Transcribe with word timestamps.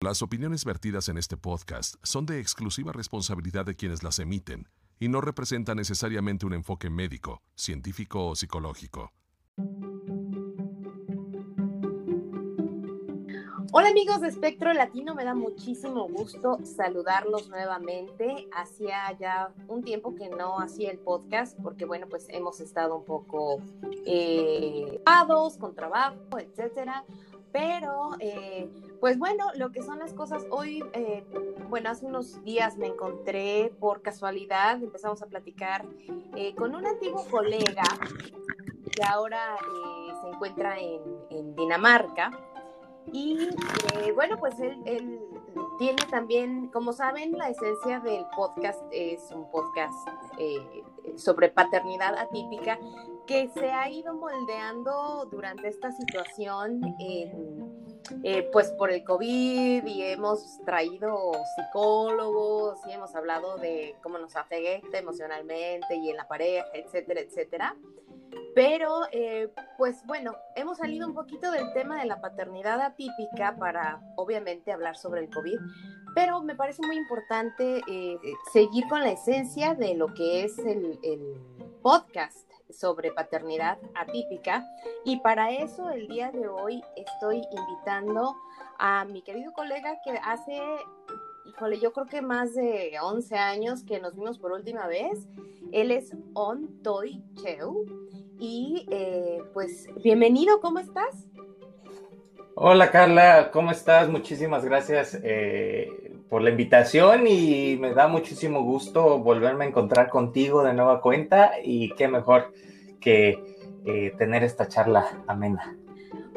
Las 0.00 0.22
opiniones 0.22 0.64
vertidas 0.64 1.08
en 1.08 1.18
este 1.18 1.36
podcast 1.36 1.96
son 2.04 2.24
de 2.24 2.38
exclusiva 2.38 2.92
responsabilidad 2.92 3.66
de 3.66 3.74
quienes 3.74 4.04
las 4.04 4.20
emiten 4.20 4.68
y 5.00 5.08
no 5.08 5.20
representan 5.20 5.76
necesariamente 5.76 6.46
un 6.46 6.52
enfoque 6.52 6.88
médico, 6.88 7.42
científico 7.56 8.28
o 8.28 8.36
psicológico. 8.36 9.12
Hola 13.72 13.88
amigos 13.88 14.20
de 14.20 14.28
Espectro 14.28 14.72
Latino, 14.72 15.16
me 15.16 15.24
da 15.24 15.34
muchísimo 15.34 16.06
gusto 16.06 16.58
saludarlos 16.62 17.48
nuevamente. 17.48 18.48
Hacía 18.56 19.18
ya 19.18 19.52
un 19.66 19.82
tiempo 19.82 20.14
que 20.14 20.30
no 20.30 20.60
hacía 20.60 20.92
el 20.92 21.00
podcast 21.00 21.58
porque 21.60 21.84
bueno, 21.84 22.06
pues 22.08 22.28
hemos 22.28 22.60
estado 22.60 22.96
un 22.96 23.04
poco 23.04 23.60
eh, 24.06 25.02
con 25.58 25.74
trabajo, 25.74 26.38
etcétera. 26.38 27.04
Pero, 27.58 28.10
eh, 28.20 28.70
pues 29.00 29.18
bueno, 29.18 29.46
lo 29.56 29.72
que 29.72 29.82
son 29.82 29.98
las 29.98 30.14
cosas, 30.14 30.46
hoy, 30.48 30.84
eh, 30.92 31.24
bueno, 31.68 31.90
hace 31.90 32.06
unos 32.06 32.44
días 32.44 32.76
me 32.76 32.86
encontré 32.86 33.72
por 33.80 34.00
casualidad, 34.00 34.80
empezamos 34.80 35.22
a 35.22 35.26
platicar 35.26 35.84
eh, 36.36 36.54
con 36.54 36.76
un 36.76 36.86
antiguo 36.86 37.26
colega 37.28 37.82
que 38.94 39.02
ahora 39.02 39.56
se 40.22 40.28
encuentra 40.28 40.78
en, 40.78 41.56
Dinamarca. 41.56 42.30
Y 43.12 43.48
bueno, 44.14 44.36
pues 44.38 44.60
él, 44.60 44.80
él, 44.84 45.20
tiene 45.80 46.04
también, 46.08 46.68
como 46.68 46.92
saben, 46.92 47.36
la 47.36 47.48
esencia 47.48 47.98
del 47.98 48.24
podcast 48.36 48.80
es 48.92 49.32
un 49.32 49.50
podcast 49.50 49.94
sobre 51.16 51.48
paternidad 51.48 52.16
atípica 52.16 52.78
que 53.28 53.50
se 53.50 53.70
ha 53.70 53.90
ido 53.90 54.14
moldeando 54.14 55.28
durante 55.30 55.68
esta 55.68 55.92
situación, 55.92 56.80
eh, 56.98 58.48
pues 58.52 58.70
por 58.70 58.90
el 58.90 59.04
COVID 59.04 59.84
y 59.84 60.02
hemos 60.02 60.58
traído 60.64 61.32
psicólogos 61.54 62.78
y 62.88 62.92
hemos 62.92 63.14
hablado 63.14 63.58
de 63.58 63.94
cómo 64.02 64.16
nos 64.16 64.34
afecta 64.34 64.96
emocionalmente 64.96 65.94
y 65.94 66.08
en 66.08 66.16
la 66.16 66.26
pareja, 66.26 66.64
etcétera, 66.72 67.20
etcétera. 67.20 67.76
Pero, 68.54 69.02
eh, 69.12 69.52
pues 69.76 70.04
bueno, 70.06 70.34
hemos 70.56 70.78
salido 70.78 71.06
un 71.06 71.14
poquito 71.14 71.50
del 71.50 71.70
tema 71.74 72.00
de 72.00 72.06
la 72.06 72.22
paternidad 72.22 72.80
atípica 72.80 73.56
para, 73.58 74.00
obviamente, 74.16 74.72
hablar 74.72 74.96
sobre 74.96 75.20
el 75.20 75.30
COVID, 75.30 75.58
pero 76.14 76.42
me 76.42 76.54
parece 76.54 76.80
muy 76.86 76.96
importante 76.96 77.82
eh, 77.86 78.18
seguir 78.52 78.88
con 78.88 79.00
la 79.00 79.10
esencia 79.10 79.74
de 79.74 79.94
lo 79.94 80.14
que 80.14 80.44
es 80.44 80.58
el, 80.58 80.98
el 81.02 81.40
podcast 81.82 82.47
sobre 82.70 83.12
paternidad 83.12 83.78
atípica. 83.94 84.66
Y 85.04 85.20
para 85.20 85.50
eso 85.52 85.90
el 85.90 86.08
día 86.08 86.30
de 86.30 86.48
hoy 86.48 86.82
estoy 86.96 87.42
invitando 87.50 88.34
a 88.78 89.04
mi 89.04 89.22
querido 89.22 89.52
colega 89.52 89.98
que 90.04 90.12
hace, 90.22 90.60
híjole, 91.46 91.80
yo 91.80 91.92
creo 91.92 92.06
que 92.06 92.22
más 92.22 92.54
de 92.54 92.92
11 93.00 93.36
años 93.36 93.84
que 93.84 94.00
nos 94.00 94.14
vimos 94.14 94.38
por 94.38 94.52
última 94.52 94.86
vez. 94.86 95.28
Él 95.72 95.90
es 95.90 96.14
On 96.34 96.82
Toy 96.82 97.22
Cheu. 97.34 97.84
Y 98.40 98.86
eh, 98.90 99.42
pues 99.52 99.88
bienvenido, 100.02 100.60
¿cómo 100.60 100.78
estás? 100.78 101.26
Hola 102.60 102.90
Carla, 102.90 103.52
¿cómo 103.52 103.70
estás? 103.70 104.08
Muchísimas 104.08 104.64
gracias 104.64 105.16
eh, 105.22 106.12
por 106.28 106.42
la 106.42 106.50
invitación 106.50 107.28
y 107.28 107.76
me 107.76 107.94
da 107.94 108.08
muchísimo 108.08 108.64
gusto 108.64 109.20
volverme 109.20 109.64
a 109.64 109.68
encontrar 109.68 110.08
contigo 110.08 110.64
de 110.64 110.74
nueva 110.74 111.00
cuenta 111.00 111.52
y 111.62 111.94
qué 111.94 112.08
mejor 112.08 112.52
que 113.00 113.44
eh, 113.86 114.12
tener 114.18 114.42
esta 114.42 114.66
charla 114.66 115.22
amena. 115.28 115.78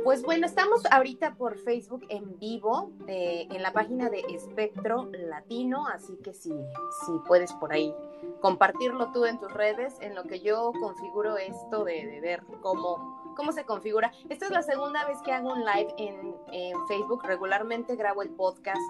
Pues 0.03 0.23
bueno, 0.23 0.47
estamos 0.47 0.83
ahorita 0.91 1.35
por 1.35 1.59
Facebook 1.59 2.05
en 2.09 2.37
vivo 2.39 2.91
eh, 3.07 3.47
en 3.51 3.61
la 3.61 3.71
página 3.71 4.09
de 4.09 4.23
Espectro 4.33 5.09
Latino, 5.11 5.87
así 5.87 6.17
que 6.23 6.33
si, 6.33 6.49
si 6.49 7.11
puedes 7.27 7.53
por 7.53 7.71
ahí 7.71 7.93
compartirlo 8.39 9.11
tú 9.11 9.25
en 9.25 9.39
tus 9.39 9.53
redes, 9.53 9.95
en 10.01 10.15
lo 10.15 10.23
que 10.23 10.39
yo 10.39 10.71
configuro 10.79 11.37
esto 11.37 11.83
de, 11.83 12.19
ver 12.19 12.41
cómo, 12.61 13.20
cómo 13.35 13.51
se 13.51 13.65
configura. 13.65 14.11
Esta 14.29 14.45
es 14.45 14.51
la 14.51 14.61
segunda 14.61 15.05
vez 15.05 15.17
que 15.23 15.31
hago 15.31 15.53
un 15.53 15.65
live 15.65 15.93
en, 15.97 16.41
Facebook, 16.87 17.23
regularmente 17.23 17.95
grabo 17.95 18.21
el 18.21 18.29
podcast 18.29 18.81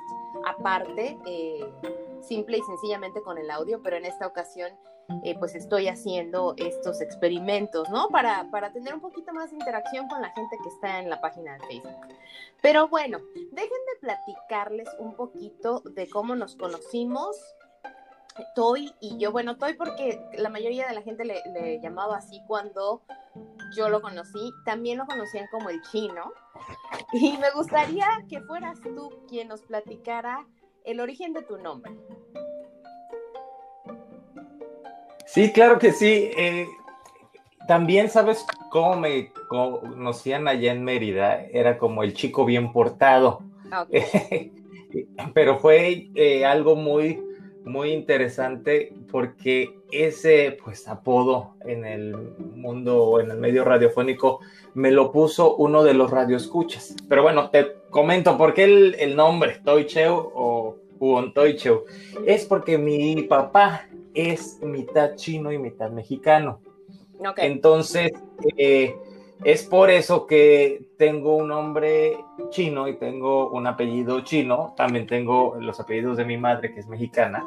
aparte, 0.46 1.18
eh, 1.26 1.72
simple 2.22 2.58
y 2.58 2.62
sencillamente 2.62 3.22
con 3.22 3.38
el 3.38 3.50
audio, 3.52 3.82
pero 3.82 3.98
en 3.98 4.06
esta 4.06 4.26
ocasión 4.26 4.72
eh, 5.24 5.38
pues 5.38 5.56
estoy 5.56 5.88
haciendo 5.88 6.54
estos 6.58 7.02
experimentos, 7.02 7.90
¿no? 7.90 8.08
Para, 8.10 8.50
para 8.50 8.72
tener 8.72 8.94
un 8.94 9.02
poquito 9.02 9.34
más 9.34 9.52
de 9.52 9.58
interacción 9.58 10.08
con 10.08 10.22
la 10.22 10.30
gente 10.30 10.58
que 10.64 10.70
está 10.70 11.00
en 11.00 11.10
la 11.10 11.22
página 11.22 11.54
de 11.54 11.60
Facebook. 11.68 12.08
Pero 12.62 12.88
bueno, 12.88 13.20
dejen 13.52 13.70
de 13.70 14.00
platicarles 14.00 14.90
un 15.00 15.16
poquito 15.16 15.82
de 15.82 16.10
cómo 16.10 16.36
nos 16.36 16.56
conocimos. 16.56 17.38
Toy 18.56 18.94
y 19.02 19.18
yo, 19.18 19.32
bueno, 19.32 19.58
Toy 19.58 19.74
porque 19.74 20.22
la 20.38 20.50
mayoría 20.50 20.88
de 20.88 20.94
la 20.94 21.02
gente 21.02 21.26
le, 21.26 21.42
le 21.54 21.80
llamaba 21.82 22.18
así 22.18 22.42
cuando 22.48 23.04
yo 23.76 23.90
lo 23.90 24.02
conocí, 24.02 24.54
también 24.66 24.98
lo 24.98 25.06
conocían 25.06 25.48
como 25.52 25.70
el 25.70 25.82
chino. 25.92 26.34
Y 27.14 27.38
me 27.38 27.52
gustaría 27.52 28.08
que 28.30 28.40
fueras 28.42 28.80
tú 28.82 29.10
quien 29.28 29.50
nos 29.50 29.62
platicara 29.64 30.48
el 30.86 31.02
origen 31.02 31.34
de 31.34 31.42
tu 31.42 31.58
nombre. 31.58 31.92
Sí, 35.26 35.52
claro 35.52 35.78
que 35.80 35.92
sí. 35.92 36.32
Eh, 36.38 36.68
también 37.68 38.10
sabes 38.10 38.46
cómo 38.70 38.96
me 38.96 39.32
conocían 39.48 40.48
allá 40.48 40.72
en 40.72 40.84
Mérida. 40.84 41.44
Era 41.46 41.78
como 41.78 42.04
el 42.04 42.14
chico 42.14 42.46
bien 42.46 42.72
portado. 42.72 43.42
Ah, 43.72 43.86
pero 45.34 45.60
fue 45.60 46.10
eh, 46.16 46.46
algo 46.46 46.76
muy, 46.76 47.22
muy 47.66 47.92
interesante 47.92 48.94
porque 49.12 49.80
ese 49.92 50.58
pues 50.64 50.88
apodo 50.88 51.56
en 51.66 51.86
el 51.86 52.16
mundo 52.56 53.04
o 53.04 53.20
en 53.20 53.32
el 53.32 53.38
medio 53.38 53.64
radiofónico 53.64 54.40
me 54.74 54.92
lo 54.92 55.12
puso 55.12 55.56
uno 55.56 55.84
de 55.84 55.94
los 55.94 56.10
radioescuchas. 56.10 56.96
Pero 57.08 57.24
bueno, 57.24 57.50
te 57.50 57.76
comento 57.90 58.38
por 58.38 58.54
qué 58.54 58.64
el, 58.64 58.96
el 59.00 59.16
nombre 59.16 59.60
Toicheu 59.64 60.32
o 60.34 60.78
Uon 61.00 61.34
Toicheu. 61.34 61.86
Es 62.26 62.46
porque 62.46 62.78
mi 62.78 63.24
papá 63.24 63.88
es 64.14 64.60
mitad 64.62 65.16
chino 65.16 65.52
y 65.52 65.58
mitad 65.58 65.92
mexicano. 65.92 66.60
Entonces, 67.38 68.12
eh, 68.58 68.96
es 69.44 69.64
por 69.64 69.90
eso 69.90 70.28
que 70.28 70.86
tengo 70.98 71.36
un 71.36 71.48
nombre 71.48 72.18
chino 72.50 72.88
y 72.88 72.98
tengo 72.98 73.50
un 73.50 73.66
apellido 73.68 74.22
chino. 74.22 74.74
También 74.78 75.08
tengo 75.08 75.56
los 75.60 75.80
apellidos 75.80 76.18
de 76.18 76.26
mi 76.26 76.38
madre, 76.38 76.74
que 76.74 76.80
es 76.80 76.88
mexicana. 76.88 77.44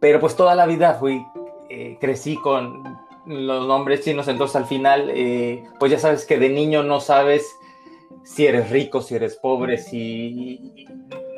Pero 0.00 0.20
pues 0.20 0.36
toda 0.36 0.54
la 0.54 0.66
vida 0.66 0.94
fui, 0.94 1.24
eh, 1.68 1.98
crecí 2.00 2.36
con 2.36 2.84
los 3.26 3.66
nombres 3.66 4.02
chinos, 4.02 4.28
entonces 4.28 4.56
al 4.56 4.66
final, 4.66 5.10
eh, 5.12 5.64
pues 5.78 5.92
ya 5.92 5.98
sabes 5.98 6.24
que 6.24 6.38
de 6.38 6.48
niño 6.48 6.82
no 6.82 7.00
sabes 7.00 7.46
si 8.22 8.46
eres 8.46 8.70
rico, 8.70 9.02
si 9.02 9.16
eres 9.16 9.36
pobre, 9.36 9.76
si 9.76 10.86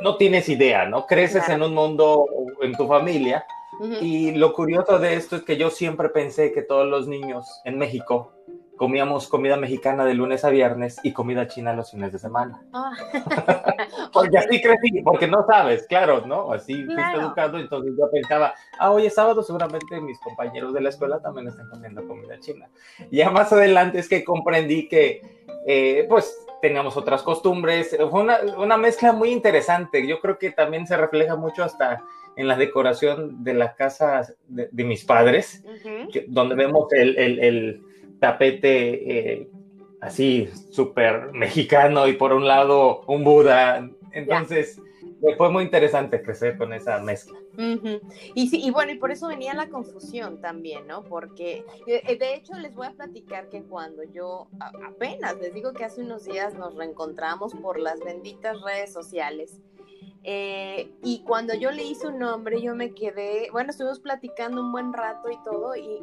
no 0.03 0.17
tienes 0.17 0.49
idea, 0.49 0.87
¿no? 0.87 1.07
Creces 1.07 1.49
en 1.49 1.63
un 1.63 1.75
mundo, 1.75 2.27
en 2.63 2.77
tu 2.77 2.87
familia, 2.87 3.45
y 4.01 4.33
lo 4.33 4.53
curioso 4.53 4.99
de 4.99 5.15
esto 5.15 5.37
es 5.37 5.43
que 5.43 5.57
yo 5.57 5.71
siempre 5.71 6.11
pensé 6.11 6.53
que 6.53 6.63
todos 6.63 6.87
los 6.87 7.09
niños 7.09 7.47
en 7.65 7.79
México 7.79 8.33
comíamos 8.81 9.29
comida 9.29 9.59
mexicana 9.59 10.07
de 10.07 10.15
lunes 10.15 10.43
a 10.43 10.49
viernes 10.49 11.01
y 11.03 11.13
comida 11.13 11.47
china 11.47 11.75
los 11.75 11.91
fines 11.91 12.13
de 12.13 12.19
semana. 12.19 12.63
Ah. 12.73 12.93
porque 14.11 14.39
así 14.39 14.63
crecí, 14.63 15.03
porque 15.05 15.27
no 15.27 15.45
sabes, 15.47 15.87
claro, 15.87 16.23
¿no? 16.27 16.51
Así 16.51 16.87
fuiste 16.87 17.13
educado, 17.15 17.59
entonces 17.59 17.93
yo 17.99 18.11
pensaba, 18.11 18.55
ah, 18.79 18.91
hoy 18.91 19.05
es 19.05 19.15
sábado, 19.15 19.43
seguramente 19.43 20.01
mis 20.01 20.19
compañeros 20.21 20.73
de 20.73 20.81
la 20.81 20.89
escuela 20.89 21.21
también 21.21 21.49
están 21.49 21.69
comiendo 21.69 22.09
comida 22.09 22.41
china. 22.41 22.71
Ya 23.11 23.29
más 23.29 23.53
adelante 23.53 23.99
es 23.99 24.09
que 24.09 24.25
comprendí 24.25 24.89
que, 24.89 25.21
eh, 25.67 26.07
pues, 26.09 26.35
teníamos 26.63 26.97
otras 26.97 27.23
costumbres, 27.23 27.95
fue 28.11 28.23
una, 28.23 28.39
una 28.57 28.79
mezcla 28.79 29.13
muy 29.13 29.29
interesante, 29.29 30.07
yo 30.07 30.21
creo 30.21 30.39
que 30.39 30.53
también 30.53 30.87
se 30.87 30.97
refleja 30.97 31.37
mucho 31.37 31.65
hasta 31.65 32.03
en 32.37 32.49
la 32.49 32.57
decoración 32.57 33.45
de 33.45 33.53
la 33.53 33.75
casa 33.75 34.27
de, 34.49 34.85
mis 34.85 35.05
padres, 35.05 35.63
donde 36.29 36.55
vemos 36.55 36.91
el, 36.93 37.83
tapete 38.21 39.39
eh, 39.41 39.49
así 40.01 40.49
súper 40.71 41.33
mexicano 41.33 42.07
y 42.07 42.15
por 42.15 42.33
un 42.33 42.47
lado 42.47 43.03
un 43.07 43.25
Buda. 43.25 43.89
Entonces, 44.13 44.81
fue 45.37 45.51
muy 45.51 45.65
interesante 45.65 46.23
crecer 46.23 46.57
con 46.57 46.73
esa 46.73 46.99
mezcla. 46.99 47.39
Y 48.35 48.49
sí, 48.49 48.61
y 48.63 48.71
bueno, 48.71 48.93
y 48.93 48.99
por 48.99 49.11
eso 49.11 49.29
venía 49.29 49.53
la 49.55 49.69
confusión 49.69 50.41
también, 50.41 50.87
¿no? 50.87 51.05
Porque 51.05 51.65
eh, 51.87 52.17
de 52.17 52.35
hecho 52.35 52.55
les 52.55 52.75
voy 52.75 52.87
a 52.87 52.93
platicar 52.93 53.49
que 53.49 53.63
cuando 53.63 54.03
yo 54.03 54.49
apenas 54.87 55.39
les 55.39 55.53
digo 55.53 55.73
que 55.73 55.85
hace 55.85 56.01
unos 56.01 56.25
días 56.25 56.55
nos 56.55 56.75
reencontramos 56.75 57.55
por 57.55 57.79
las 57.79 58.01
benditas 58.01 58.61
redes 58.63 58.93
sociales 58.93 59.61
eh, 60.23 60.95
y 61.03 61.23
cuando 61.25 61.55
yo 61.55 61.71
le 61.71 61.83
hice 61.83 62.09
un 62.09 62.19
nombre, 62.19 62.61
yo 62.61 62.75
me 62.75 62.93
quedé, 62.95 63.49
bueno, 63.53 63.71
estuvimos 63.71 64.01
platicando 64.01 64.61
un 64.61 64.73
buen 64.73 64.93
rato 64.93 65.31
y 65.31 65.43
todo, 65.43 65.75
y, 65.77 66.03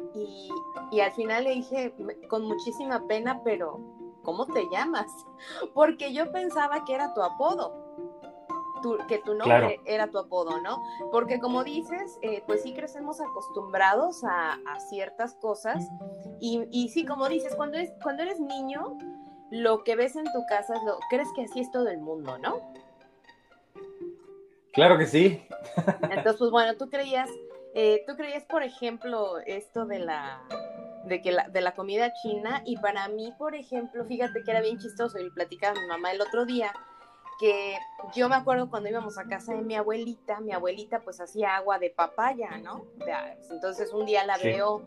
y, 0.90 1.00
al 1.00 1.12
final 1.12 1.44
le 1.44 1.50
dije 1.50 1.94
con 2.28 2.44
muchísima 2.44 3.06
pena, 3.06 3.40
pero 3.44 3.80
¿cómo 4.22 4.46
te 4.46 4.64
llamas? 4.70 5.06
Porque 5.74 6.12
yo 6.12 6.30
pensaba 6.32 6.84
que 6.84 6.94
era 6.94 7.14
tu 7.14 7.22
apodo. 7.22 7.86
que 9.08 9.18
tu 9.18 9.34
nombre 9.34 9.80
era 9.84 10.08
tu 10.08 10.18
apodo, 10.18 10.60
¿no? 10.60 10.82
Porque 11.10 11.40
como 11.40 11.64
dices, 11.64 12.18
eh, 12.22 12.42
pues 12.46 12.62
sí 12.62 12.74
crecemos 12.74 13.20
acostumbrados 13.20 14.22
a, 14.24 14.58
ciertas 14.88 15.34
cosas 15.34 15.88
y, 16.40 16.64
y, 16.70 16.88
sí, 16.88 17.04
como 17.04 17.28
dices, 17.28 17.54
cuando, 17.56 17.78
es, 17.78 17.90
cuando 18.02 18.22
eres 18.22 18.40
niño, 18.40 18.96
lo 19.50 19.82
que 19.82 19.96
ves 19.96 20.16
en 20.16 20.24
tu 20.24 20.44
casa, 20.48 20.74
lo, 20.84 20.98
crees 21.10 21.28
que 21.34 21.42
así 21.42 21.60
es 21.60 21.70
todo 21.70 21.88
el 21.88 21.98
mundo, 21.98 22.38
¿no? 22.38 22.60
Claro 24.72 24.98
que 24.98 25.06
sí. 25.06 25.46
Entonces, 26.02 26.36
pues 26.38 26.50
bueno, 26.50 26.76
tú 26.76 26.88
creías, 26.88 27.28
eh, 27.74 28.04
tú 28.06 28.16
creías, 28.16 28.44
por 28.44 28.62
ejemplo, 28.62 29.38
esto 29.46 29.86
de 29.86 29.98
la 29.98 30.42
de 31.04 31.22
que 31.22 31.32
la, 31.32 31.48
de 31.48 31.60
la 31.60 31.74
comida 31.74 32.12
china 32.12 32.62
y 32.66 32.76
para 32.76 33.08
mí, 33.08 33.32
por 33.38 33.54
ejemplo, 33.54 34.04
fíjate 34.04 34.42
que 34.42 34.50
era 34.50 34.60
bien 34.60 34.78
chistoso 34.78 35.18
y 35.18 35.30
platicaba 35.30 35.80
mi 35.80 35.86
mamá 35.86 36.12
el 36.12 36.20
otro 36.20 36.44
día 36.44 36.72
que 37.38 37.78
yo 38.14 38.28
me 38.28 38.34
acuerdo 38.34 38.68
cuando 38.68 38.88
íbamos 38.88 39.16
a 39.16 39.24
casa 39.24 39.54
de 39.54 39.62
mi 39.62 39.76
abuelita, 39.76 40.40
mi 40.40 40.52
abuelita 40.52 41.00
pues 41.00 41.20
hacía 41.20 41.56
agua 41.56 41.78
de 41.78 41.90
papaya, 41.90 42.58
¿no? 42.58 42.84
Entonces 43.50 43.92
un 43.92 44.04
día 44.06 44.26
la 44.26 44.38
veo 44.38 44.82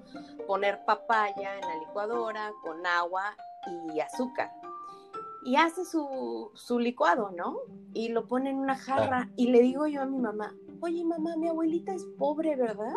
poner 0.48 0.84
papaya 0.86 1.56
en 1.56 1.62
la 1.62 1.76
licuadora 1.78 2.52
con 2.62 2.86
agua 2.86 3.36
y 3.94 4.00
azúcar. 4.02 4.52
Y 5.44 5.56
hace 5.56 5.86
su, 5.86 6.52
su 6.54 6.80
licuado, 6.80 7.32
¿no? 7.32 7.58
Y 7.94 8.10
lo 8.10 8.28
pone 8.28 8.52
en 8.52 8.58
una 8.58 8.76
jarra. 8.76 9.30
Y 9.36 9.48
le 9.48 9.62
digo 9.62 9.88
yo 9.88 10.02
a 10.02 10.06
mi 10.06 10.20
mamá, 10.20 10.56
oye 10.82 11.04
mamá, 11.04 11.36
mi 11.38 11.48
abuelita 11.48 11.94
es 11.94 12.06
pobre, 12.18 12.56
¿verdad? 12.56 12.94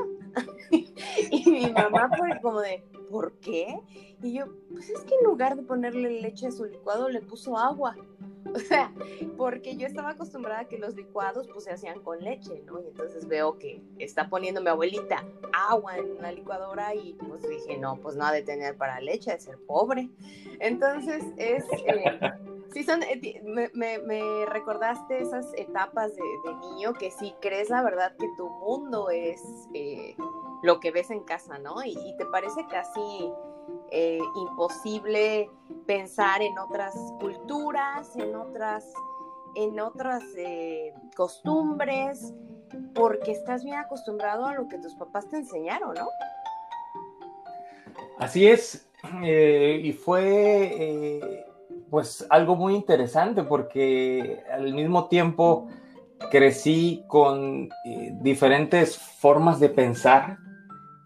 y 1.30 1.50
mi 1.50 1.70
mamá 1.70 2.10
fue 2.16 2.40
como 2.42 2.60
de, 2.60 2.82
¿por 3.10 3.32
qué? 3.38 3.80
Y 4.22 4.32
yo, 4.32 4.46
pues 4.70 4.90
es 4.90 5.02
que 5.04 5.14
en 5.14 5.24
lugar 5.24 5.56
de 5.56 5.62
ponerle 5.62 6.20
leche 6.20 6.46
a 6.46 6.50
su 6.50 6.64
licuado, 6.64 7.08
le 7.08 7.20
puso 7.20 7.56
agua. 7.56 7.94
O 8.54 8.58
sea, 8.58 8.92
porque 9.36 9.76
yo 9.76 9.86
estaba 9.86 10.10
acostumbrada 10.10 10.60
a 10.60 10.64
que 10.68 10.78
los 10.78 10.94
licuados 10.94 11.48
pues 11.48 11.64
se 11.64 11.72
hacían 11.72 12.00
con 12.00 12.20
leche, 12.20 12.62
¿no? 12.66 12.80
Y 12.80 12.86
entonces 12.86 13.26
veo 13.26 13.58
que 13.58 13.82
está 13.98 14.28
poniendo 14.28 14.60
mi 14.60 14.68
abuelita 14.68 15.24
agua 15.52 15.98
en 15.98 16.20
la 16.20 16.32
licuadora 16.32 16.94
y 16.94 17.14
pues 17.14 17.42
dije, 17.48 17.78
no, 17.78 17.96
pues 18.00 18.16
no 18.16 18.24
ha 18.24 18.32
de 18.32 18.42
tener 18.42 18.76
para 18.76 19.00
leche, 19.00 19.32
de 19.32 19.40
ser 19.40 19.58
pobre. 19.66 20.10
Entonces 20.60 21.24
es... 21.36 21.64
Eh, 21.86 22.20
sí, 22.72 22.84
son, 22.84 23.02
eh, 23.02 23.42
me, 23.44 24.46
recordaste 24.46 25.20
esas 25.20 25.52
etapas 25.54 26.14
de, 26.14 26.22
niño 26.60 26.92
que 26.94 27.10
sí 27.10 27.34
crees 27.40 27.70
la 27.70 27.82
verdad 27.82 28.14
que 28.16 28.28
tu 28.36 28.48
mundo 28.48 29.10
es 29.10 29.40
eh, 29.74 30.16
lo 30.62 30.80
que 30.80 30.90
ves 30.90 31.10
en 31.10 31.24
casa, 31.24 31.58
¿no? 31.58 31.82
Y, 31.84 31.90
y 31.90 32.16
te 32.16 32.26
parece 32.26 32.66
casi 32.68 33.32
eh, 33.96 34.18
imposible 34.34 35.48
pensar 35.86 36.42
en 36.42 36.58
otras 36.58 36.96
culturas, 37.20 38.16
en 38.16 38.34
otras, 38.34 38.92
en 39.54 39.78
otras 39.78 40.20
eh, 40.36 40.92
costumbres, 41.14 42.34
porque 42.92 43.30
estás 43.30 43.62
bien 43.62 43.76
acostumbrado 43.76 44.46
a 44.46 44.54
lo 44.54 44.66
que 44.66 44.78
tus 44.78 44.96
papás 44.96 45.28
te 45.28 45.36
enseñaron, 45.36 45.94
¿no? 45.94 46.08
Así 48.18 48.48
es, 48.48 48.90
eh, 49.22 49.80
y 49.84 49.92
fue 49.92 51.46
pues 51.88 52.26
algo 52.30 52.56
muy 52.56 52.74
interesante 52.74 53.44
porque 53.44 54.42
al 54.52 54.74
mismo 54.74 55.06
tiempo 55.06 55.68
crecí 56.32 57.04
con 57.06 57.68
diferentes 58.22 58.98
formas 58.98 59.60
de 59.60 59.68
pensar 59.68 60.38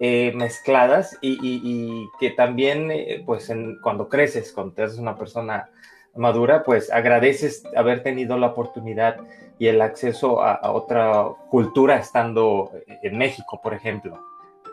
eh, 0.00 0.33
mezcladas 0.35 1.19
y, 1.21 2.09
que 2.21 2.31
también, 2.31 2.91
eh, 2.91 3.23
pues, 3.27 3.53
cuando 3.83 4.09
creces, 4.09 4.53
cuando 4.53 4.75
te 4.75 4.83
haces 4.83 4.99
una 4.99 5.17
persona 5.17 5.71
madura, 6.15 6.62
pues 6.65 6.91
agradeces 6.91 7.65
haber 7.77 8.03
tenido 8.03 8.39
la 8.39 8.49
oportunidad 8.49 9.17
y 9.59 9.67
el 9.67 9.81
acceso 9.81 10.43
a, 10.43 10.71
otra 10.73 11.29
cultura 11.50 11.97
estando 11.97 12.71
en 13.03 13.19
México, 13.19 13.61
por 13.62 13.75
ejemplo. 13.75 14.21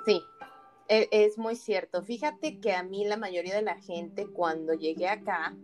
Sí, 0.05 0.23
es 0.87 1.37
muy 1.37 1.55
cierto. 1.55 2.03
Fíjate 2.03 2.59
que 2.59 2.73
a 2.73 2.83
mí 2.83 3.05
la 3.05 3.17
mayoría 3.17 3.55
de 3.55 3.61
la 3.61 3.75
gente 3.75 4.27
cuando 4.27 4.73
llegué 4.73 5.07
acá, 5.07 5.55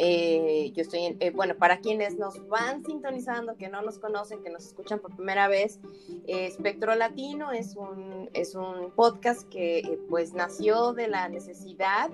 eh, 0.00 0.70
yo 0.76 0.82
estoy 0.82 1.00
en, 1.00 1.16
eh, 1.18 1.30
bueno, 1.30 1.56
para 1.56 1.80
quienes 1.80 2.16
nos 2.16 2.46
van 2.48 2.84
sintonizando, 2.84 3.56
que 3.56 3.68
no 3.68 3.82
nos 3.82 3.98
conocen, 3.98 4.42
que 4.44 4.50
nos 4.50 4.64
escuchan 4.64 5.00
por 5.00 5.14
primera 5.16 5.48
vez, 5.48 5.80
eh, 6.28 6.46
Espectro 6.46 6.94
Latino 6.94 7.50
es 7.50 7.74
un, 7.74 8.30
es 8.32 8.54
un 8.54 8.92
podcast 8.94 9.48
que 9.48 9.98
pues 10.08 10.34
nació 10.34 10.92
de 10.92 11.08
la 11.08 11.28
necesidad 11.28 12.10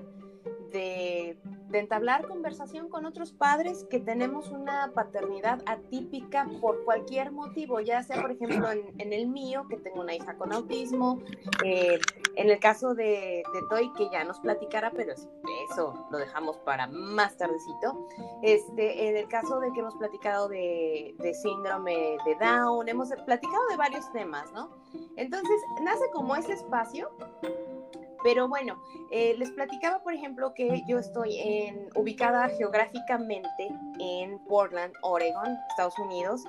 de, 0.75 1.39
entablar 1.73 2.29
conversación 2.29 2.89
con 2.89 3.05
otros 3.05 3.33
padres 3.33 3.85
que 3.91 3.99
tenemos 3.99 4.51
una 4.51 4.93
paternidad 4.95 5.61
atípica 5.67 6.49
por 6.61 6.85
cualquier 6.85 7.33
motivo, 7.33 7.81
ya 7.81 8.03
sea, 8.05 8.21
por 8.21 8.31
ejemplo, 8.31 8.71
en, 8.71 9.13
el 9.13 9.27
mío, 9.27 9.67
que 9.69 9.77
tengo 9.79 10.03
una 10.03 10.15
hija 10.15 10.37
con 10.37 10.53
autismo, 10.53 11.21
eh, 11.65 11.99
en 12.37 12.51
el 12.51 12.61
caso 12.61 12.95
de, 12.95 13.43
de, 13.53 13.61
Toy, 13.69 13.93
que 13.95 14.09
ya 14.13 14.23
nos 14.23 14.39
platicara, 14.39 14.93
pero 14.93 15.15
eso 15.15 16.07
lo 16.11 16.19
dejamos 16.19 16.59
para 16.59 16.87
más 16.87 17.37
tardecito, 17.37 18.07
este, 18.43 19.09
en 19.09 19.17
el 19.17 19.27
caso 19.27 19.59
de 19.59 19.73
que 19.73 19.81
hemos 19.81 19.97
platicado 19.97 20.49
de, 20.49 21.17
de 21.19 21.35
síndrome 21.35 22.19
de 22.25 22.37
Down, 22.37 22.89
hemos 22.89 23.09
platicado 23.27 23.67
de 23.69 23.77
varios 23.77 24.13
temas, 24.13 24.53
¿no? 24.53 24.71
Entonces, 25.17 25.61
nace 25.83 26.05
como 26.13 26.37
ese 26.37 26.53
espacio 26.53 27.11
pero 28.25 28.49
bueno, 28.49 28.83
eh, 29.13 29.37
les 29.39 29.51
platicaba, 29.53 30.03
por 30.03 30.15
ejemplo, 30.15 30.55
que 30.55 30.83
yo 30.89 30.99
estoy 30.99 31.39
ubicada 31.95 32.49
geográficamente 32.49 33.69
en 34.01 34.39
Portland, 34.47 34.95
Oregon, 35.03 35.57
Estados 35.69 35.99
Unidos, 35.99 36.43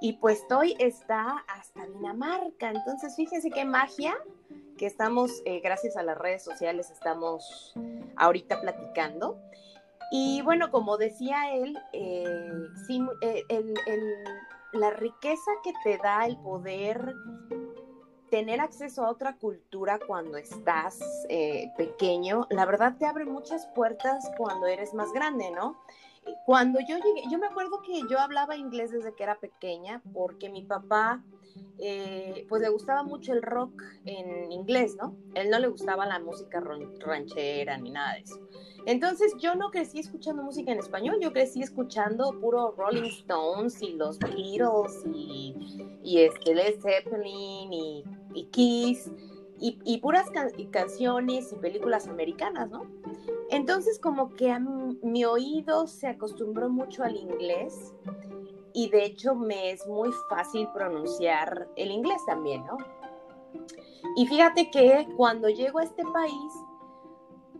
y 0.00 0.14
pues 0.14 0.40
estoy 0.40 0.74
está 0.78 1.44
hasta 1.46 1.86
Dinamarca. 1.86 2.70
Entonces, 2.70 3.14
fíjense 3.16 3.50
qué 3.50 3.64
magia 3.64 4.16
que 4.76 4.86
estamos, 4.86 5.42
eh, 5.44 5.60
gracias 5.60 5.96
a 5.96 6.02
las 6.02 6.16
redes 6.16 6.42
sociales, 6.42 6.90
estamos 6.90 7.74
ahorita 8.16 8.60
platicando. 8.62 9.38
Y 10.10 10.40
bueno, 10.42 10.70
como 10.70 10.96
decía 10.96 11.54
él, 11.54 11.78
eh, 11.92 12.50
la 14.72 14.90
riqueza 14.90 15.50
que 15.62 15.72
te 15.84 15.98
da 15.98 16.24
el 16.26 16.36
poder 16.38 17.14
tener 18.30 18.60
acceso 18.60 19.04
a 19.04 19.10
otra 19.10 19.36
cultura 19.36 19.98
cuando 20.06 20.38
estás 20.38 20.98
eh, 21.28 21.72
pequeño, 21.76 22.46
la 22.50 22.64
verdad 22.64 22.96
te 22.98 23.06
abre 23.06 23.24
muchas 23.24 23.66
puertas 23.74 24.30
cuando 24.38 24.66
eres 24.66 24.94
más 24.94 25.12
grande, 25.12 25.50
¿no? 25.50 25.76
Cuando 26.46 26.80
yo 26.80 26.96
llegué, 26.96 27.22
yo 27.30 27.38
me 27.38 27.46
acuerdo 27.46 27.82
que 27.82 28.02
yo 28.08 28.18
hablaba 28.18 28.56
inglés 28.56 28.92
desde 28.92 29.14
que 29.14 29.22
era 29.22 29.38
pequeña 29.38 30.02
porque 30.12 30.48
mi 30.48 30.62
papá, 30.62 31.24
eh, 31.78 32.46
pues 32.48 32.62
le 32.62 32.68
gustaba 32.68 33.02
mucho 33.02 33.32
el 33.32 33.42
rock 33.42 33.82
en 34.04 34.52
inglés, 34.52 34.96
¿no? 34.96 35.16
Él 35.34 35.50
no 35.50 35.58
le 35.58 35.68
gustaba 35.68 36.06
la 36.06 36.18
música 36.18 36.60
ranchera 36.60 37.78
ni 37.78 37.90
nada 37.90 38.14
de 38.14 38.20
eso. 38.20 38.38
Entonces 38.86 39.34
yo 39.38 39.54
no 39.54 39.70
crecí 39.70 39.98
escuchando 39.98 40.42
música 40.42 40.72
en 40.72 40.78
español, 40.78 41.18
yo 41.20 41.32
crecí 41.32 41.62
escuchando 41.62 42.38
puro 42.40 42.74
Rolling 42.76 43.08
Stones 43.10 43.80
y 43.82 43.92
los 43.92 44.18
Beatles 44.18 45.04
y, 45.12 45.88
y 46.02 46.20
este 46.20 46.54
Led 46.54 46.80
Zeppelin 46.80 47.72
y, 47.72 48.04
y 48.34 48.44
Kiss 48.46 49.10
y, 49.62 49.98
puras 49.98 50.30
canciones 50.70 51.52
y 51.52 51.56
películas 51.56 52.08
americanas, 52.08 52.70
¿no? 52.70 52.86
Entonces 53.50 53.98
como 53.98 54.30
que 54.30 54.58
mi 55.02 55.24
oído 55.24 55.86
se 55.86 56.06
acostumbró 56.06 56.70
mucho 56.70 57.04
al 57.04 57.16
inglés 57.16 57.94
y 58.72 58.88
de 58.88 59.04
hecho 59.04 59.34
me 59.34 59.70
es 59.70 59.86
muy 59.86 60.10
fácil 60.30 60.68
pronunciar 60.72 61.68
el 61.76 61.90
inglés 61.90 62.24
también, 62.26 62.64
¿no? 62.64 62.78
Y 64.16 64.26
fíjate 64.26 64.70
que 64.70 65.06
cuando 65.16 65.48
llego 65.48 65.78
a 65.78 65.84
este 65.84 66.04
país, 66.04 66.52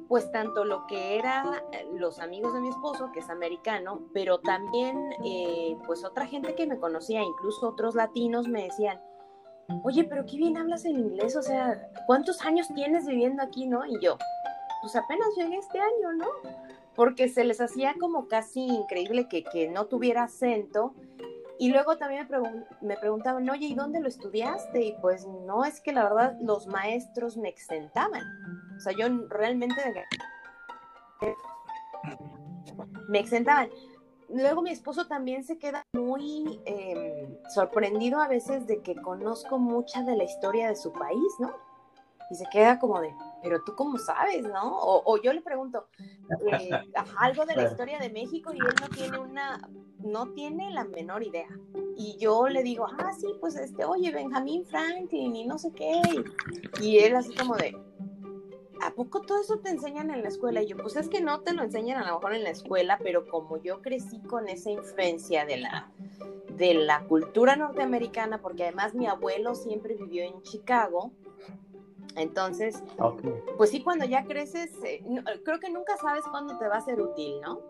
pues 0.09 0.31
tanto 0.33 0.65
lo 0.65 0.87
que 0.87 1.19
era 1.19 1.62
eh, 1.73 1.87
los 1.95 2.19
amigos 2.19 2.53
de 2.55 2.61
mi 2.61 2.69
esposo, 2.69 3.11
que 3.12 3.21
es 3.21 3.31
americano, 3.31 4.00
pero 4.12 4.41
también 4.41 5.12
eh, 5.25 5.77
pues 5.87 6.05
otra 6.05 6.27
gente 6.27 6.55
que 6.55 6.67
me 6.67 6.79
conocía, 6.79 7.23
incluso 7.23 7.69
otros 7.69 7.95
latinos 7.95 8.49
me 8.49 8.65
decían, 8.65 9.00
oye, 9.83 10.05
pero 10.05 10.27
qué 10.27 10.37
bien 10.37 10.57
hablas 10.57 10.85
el 10.85 10.99
inglés, 10.99 11.37
o 11.37 11.43
sea, 11.43 11.91
¿cuántos 12.07 12.45
años 12.45 12.69
tienes 12.75 13.07
viviendo 13.07 13.43
aquí, 13.43 13.67
no? 13.67 13.85
Y 13.87 13.99
yo, 14.00 14.17
pues 14.83 14.97
apenas 14.97 15.29
llegué 15.37 15.57
este 15.57 15.79
año, 15.79 16.12
¿no? 16.17 16.27
Porque 16.95 17.29
se 17.29 17.45
les 17.45 17.61
hacía 17.61 17.95
como 17.99 18.29
casi 18.29 18.61
increíble 18.61 19.29
que, 19.29 19.45
que 19.45 19.69
no 19.69 19.87
tuviera 19.87 20.25
acento. 20.25 20.95
Y 21.59 21.71
luego 21.71 21.99
también 21.99 22.27
me, 22.31 22.39
me, 22.81 22.97
preguntaban, 22.97 23.49
oye, 23.50 23.67
¿y 23.67 23.75
dónde 23.75 24.00
lo 24.00 24.09
estudiaste? 24.09 24.83
Y 24.83 24.97
pues 25.00 25.27
no, 25.27 25.65
es 25.65 25.81
que 25.81 25.93
la 25.93 26.05
verdad 26.05 26.37
los 26.41 26.67
maestros 26.67 27.37
me 27.37 27.50
exentaban. 27.50 28.23
O 28.77 28.81
sea, 28.81 28.95
yo 28.95 29.07
realmente 29.29 29.75
me 33.09 33.19
exentaban. 33.19 33.69
Luego 34.33 34.63
mi 34.63 34.71
esposo 34.71 35.07
también 35.07 35.45
se 35.45 35.59
queda 35.59 35.83
muy 35.93 36.61
em, 36.65 37.37
sorprendido 37.53 38.21
a 38.21 38.29
veces 38.29 38.67
de 38.67 38.81
que 38.81 38.95
conozco 38.95 39.59
mucha 39.59 40.03
de 40.03 40.17
la 40.17 40.25
historia 40.25 40.69
de 40.69 40.77
su 40.77 40.93
país, 40.93 41.35
¿no? 41.39 41.53
Y 42.31 42.37
se 42.37 42.45
queda 42.53 42.79
como 42.79 43.01
de, 43.01 43.13
pero 43.43 43.63
tú 43.65 43.75
cómo 43.75 43.99
sabes, 43.99 44.43
¿no? 44.43 44.79
O, 44.81 45.21
yo 45.21 45.33
le 45.33 45.41
pregunto 45.41 45.89
eh, 46.53 46.71
algo 47.19 47.45
de 47.45 47.57
la 47.57 47.65
historia 47.65 47.99
de 47.99 48.09
México 48.09 48.53
y 48.55 48.59
él 48.59 48.75
no 48.81 48.89
tiene 48.89 49.19
una, 49.19 49.69
no 49.99 50.29
tiene 50.33 50.71
la 50.71 50.85
menor 50.85 51.25
idea. 51.25 51.49
Y 51.97 52.17
yo 52.19 52.47
le 52.47 52.63
digo, 52.63 52.87
ah, 52.87 53.13
sí, 53.19 53.27
pues 53.41 53.57
este, 53.57 53.85
oye, 53.85 54.13
Benjamin 54.13 54.65
Franklin 54.65 55.35
y 55.35 55.45
no 55.45 55.59
sé 55.59 55.73
qué. 55.73 56.01
Y 56.81 56.99
él 56.99 57.17
así 57.17 57.35
como 57.35 57.57
de, 57.57 57.77
¿a 58.83 58.93
poco 58.95 59.23
todo 59.23 59.41
eso 59.41 59.59
te 59.59 59.71
enseñan 59.71 60.11
en 60.11 60.23
la 60.23 60.29
escuela? 60.29 60.63
Y 60.63 60.67
yo, 60.67 60.77
pues 60.77 60.97
es 60.97 61.09
que 61.09 61.21
no 61.21 61.41
te 61.41 61.53
lo 61.53 61.63
enseñan 61.63 62.03
a 62.03 62.09
lo 62.09 62.15
mejor 62.17 62.35
en 62.35 62.45
la 62.45 62.51
escuela, 62.51 62.99
pero 63.03 63.27
como 63.27 63.57
yo 63.59 63.81
crecí 63.83 64.21
con 64.21 64.49
esa 64.49 64.71
influencia 64.71 65.45
de 65.45 65.59
la, 65.59 65.91
de 66.57 66.75
la 66.75 67.05
cultura 67.05 67.57
norteamericana, 67.57 68.41
porque 68.41 68.65
además 68.65 68.95
mi 68.95 69.07
abuelo 69.07 69.55
siempre 69.55 69.95
vivió 69.95 70.25
en 70.25 70.43
Chicago, 70.43 71.13
entonces, 72.17 72.83
pues 73.57 73.71
sí, 73.71 73.83
cuando 73.83 74.05
ya 74.05 74.25
creces, 74.25 74.71
eh, 74.85 75.03
creo 75.45 75.61
que 75.61 75.71
nunca 75.71 75.97
sabes 75.97 76.25
cuándo 76.31 76.59
te 76.59 76.67
va 76.67 76.77
a 76.77 76.81
ser 76.81 77.01
útil, 77.01 77.41
¿no? 77.41 77.61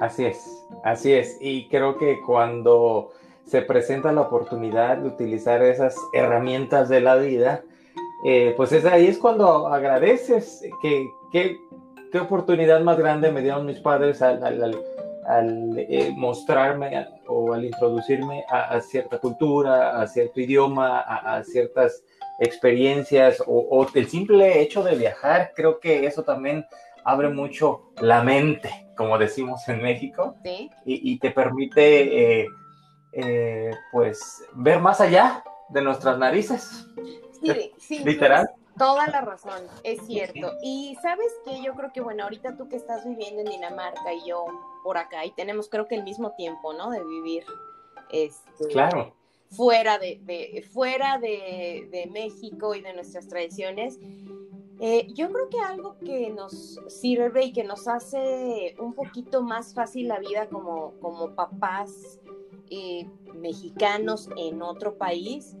Así 0.00 0.24
es, 0.24 0.66
así 0.84 1.12
es. 1.12 1.36
Y 1.40 1.68
creo 1.68 1.98
que 1.98 2.20
cuando 2.24 3.10
se 3.44 3.62
presenta 3.62 4.12
la 4.12 4.22
oportunidad 4.22 4.98
de 4.98 5.08
utilizar 5.08 5.62
esas 5.62 5.96
herramientas 6.12 6.88
de 6.88 7.00
la 7.00 7.16
vida, 7.16 7.64
eh, 8.24 8.54
pues 8.56 8.72
es 8.72 8.84
ahí 8.84 9.06
es 9.06 9.18
cuando 9.18 9.68
agradeces 9.68 10.62
que, 10.82 11.08
qué 11.30 12.18
oportunidad 12.18 12.80
más 12.80 12.98
grande 12.98 13.30
me 13.30 13.42
dieron 13.42 13.66
mis 13.66 13.78
padres 13.78 14.20
al, 14.22 14.74
eh, 15.76 16.12
mostrarme 16.16 17.06
o 17.28 17.52
al 17.52 17.64
introducirme 17.64 18.44
a, 18.50 18.80
cierta 18.80 19.18
cultura, 19.18 20.00
a 20.00 20.06
cierto 20.06 20.40
idioma, 20.40 21.00
a, 21.00 21.44
ciertas 21.44 22.02
experiencias 22.40 23.42
o, 23.46 23.86
el 23.94 24.08
simple 24.08 24.60
hecho 24.62 24.82
de 24.82 24.96
viajar, 24.96 25.52
creo 25.54 25.78
que 25.78 26.06
eso 26.06 26.22
también 26.22 26.64
abre 27.04 27.28
mucho 27.28 27.92
la 28.00 28.22
mente, 28.22 28.88
como 28.96 29.16
decimos 29.18 29.68
en 29.68 29.80
México, 29.80 30.34
y, 30.84 31.18
te 31.18 31.30
permite 31.30 32.46
eh, 33.12 33.70
pues 33.92 34.44
ver 34.54 34.80
más 34.80 35.00
allá 35.00 35.44
de 35.68 35.82
nuestras 35.82 36.18
narices. 36.18 36.86
Sí, 37.42 37.72
sí. 37.78 37.98
Literal. 38.04 38.48
Toda 38.78 39.08
la 39.08 39.20
razón, 39.20 39.60
es 39.82 40.00
cierto. 40.06 40.52
Y 40.62 40.96
sabes 41.02 41.32
que 41.44 41.60
yo 41.62 41.74
creo 41.74 41.92
que, 41.92 42.00
bueno, 42.00 42.22
ahorita 42.22 42.56
tú 42.56 42.68
que 42.68 42.76
estás 42.76 43.04
viviendo 43.04 43.42
en 43.42 43.48
Dinamarca 43.48 44.14
y 44.14 44.28
yo 44.28 44.46
por 44.84 44.96
acá, 44.96 45.24
y 45.24 45.32
tenemos 45.32 45.68
creo 45.68 45.88
que 45.88 45.96
el 45.96 46.04
mismo 46.04 46.32
tiempo, 46.36 46.72
¿no? 46.72 46.90
De 46.90 47.04
vivir. 47.04 47.44
Este, 48.10 48.68
claro. 48.68 49.14
Fuera 49.50 49.98
de, 49.98 50.64
fuera 50.72 51.18
de, 51.18 52.08
México 52.12 52.74
y 52.74 52.80
de 52.80 52.92
nuestras 52.92 53.26
tradiciones. 53.26 53.98
Eh, 54.80 55.08
yo 55.12 55.32
creo 55.32 55.48
que 55.48 55.58
algo 55.58 55.96
que 55.98 56.30
nos 56.30 56.78
sirve 56.86 57.46
y 57.46 57.52
que 57.52 57.64
nos 57.64 57.88
hace 57.88 58.76
un 58.78 58.94
poquito 58.94 59.42
más 59.42 59.74
fácil 59.74 60.06
la 60.06 60.20
vida 60.20 60.46
como, 60.48 60.92
como 61.00 61.34
papás 61.34 62.20
eh, 62.70 63.08
mexicanos 63.34 64.28
en 64.36 64.62
otro 64.62 64.96
país 64.96 65.56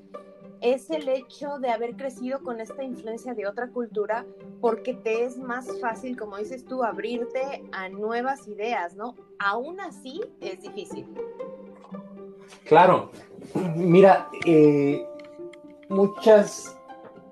es 0.60 0.90
el 0.90 1.08
hecho 1.08 1.58
de 1.58 1.70
haber 1.70 1.96
crecido 1.96 2.42
con 2.42 2.60
esta 2.60 2.82
influencia 2.82 3.34
de 3.34 3.46
otra 3.46 3.68
cultura 3.68 4.24
porque 4.60 4.94
te 4.94 5.24
es 5.24 5.38
más 5.38 5.68
fácil, 5.80 6.16
como 6.16 6.36
dices 6.36 6.64
tú, 6.64 6.82
abrirte 6.82 7.62
a 7.72 7.88
nuevas 7.88 8.46
ideas, 8.48 8.96
¿no? 8.96 9.14
Aún 9.38 9.80
así 9.80 10.20
es 10.40 10.62
difícil. 10.62 11.06
Claro, 12.64 13.10
mira, 13.76 14.28
eh, 14.44 15.06
muchas 15.88 16.76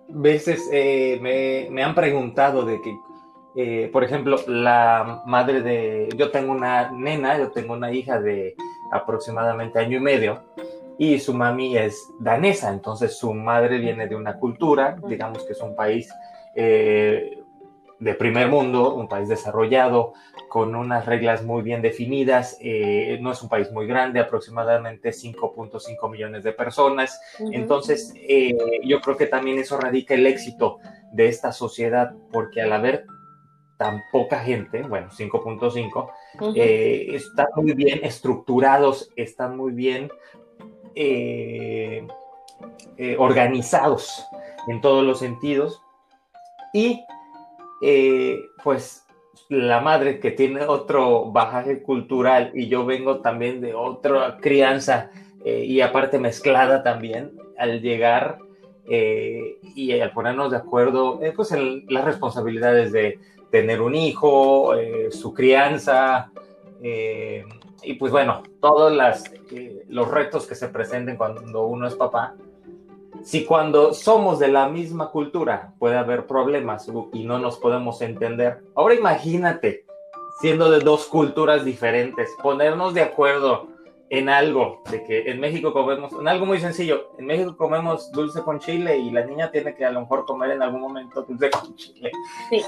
veces 0.09 0.69
eh, 0.73 1.69
me, 1.71 1.83
han 1.83 1.95
preguntado 1.95 2.65
de 2.65 2.81
que, 2.81 2.97
eh, 3.57 3.91
por 3.93 4.05
ejemplo, 4.05 4.39
la 4.47 5.23
madre 5.27 5.63
de, 5.63 6.09
yo 6.17 6.31
tengo 6.31 6.53
una 6.53 6.91
nena, 6.93 7.39
yo 7.39 7.51
tengo 7.51 7.75
una 7.75 7.93
hija 7.93 8.21
de 8.21 8.55
aproximadamente 8.93 9.79
año 9.79 9.99
y 9.99 10.01
medio, 10.01 10.43
y 10.99 11.19
su 11.19 11.35
mami 11.35 11.77
es 11.77 12.11
danesa, 12.19 12.71
entonces 12.71 13.17
su 13.17 13.35
madre 13.35 13.79
viene 13.79 14.07
de 14.07 14.17
una 14.17 14.39
cultura, 14.39 14.97
digamos 15.07 15.45
que 15.45 15.53
es 15.53 15.61
un 15.61 15.75
país 15.75 16.11
eh, 16.55 17.39
de 17.99 18.15
primer 18.15 18.49
mundo, 18.49 18.95
un 18.95 19.09
país 19.09 19.29
desarrollado, 19.29 20.13
con 20.49 20.75
unas 20.75 21.07
reglas 21.07 21.43
muy 21.43 21.63
bien 21.63 21.83
definidas, 21.83 22.59
eh, 22.61 23.19
no 23.21 23.33
es 23.33 23.43
un 23.43 23.49
país 23.49 23.71
muy 23.73 23.87
grande, 23.87 24.21
aproximadamente 24.21 25.11
5.5 25.11 26.11
millones 26.11 26.45
de 26.45 26.53
personas, 26.53 27.21
entonces 27.53 28.13
eh, 28.17 28.57
yo 28.85 29.01
creo 29.01 29.17
que 29.17 29.27
también 29.27 29.59
eso 29.59 29.79
radica 29.79 30.15
el 30.15 30.27
éxito 30.27 30.79
de 31.13 31.29
esta 31.29 31.53
sociedad, 31.53 32.15
porque 32.33 32.61
al 32.61 32.73
haber 32.73 33.07
tan 33.79 34.03
poca 34.11 34.41
gente, 34.41 34.83
bueno, 34.83 35.09
5.5, 35.11 36.11
están 37.15 37.47
muy 37.57 37.73
bien 37.73 38.01
estructurados, 38.03 39.11
están 39.17 39.57
muy 39.57 39.73
bien 39.73 40.11
eh, 40.99 42.07
eh, 42.97 43.17
organizados 43.19 44.25
en 44.67 44.81
todos 44.81 45.05
los 45.05 45.19
sentidos. 45.19 45.83
Y 46.73 47.05
eh, 47.83 48.41
pues 48.65 49.05
la 49.51 49.83
madre 49.83 50.21
que 50.21 50.31
tiene 50.31 50.65
otro 50.65 51.31
bajaje 51.31 51.83
cultural 51.83 52.51
y 52.55 52.69
yo 52.69 52.87
vengo 52.87 53.21
también 53.21 53.61
de 53.61 53.75
otra 53.75 54.39
crianza 54.41 55.11
y 55.45 55.81
aparte 55.81 56.19
mezclada 56.19 56.83
también, 56.83 57.31
al 57.57 57.81
llegar 57.81 58.39
y 58.89 59.93
al 59.93 60.11
ponernos 60.11 60.51
de 60.51 60.57
acuerdo 60.57 61.21
pues 61.37 61.53
en 61.53 61.85
las 61.89 62.05
responsabilidades 62.05 62.91
de 62.91 63.21
tener 63.53 63.81
un 63.81 63.95
hijo, 63.95 64.73
su 65.11 65.33
crianza, 65.33 66.33
y 67.83 67.95
pues 67.95 68.13
bueno, 68.13 68.43
todos 68.61 68.93
las, 68.93 69.25
eh, 69.51 69.85
los 69.89 70.09
retos 70.09 70.47
que 70.47 70.55
se 70.55 70.69
presenten 70.69 71.17
cuando 71.17 71.67
uno 71.67 71.87
es 71.87 71.95
papá, 71.95 72.35
si 73.23 73.45
cuando 73.45 73.95
somos 73.95 74.39
de 74.39 74.49
la 74.49 74.69
misma 74.69 75.11
cultura 75.11 75.73
puede 75.79 75.97
haber 75.97 76.27
problemas 76.27 76.89
y 77.13 77.25
no 77.25 77.39
nos 77.39 77.59
podemos 77.59 78.01
entender, 78.03 78.63
ahora 78.75 78.95
imagínate 78.95 79.85
siendo 80.41 80.71
de 80.71 80.81
dos 80.81 81.07
culturas 81.07 81.65
diferentes, 81.65 82.29
ponernos 82.43 82.93
de 82.93 83.03
acuerdo 83.03 83.69
en 84.09 84.29
algo, 84.29 84.83
de 84.91 85.03
que 85.03 85.31
en 85.31 85.41
México 85.41 85.73
comemos, 85.73 86.13
en 86.13 86.29
algo 86.29 86.47
muy 86.47 86.61
sencillo, 86.61 87.11
en 87.19 87.27
México 87.27 87.57
comemos 87.57 88.13
dulce 88.13 88.41
con 88.43 88.61
chile 88.61 88.97
y 88.99 89.11
la 89.11 89.25
niña 89.25 89.51
tiene 89.51 89.75
que 89.75 89.85
a 89.85 89.91
lo 89.91 90.03
mejor 90.03 90.25
comer 90.25 90.53
en 90.53 90.63
algún 90.63 90.81
momento 90.81 91.23
dulce 91.23 91.51
con 91.51 91.75
chile. 91.75 92.13
Sí. 92.51 92.63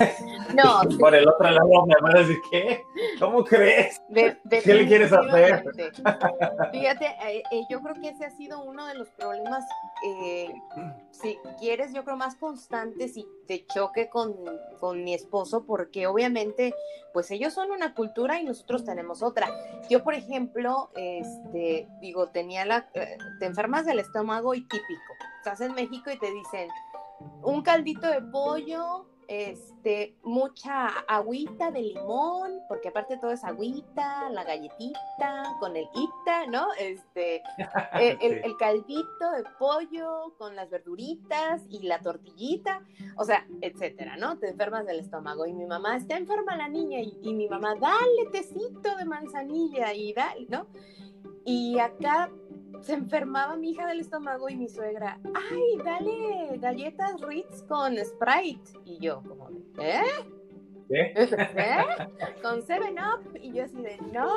No. 0.55 0.81
por 0.99 1.15
el 1.15 1.29
otro 1.29 1.49
lado 1.51 1.87
me 1.87 1.95
van 2.01 2.17
a 2.17 2.21
decir, 2.21 2.39
¿qué? 2.51 2.83
¿Cómo 3.21 3.45
crees? 3.45 4.01
¿Qué 4.13 4.75
le 4.75 4.87
quieres 4.87 5.13
hacer? 5.13 5.65
Fíjate, 6.73 7.07
eh, 7.07 7.43
eh, 7.53 7.63
yo 7.71 7.81
creo 7.83 7.95
que 7.95 8.09
ese 8.09 8.25
ha 8.25 8.31
sido 8.31 8.63
uno 8.65 8.87
de 8.87 8.95
los 8.95 9.09
problemas, 9.11 9.65
eh, 10.05 10.53
si 11.13 11.39
quieres, 11.61 11.93
yo 11.93 12.05
creo 12.05 12.17
más 12.17 12.35
constantes 12.35 13.17
y 13.17 13.27
te 13.47 13.65
choque 13.65 14.09
con, 14.09 14.35
con 14.81 15.05
mi 15.05 15.15
esposo, 15.15 15.65
porque 15.65 16.07
obviamente, 16.07 16.75
pues 17.13 17.31
ellos 17.31 17.55
son 17.55 17.71
una 17.71 17.95
cultura 17.95 18.41
y 18.41 18.45
nosotros 18.45 18.85
tenemos 18.85 19.23
otra. 19.23 19.49
Yo, 19.89 20.03
por 20.03 20.15
ejemplo, 20.15 20.91
este, 21.29 21.89
digo, 22.01 22.29
tenía 22.29 22.65
la, 22.65 22.89
eh, 22.95 23.19
te 23.39 23.47
enfermas 23.47 23.87
del 23.87 23.99
estómago 23.99 24.55
y 24.55 24.63
típico. 24.63 25.15
Estás 25.39 25.61
en 25.61 25.75
México 25.75 26.11
y 26.11 26.19
te 26.19 26.31
dicen 26.31 26.69
un 27.43 27.63
caldito 27.63 28.09
de 28.09 28.23
pollo, 28.23 29.07
este, 29.29 30.17
mucha 30.23 30.89
agüita 31.07 31.71
de 31.71 31.83
limón, 31.83 32.63
porque 32.67 32.89
aparte 32.89 33.19
todo 33.19 33.31
es 33.31 33.45
agüita, 33.45 34.31
la 34.31 34.43
galletita 34.43 35.57
con 35.61 35.77
el 35.77 35.85
ita, 35.95 36.47
¿no? 36.47 36.69
Este, 36.79 37.43
el, 38.01 38.57
caldito 38.57 39.31
de 39.37 39.45
pollo 39.59 40.35
con 40.39 40.57
las 40.57 40.71
verduritas 40.71 41.63
y 41.69 41.81
la 41.81 42.01
tortillita, 42.01 42.83
o 43.17 43.25
sea, 43.25 43.47
etcétera, 43.61 44.17
¿no? 44.17 44.39
Te 44.39 44.49
enfermas 44.49 44.87
del 44.87 45.01
estómago 45.01 45.45
y 45.47 45.53
mi 45.53 45.67
mamá 45.67 45.97
está 45.97 46.17
enferma 46.17 46.57
la 46.57 46.69
niña 46.69 47.01
y, 47.01 47.19
y 47.23 47.35
mi 47.35 47.49
mamá, 47.49 47.75
dale 47.75 48.31
tecito 48.33 48.97
de 48.97 49.05
manzanilla 49.05 49.93
y 49.93 50.15
dale, 50.15 50.47
¿no? 50.49 50.67
Y 51.51 51.79
acá 51.79 52.31
se 52.83 52.93
enfermaba 52.93 53.57
mi 53.57 53.71
hija 53.71 53.87
del 53.87 54.01
estómago 54.01 54.51
y 54.51 54.57
mi 54.57 54.69
suegra, 54.69 55.19
ay, 55.35 55.79
dale 55.83 56.59
galletas 56.59 57.23
Ritz 57.23 57.63
con 57.63 57.97
Sprite. 57.97 58.71
Y 58.85 58.99
yo, 58.99 59.23
como, 59.27 59.49
¿eh? 59.81 60.03
¿Eh? 60.91 61.15
¿Eh? 61.57 61.85
Con 62.43 62.61
Seven 62.61 62.97
Up. 62.99 63.35
Y 63.41 63.55
yo 63.55 63.65
así 63.65 63.81
de, 63.81 63.97
no. 64.13 64.29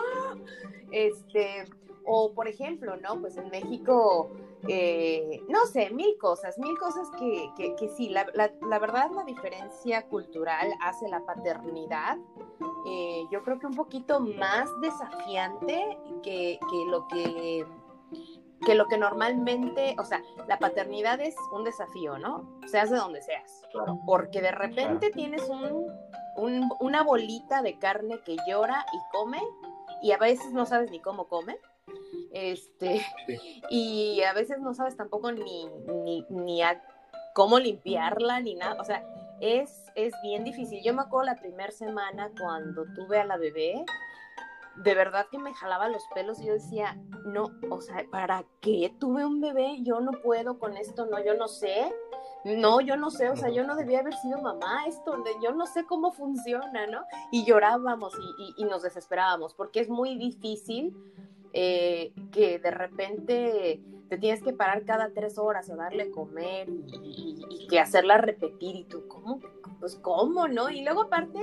Este, 0.89 1.65
o 2.05 2.34
por 2.34 2.48
ejemplo, 2.48 2.98
¿no? 2.98 3.20
Pues 3.20 3.38
en 3.38 3.50
México, 3.50 4.31
eh, 4.67 5.41
no 5.50 5.65
sé, 5.65 5.89
mil 5.91 6.17
cosas, 6.17 6.58
mil 6.58 6.77
cosas 6.77 7.10
que, 7.20 7.74
que, 7.77 7.89
sí, 7.89 8.10
la, 8.10 8.25
la, 8.34 8.79
verdad 8.79 9.10
la 9.12 9.24
diferencia 9.24 10.08
cultural 10.08 10.72
hace 10.81 11.08
la 11.10 11.25
paternidad, 11.25 12.17
eh, 12.88 13.24
yo 13.31 13.43
creo 13.43 13.60
que 13.60 13.67
un 13.67 13.75
poquito 13.75 14.20
más 14.20 14.70
desafiante 14.81 15.98
que, 16.24 16.60
que 16.70 16.86
lo 16.89 17.08
que 17.08 17.65
que 18.65 18.75
lo 18.75 18.88
que 18.88 18.98
normalmente, 18.98 19.96
o 19.98 20.05
sea, 20.05 20.22
la 20.48 20.60
paternidad 20.60 21.20
es 21.20 21.36
un 21.51 21.63
desafío, 21.63 22.17
¿no? 22.17 22.60
Seas 22.67 22.89
de 22.89 22.98
donde 22.98 23.22
seas. 23.22 23.63
Porque 24.05 24.41
de 24.41 24.51
repente 24.51 25.10
tienes 25.12 25.50
un, 25.50 25.91
una 26.79 27.03
bolita 27.03 27.62
de 27.62 27.79
carne 27.79 28.20
que 28.24 28.38
llora 28.48 28.86
y 28.93 28.98
come 29.12 29.41
y 30.01 30.12
a 30.12 30.17
veces 30.17 30.53
no 30.53 30.65
sabes 30.65 30.91
ni 30.91 31.00
cómo 31.00 31.27
come. 31.27 31.58
Este, 32.32 33.06
y 33.70 34.22
a 34.24 34.34
veces 34.34 34.60
no 34.60 34.74
sabes 34.74 34.96
tampoco 34.96 35.32
ni, 35.32 35.68
ni, 36.04 36.26
ni 36.30 36.62
a 36.62 36.82
cómo 37.34 37.60
limpiarla 37.60 38.40
ni 38.40 38.56
nada. 38.56 38.80
O 38.80 38.84
sea, 38.84 39.04
es, 39.40 39.92
es 39.96 40.14
bien 40.24 40.44
difícil. 40.44 40.82
Yo 40.84 40.94
me 40.94 41.02
acuerdo 41.02 41.26
la 41.26 41.36
primera 41.36 41.72
semana 41.72 42.32
cuando 42.40 42.86
tuve 42.96 43.20
a 43.20 43.26
la 43.26 43.38
bebé, 43.38 43.86
de 44.76 44.96
verdad 44.96 45.28
que 45.30 45.38
me 45.38 45.54
jalaba 45.54 45.90
los 45.90 46.04
pelos 46.14 46.40
y 46.40 46.46
yo 46.46 46.54
decía, 46.54 46.98
no, 47.26 47.52
o 47.70 47.82
sea, 47.82 48.06
¿para 48.10 48.46
qué 48.62 48.94
tuve 49.00 49.26
un 49.26 49.42
bebé? 49.42 49.80
Yo 49.82 50.00
no 50.00 50.12
puedo 50.24 50.60
con 50.60 50.78
esto, 50.78 51.06
no, 51.06 51.24
yo 51.24 51.34
no 51.36 51.48
sé. 51.48 51.94
No, 52.44 52.82
yo 52.82 52.98
no 52.98 53.12
sé, 53.12 53.30
o 53.30 53.36
sea, 53.36 53.50
yo 53.50 53.64
no 53.68 53.76
debía 53.76 54.00
haber 54.00 54.16
sido 54.16 54.42
mamá, 54.42 54.86
esto, 54.88 55.24
yo 55.44 55.52
no 55.52 55.68
sé 55.68 55.86
cómo 55.86 56.12
funciona, 56.12 56.88
¿no? 56.88 57.04
Y 57.32 57.46
llorábamos 57.46 58.18
y, 58.58 58.66
nos 58.66 58.82
desesperábamos, 58.82 59.54
porque 59.54 59.80
es 59.80 59.90
muy 59.90 60.18
difícil 60.18 60.96
eh, 61.53 62.13
que 62.31 62.60
de 62.60 62.72
repente 62.72 63.81
te 64.10 64.17
tienes 64.17 64.43
que 64.43 64.51
parar 64.51 64.84
cada 64.84 65.12
tres 65.13 65.38
horas 65.38 65.70
a 65.70 65.75
darle 65.75 66.12
comer 66.12 66.67
y, 66.70 67.46
y, 67.50 67.67
que 67.67 67.79
hacerla 67.79 68.17
repetir 68.17 68.75
y 68.75 68.84
tú, 68.84 69.08
¿cómo? 69.08 69.39
Pues 69.79 69.96
cómo, 69.96 70.48
¿no? 70.50 70.70
Y 70.70 70.84
luego 70.84 71.03
aparte, 71.03 71.39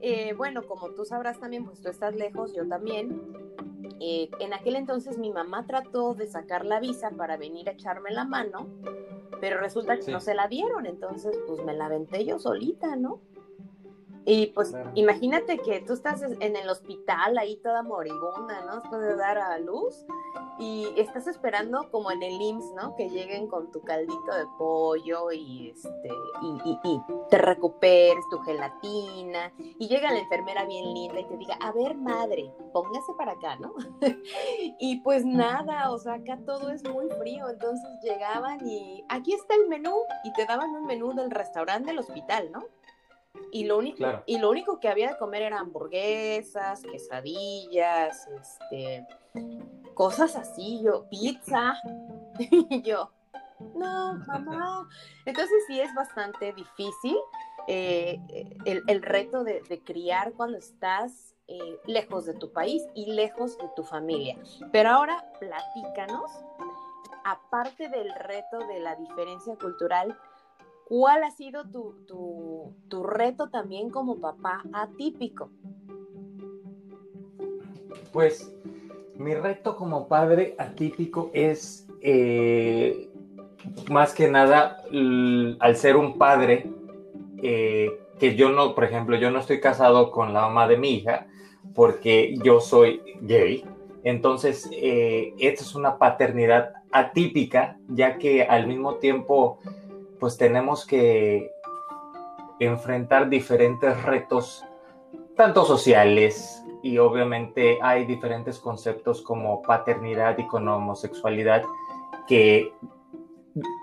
eh, 0.00 0.34
bueno, 0.34 0.62
como 0.66 0.90
tú 0.90 1.06
sabrás 1.06 1.40
también, 1.40 1.64
pues 1.64 1.80
tú 1.80 1.88
estás 1.88 2.14
lejos, 2.14 2.54
yo 2.54 2.68
también. 2.68 3.22
Eh, 4.00 4.28
en 4.38 4.52
aquel 4.52 4.76
entonces 4.76 5.16
mi 5.16 5.30
mamá 5.30 5.66
trató 5.66 6.14
de 6.14 6.26
sacar 6.26 6.66
la 6.66 6.78
visa 6.78 7.10
para 7.10 7.38
venir 7.38 7.70
a 7.70 7.72
echarme 7.72 8.10
la 8.10 8.24
mano, 8.24 8.68
pero 9.40 9.58
resulta 9.58 9.98
que 9.98 10.12
no 10.12 10.20
se 10.20 10.34
la 10.34 10.46
dieron, 10.46 10.84
entonces 10.84 11.38
pues 11.46 11.64
me 11.64 11.72
la 11.72 11.86
aventé 11.86 12.24
yo 12.26 12.38
solita, 12.38 12.96
¿no? 12.96 13.20
Y 14.26 14.46
pues 14.48 14.74
imagínate 14.94 15.58
que 15.58 15.80
tú 15.80 15.92
estás 15.92 16.22
en 16.22 16.56
el 16.56 16.68
hospital 16.68 17.36
ahí 17.36 17.56
toda 17.56 17.82
moribunda, 17.82 18.64
¿no? 18.64 18.80
Después 18.80 19.02
de 19.02 19.16
dar 19.16 19.36
a 19.36 19.58
luz 19.58 20.06
y 20.58 20.88
estás 20.96 21.26
esperando 21.26 21.90
como 21.90 22.10
en 22.10 22.22
el 22.22 22.40
IMSS, 22.40 22.72
¿no? 22.74 22.96
Que 22.96 23.10
lleguen 23.10 23.48
con 23.48 23.70
tu 23.70 23.82
caldito 23.82 24.34
de 24.34 24.46
pollo 24.56 25.30
y 25.30 25.70
este 25.70 26.08
y, 26.42 26.78
y, 26.84 27.02
te 27.28 27.38
recuperes 27.38 28.24
tu 28.30 28.38
gelatina 28.40 29.52
y 29.58 29.88
llega 29.88 30.12
la 30.12 30.20
enfermera 30.20 30.64
bien 30.64 30.94
linda 30.94 31.20
y 31.20 31.24
te 31.24 31.36
diga, 31.36 31.58
a 31.60 31.72
ver 31.72 31.94
madre, 31.94 32.50
póngase 32.72 33.12
para 33.18 33.32
acá, 33.32 33.56
¿no? 33.56 33.74
y 34.78 35.00
pues 35.00 35.24
nada, 35.24 35.90
o 35.90 35.98
sea, 35.98 36.14
acá 36.14 36.38
todo 36.46 36.70
es 36.70 36.82
muy 36.88 37.08
frío, 37.18 37.48
entonces 37.50 37.88
llegaban 38.02 38.66
y 38.66 39.04
aquí 39.08 39.34
está 39.34 39.54
el 39.54 39.68
menú 39.68 39.94
y 40.24 40.32
te 40.32 40.46
daban 40.46 40.70
un 40.70 40.86
menú 40.86 41.12
del 41.12 41.30
restaurante 41.30 41.90
del 41.90 41.98
hospital, 41.98 42.50
¿no? 42.52 42.64
Y 43.54 43.66
lo, 43.66 43.78
único, 43.78 44.04
y 44.26 44.38
lo 44.38 44.50
único 44.50 44.80
que 44.80 44.88
había 44.88 45.12
de 45.12 45.16
comer 45.16 45.42
eran 45.42 45.60
hamburguesas, 45.60 46.82
quesadillas, 46.82 48.26
este, 48.26 49.06
cosas 49.94 50.34
así, 50.34 50.82
yo, 50.82 51.08
pizza. 51.08 51.76
y 52.40 52.82
yo, 52.82 53.12
no, 53.76 54.14
mamá. 54.26 54.88
Entonces 55.24 55.62
sí 55.68 55.80
es 55.80 55.94
bastante 55.94 56.52
difícil 56.52 57.16
eh, 57.68 58.18
el, 58.64 59.02
reto 59.02 59.44
de, 59.44 59.62
criar 59.84 60.32
cuando 60.32 60.58
estás 60.58 61.36
eh, 61.46 61.78
lejos 61.86 62.26
de 62.26 62.34
tu 62.34 62.52
país 62.52 62.82
y 62.94 63.12
lejos 63.12 63.56
de 63.58 63.70
tu 63.76 63.84
familia. 63.84 64.36
Pero 64.72 64.90
ahora 64.90 65.24
platícanos, 65.38 66.28
aparte 67.24 67.88
del 67.88 68.12
reto 68.16 68.58
de 68.66 68.80
la 68.80 68.96
diferencia 68.96 69.54
cultural, 69.54 70.18
¿Cuál 70.84 71.24
ha 71.24 71.30
sido 71.30 71.64
tu, 71.70 73.02
reto 73.04 73.48
también 73.48 73.90
como 73.90 74.20
papá 74.20 74.62
atípico? 74.72 75.50
Pues 78.12 78.52
mi 79.16 79.34
reto 79.34 79.76
como 79.76 80.08
padre 80.08 80.54
atípico 80.58 81.30
es 81.32 81.88
eh, 82.02 83.08
más 83.90 84.14
que 84.14 84.30
nada 84.30 84.82
al 85.58 85.76
ser 85.76 85.96
un 85.96 86.18
padre 86.18 86.70
eh, 87.42 87.98
que 88.18 88.36
yo 88.36 88.50
no, 88.50 88.74
por 88.74 88.84
ejemplo, 88.84 89.16
yo 89.16 89.30
no 89.30 89.38
estoy 89.40 89.60
casado 89.60 90.10
con 90.10 90.34
la 90.34 90.42
mamá 90.42 90.68
de 90.68 90.76
mi 90.76 90.90
hija 90.90 91.26
porque 91.74 92.36
yo 92.42 92.60
soy 92.60 93.00
gay. 93.22 93.64
Entonces, 94.02 94.68
eh, 94.72 95.32
esta 95.38 95.64
es 95.64 95.74
una 95.74 95.98
paternidad 95.98 96.74
atípica, 96.92 97.78
ya 97.88 98.18
que 98.18 98.44
al 98.44 98.66
mismo 98.66 98.96
tiempo 98.96 99.58
pues 100.18 100.36
tenemos 100.36 100.86
que 100.86 101.50
enfrentar 102.60 103.28
diferentes 103.28 104.02
retos, 104.02 104.64
tanto 105.36 105.64
sociales 105.64 106.62
y 106.82 106.98
obviamente 106.98 107.78
hay 107.82 108.04
diferentes 108.04 108.58
conceptos 108.58 109.22
como 109.22 109.62
paternidad 109.62 110.38
y 110.38 110.46
con 110.46 110.68
homosexualidad 110.68 111.62
que 112.26 112.72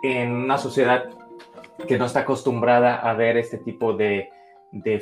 en 0.04 0.32
una 0.32 0.58
sociedad 0.58 1.10
que 1.88 1.98
no 1.98 2.06
está 2.06 2.22
acostumbrada 2.22 2.96
a 2.96 3.14
ver 3.14 3.38
este 3.38 3.58
tipo 3.58 3.94
de, 3.94 4.30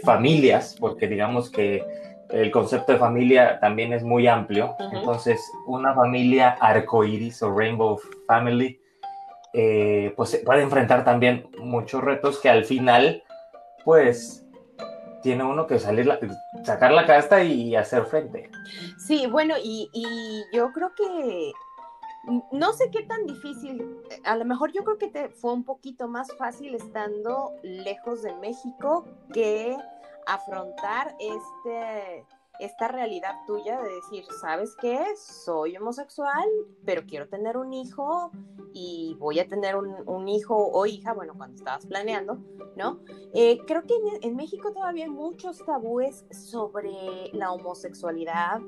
familias, 0.04 0.76
porque 0.80 1.08
digamos 1.08 1.52
que 1.52 1.86
el 2.30 2.50
concepto 2.50 2.92
de 2.92 2.98
familia 2.98 3.60
también 3.60 3.94
es 3.94 4.04
muy 4.04 4.28
amplio. 4.28 4.76
Entonces, 4.92 5.40
una 5.68 5.94
familia 5.94 6.58
arcoíris 6.60 7.44
o 7.44 7.54
rainbow 7.54 8.00
family 8.26 8.80
eh, 9.54 10.14
pues 10.16 10.42
puede 10.46 10.62
enfrentar 10.62 11.04
también 11.04 11.50
muchos 11.58 12.04
retos 12.04 12.40
que 12.40 12.50
al 12.50 12.66
final, 12.66 13.24
pues, 13.84 14.46
tiene 15.22 15.44
uno 15.44 15.68
que 15.68 15.80
salir, 15.80 16.10
sacar 16.64 16.92
la 16.92 17.06
casta 17.06 17.44
y 17.44 17.76
hacer 17.76 18.06
frente. 18.06 18.50
Sí, 18.98 19.28
bueno, 19.28 19.56
y, 19.62 19.90
y, 19.94 20.44
yo 20.56 20.72
creo 20.72 20.92
que 20.96 21.52
no 22.52 22.74
sé 22.74 22.90
qué 22.92 23.04
tan 23.04 23.26
difícil, 23.26 23.98
a 24.24 24.36
lo 24.36 24.46
mejor 24.46 24.72
yo 24.72 24.84
creo 24.84 24.98
que 24.98 25.08
te 25.08 25.30
fue 25.30 25.54
un 25.54 25.64
poquito 25.64 26.08
más 26.08 26.36
fácil 26.38 26.76
estando 26.76 27.54
lejos 27.64 28.22
de 28.22 28.36
México 28.36 29.06
que 29.34 29.76
afrontar 30.28 31.16
este 31.20 32.26
esta 32.60 32.88
realidad 32.90 33.36
tuya 33.48 33.82
de 33.82 33.96
decir, 33.96 34.26
¿sabes 34.42 34.76
qué? 34.80 35.00
Soy 35.16 35.78
homosexual, 35.78 36.48
pero 36.86 37.04
quiero 37.08 37.28
tener 37.28 37.58
un 37.58 37.74
hijo 37.74 38.32
y 38.74 39.16
voy 39.20 39.40
a 39.40 39.48
tener 39.48 39.76
un, 39.76 40.28
hijo 40.28 40.56
o 40.56 40.86
hija, 40.86 41.14
bueno, 41.14 41.34
cuando 41.36 41.56
estabas 41.56 41.86
planeando, 41.86 42.38
¿no? 42.76 43.00
Eh, 43.34 43.60
creo 43.66 43.84
que 43.84 43.96
en, 44.22 44.36
México 44.36 44.72
todavía 44.74 45.06
hay 45.06 45.10
muchos 45.10 45.64
tabúes 45.66 46.26
sobre 46.32 47.30
la 47.34 47.52
homosexualidad, 47.52 48.60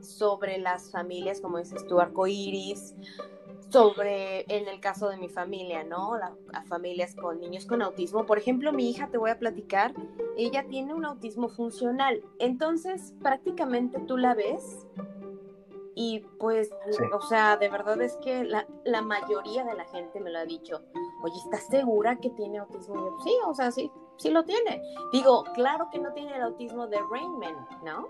sobre 0.00 0.58
las 0.58 0.90
familias, 0.90 1.40
como 1.40 1.58
dices 1.58 1.86
tú, 1.86 2.00
arcoíris, 2.00 2.94
sobre, 3.72 4.44
en 4.54 4.68
el 4.68 4.80
caso 4.80 5.08
de 5.08 5.16
mi 5.16 5.28
familia, 5.28 5.82
¿no? 5.82 6.16
La, 6.18 6.34
a 6.52 6.62
familias 6.64 7.14
con 7.14 7.40
niños 7.40 7.66
con 7.66 7.80
autismo. 7.82 8.26
Por 8.26 8.38
ejemplo, 8.38 8.72
mi 8.72 8.90
hija, 8.90 9.08
te 9.08 9.18
voy 9.18 9.30
a 9.30 9.38
platicar, 9.38 9.94
ella 10.36 10.66
tiene 10.68 10.94
un 10.94 11.04
autismo 11.04 11.48
funcional. 11.48 12.22
Entonces, 12.38 13.14
prácticamente 13.22 13.98
tú 14.00 14.18
la 14.18 14.34
ves 14.34 14.86
y 15.94 16.20
pues, 16.38 16.70
o 17.12 17.20
sea, 17.22 17.56
de 17.56 17.68
verdad 17.68 18.00
es 18.00 18.16
que 18.16 18.44
la, 18.44 18.66
la, 18.84 19.02
mayoría 19.02 19.64
de 19.64 19.74
la 19.74 19.84
gente 19.86 20.20
me 20.20 20.30
lo 20.30 20.38
ha 20.38 20.44
dicho. 20.44 20.82
Oye, 21.22 21.36
¿estás 21.44 21.66
segura 21.66 22.16
que 22.16 22.30
tiene 22.30 22.58
autismo? 22.58 22.94
yo, 22.94 23.18
sí, 23.22 23.34
o 23.46 23.54
sea, 23.54 23.70
sí, 23.70 23.90
sí 24.16 24.30
lo 24.30 24.44
tiene. 24.44 24.82
Digo, 25.12 25.44
claro 25.54 25.88
que 25.90 25.98
no 25.98 26.12
tiene 26.12 26.34
el 26.36 26.42
autismo 26.42 26.86
de 26.86 26.98
Rainman, 27.10 27.66
¿no? 27.84 28.08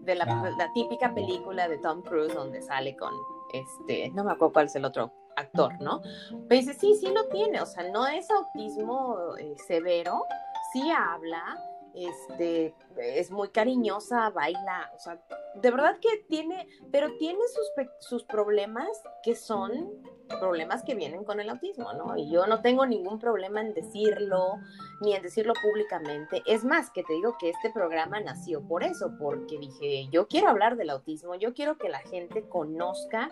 De 0.00 0.14
la, 0.14 0.24
la 0.56 0.72
típica 0.72 1.14
película 1.14 1.68
de 1.68 1.78
Tom 1.78 2.02
Cruise 2.02 2.32
donde 2.32 2.62
sale 2.62 2.96
con 2.96 3.12
este, 3.52 4.10
no 4.10 4.24
me 4.24 4.32
acuerdo 4.32 4.52
cuál 4.52 4.66
es 4.66 4.76
el 4.76 4.84
otro 4.84 5.12
actor, 5.36 5.80
¿no? 5.80 6.00
Pero 6.48 6.60
dice, 6.60 6.74
sí, 6.74 6.94
sí 6.94 7.08
lo 7.12 7.26
tiene, 7.28 7.60
o 7.60 7.66
sea, 7.66 7.88
no 7.90 8.06
es 8.06 8.30
autismo 8.30 9.36
eh, 9.38 9.54
severo, 9.66 10.24
sí 10.72 10.90
habla, 10.90 11.58
este, 11.96 12.74
es 12.96 13.30
muy 13.30 13.48
cariñosa, 13.48 14.30
baila, 14.30 14.92
o 14.94 14.98
sea, 14.98 15.20
de 15.54 15.70
verdad 15.70 15.98
que 16.00 16.24
tiene, 16.28 16.68
pero 16.92 17.16
tiene 17.16 17.40
sus, 17.48 17.86
sus 18.00 18.24
problemas 18.24 18.88
que 19.22 19.34
son 19.34 19.90
problemas 20.28 20.82
que 20.82 20.94
vienen 20.94 21.24
con 21.24 21.40
el 21.40 21.48
autismo, 21.48 21.92
¿no? 21.92 22.16
Y 22.16 22.30
yo 22.30 22.46
no 22.46 22.60
tengo 22.60 22.84
ningún 22.86 23.18
problema 23.18 23.60
en 23.60 23.74
decirlo, 23.74 24.58
ni 25.00 25.14
en 25.14 25.22
decirlo 25.22 25.52
públicamente. 25.62 26.42
Es 26.46 26.64
más, 26.64 26.90
que 26.90 27.02
te 27.02 27.12
digo 27.12 27.36
que 27.38 27.50
este 27.50 27.70
programa 27.70 28.20
nació 28.20 28.60
por 28.66 28.82
eso, 28.82 29.12
porque 29.18 29.58
dije, 29.58 30.08
yo 30.10 30.26
quiero 30.26 30.48
hablar 30.48 30.76
del 30.76 30.90
autismo, 30.90 31.34
yo 31.36 31.54
quiero 31.54 31.78
que 31.78 31.88
la 31.88 32.00
gente 32.00 32.42
conozca 32.48 33.30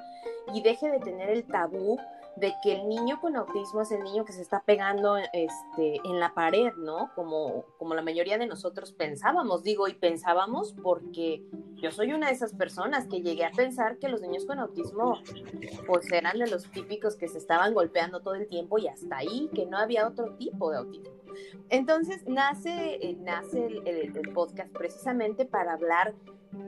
y 0.54 0.62
deje 0.62 0.90
de 0.90 1.00
tener 1.00 1.30
el 1.30 1.44
tabú 1.46 1.98
de 2.36 2.52
que 2.62 2.74
el 2.74 2.88
niño 2.88 3.20
con 3.20 3.36
autismo 3.36 3.82
es 3.82 3.92
el 3.92 4.02
niño 4.02 4.24
que 4.24 4.32
se 4.32 4.42
está 4.42 4.62
pegando 4.64 5.16
este, 5.16 6.00
en 6.04 6.18
la 6.18 6.34
pared, 6.34 6.72
¿no? 6.76 7.10
Como, 7.14 7.64
como 7.78 7.94
la 7.94 8.02
mayoría 8.02 8.38
de 8.38 8.46
nosotros 8.46 8.92
pensábamos, 8.92 9.62
digo, 9.62 9.88
y 9.88 9.94
pensábamos 9.94 10.74
porque 10.82 11.44
yo 11.76 11.90
soy 11.90 12.12
una 12.12 12.28
de 12.28 12.34
esas 12.34 12.54
personas 12.54 13.06
que 13.06 13.20
llegué 13.20 13.44
a 13.44 13.50
pensar 13.50 13.98
que 13.98 14.08
los 14.08 14.20
niños 14.20 14.46
con 14.46 14.58
autismo 14.58 15.18
pues 15.86 16.10
eran 16.12 16.38
de 16.38 16.48
los 16.48 16.70
típicos 16.70 17.16
que 17.16 17.28
se 17.28 17.38
estaban 17.38 17.74
golpeando 17.74 18.20
todo 18.20 18.34
el 18.34 18.48
tiempo 18.48 18.78
y 18.78 18.88
hasta 18.88 19.18
ahí, 19.18 19.50
que 19.54 19.66
no 19.66 19.78
había 19.78 20.06
otro 20.06 20.34
tipo 20.36 20.70
de 20.70 20.78
autismo. 20.78 21.23
Entonces 21.70 22.26
nace, 22.26 22.98
eh, 23.00 23.16
nace 23.20 23.66
el 23.66 24.32
podcast 24.32 24.70
precisamente 24.72 25.44
para 25.44 25.74
hablar 25.74 26.14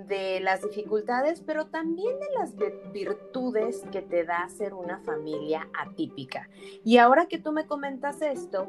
de 0.07 0.41
las 0.41 0.63
dificultades, 0.63 1.41
pero 1.41 1.67
también 1.67 2.19
de 2.19 2.31
las 2.39 2.55
virtudes 2.93 3.85
que 3.93 4.03
te 4.03 4.25
da 4.25 4.49
ser 4.49 4.75
una 4.75 5.01
familia 5.01 5.69
atípica. 5.79 6.49
Y 6.85 6.99
ahora 6.99 7.27
que 7.27 7.39
tú 7.39 7.53
me 7.53 7.67
comentas 7.67 8.21
esto, 8.23 8.69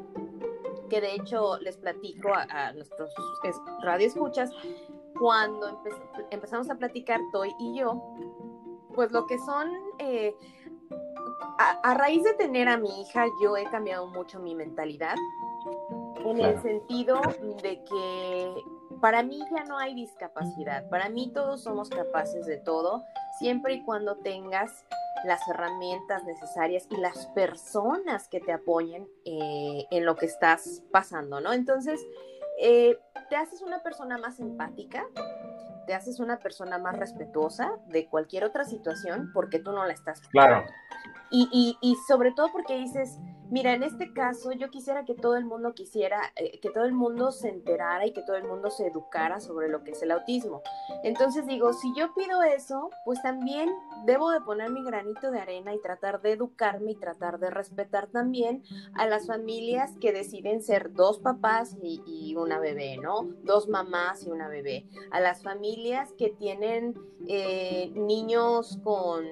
que 0.88 1.00
de 1.00 1.14
hecho 1.14 1.58
les 1.58 1.76
platico 1.76 2.30
a, 2.32 2.72
nuestros 2.72 3.12
radioescuchas, 3.82 4.50
cuando 5.18 5.82
empezamos 6.30 6.70
a 6.70 6.76
platicar 6.76 7.20
Toy 7.32 7.50
y 7.58 7.78
yo, 7.78 8.00
pues 8.94 9.10
lo 9.10 9.26
que 9.26 9.38
son, 9.38 9.68
eh, 9.98 10.34
a, 11.58 11.94
raíz 11.94 12.22
de 12.22 12.34
tener 12.34 12.68
a 12.68 12.76
mi 12.76 13.00
hija, 13.00 13.26
yo 13.42 13.56
he 13.56 13.64
cambiado 13.64 14.06
mucho 14.06 14.38
mi 14.38 14.54
mentalidad, 14.54 15.16
en 16.24 16.40
el 16.40 16.60
sentido 16.62 17.20
de 17.62 17.82
que 17.84 18.54
para 19.00 19.22
mí 19.22 19.40
ya 19.54 19.64
no 19.64 19.78
hay 19.78 19.94
discapacidad, 19.94 20.88
para 20.88 21.08
mí 21.08 21.30
todos 21.32 21.62
somos 21.62 21.88
capaces 21.88 22.46
de 22.46 22.56
todo, 22.56 23.04
siempre 23.38 23.74
y 23.74 23.84
cuando 23.84 24.16
tengas 24.16 24.84
las 25.24 25.40
herramientas 25.48 26.24
necesarias 26.24 26.86
y 26.90 26.96
las 26.96 27.26
personas 27.28 28.28
que 28.28 28.40
te 28.40 28.52
apoyen 28.52 29.08
eh, 29.24 29.86
en 29.90 30.04
lo 30.04 30.16
que 30.16 30.26
estás 30.26 30.82
pasando, 30.92 31.40
¿no? 31.40 31.52
Entonces, 31.52 32.04
eh, 32.60 32.98
te 33.28 33.36
haces 33.36 33.62
una 33.62 33.82
persona 33.82 34.18
más 34.18 34.40
empática, 34.40 35.06
te 35.86 35.94
haces 35.94 36.20
una 36.20 36.38
persona 36.38 36.78
más 36.78 36.96
respetuosa 36.98 37.72
de 37.86 38.06
cualquier 38.06 38.44
otra 38.44 38.64
situación 38.64 39.30
porque 39.32 39.58
tú 39.58 39.72
no 39.72 39.84
la 39.86 39.92
estás. 39.92 40.20
Claro. 40.28 40.66
Y, 41.30 41.76
y, 41.80 41.94
sobre 42.06 42.32
todo 42.32 42.48
porque 42.52 42.76
dices, 42.78 43.18
mira, 43.50 43.74
en 43.74 43.82
este 43.82 44.12
caso 44.12 44.52
yo 44.52 44.70
quisiera 44.70 45.04
que 45.04 45.14
todo 45.14 45.36
el 45.36 45.44
mundo 45.44 45.74
quisiera, 45.74 46.32
eh, 46.36 46.58
que 46.60 46.70
todo 46.70 46.84
el 46.84 46.92
mundo 46.92 47.32
se 47.32 47.48
enterara 47.48 48.06
y 48.06 48.12
que 48.12 48.22
todo 48.22 48.36
el 48.36 48.44
mundo 48.44 48.70
se 48.70 48.86
educara 48.86 49.40
sobre 49.40 49.68
lo 49.68 49.84
que 49.84 49.92
es 49.92 50.02
el 50.02 50.10
autismo. 50.10 50.62
Entonces 51.02 51.46
digo, 51.46 51.72
si 51.72 51.94
yo 51.94 52.14
pido 52.14 52.42
eso, 52.42 52.90
pues 53.04 53.20
también 53.22 53.68
debo 54.04 54.30
de 54.30 54.40
poner 54.40 54.70
mi 54.70 54.84
granito 54.84 55.30
de 55.30 55.40
arena 55.40 55.74
y 55.74 55.80
tratar 55.80 56.20
de 56.22 56.32
educarme 56.32 56.92
y 56.92 56.94
tratar 56.96 57.38
de 57.38 57.50
respetar 57.50 58.08
también 58.08 58.62
a 58.94 59.06
las 59.06 59.26
familias 59.26 59.96
que 60.00 60.12
deciden 60.12 60.62
ser 60.62 60.92
dos 60.92 61.18
papás 61.18 61.76
y, 61.82 62.34
una 62.36 62.58
bebé, 62.58 62.98
¿no? 62.98 63.28
Dos 63.42 63.68
mamás 63.68 64.24
y 64.24 64.30
una 64.30 64.48
bebé. 64.48 64.86
A 65.10 65.20
las 65.20 65.42
familias 65.42 66.12
que 66.12 66.30
tienen 66.30 66.94
eh, 67.26 67.90
niños 67.94 68.78
con 68.84 69.24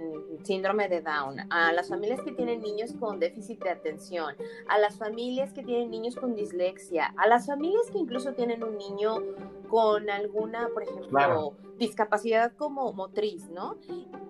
síndrome 0.43 0.89
de 0.89 1.03
Down, 1.03 1.41
a 1.51 1.73
las 1.73 1.89
familias 1.89 2.21
que 2.21 2.33
tienen 2.33 2.61
niños 2.61 2.95
con 2.99 3.21
déficit 3.21 3.63
de 3.63 3.71
atención, 3.71 4.35
a 4.69 4.79
las 4.79 4.97
familias 4.99 5.53
que 5.53 5.63
tienen 5.63 5.91
niños 5.91 6.17
con 6.17 6.35
dislexia, 6.35 7.15
a 7.17 7.29
las 7.29 7.47
familias 7.47 7.91
que 7.91 7.99
incluso 7.99 8.35
tienen 8.35 8.63
un 8.63 8.77
niño 8.77 9.23
con 9.69 10.11
alguna, 10.11 10.69
por 10.73 10.83
ejemplo, 10.83 11.57
discapacidad 11.79 12.53
como 12.57 12.93
motriz, 12.93 13.49
¿no? 13.51 13.77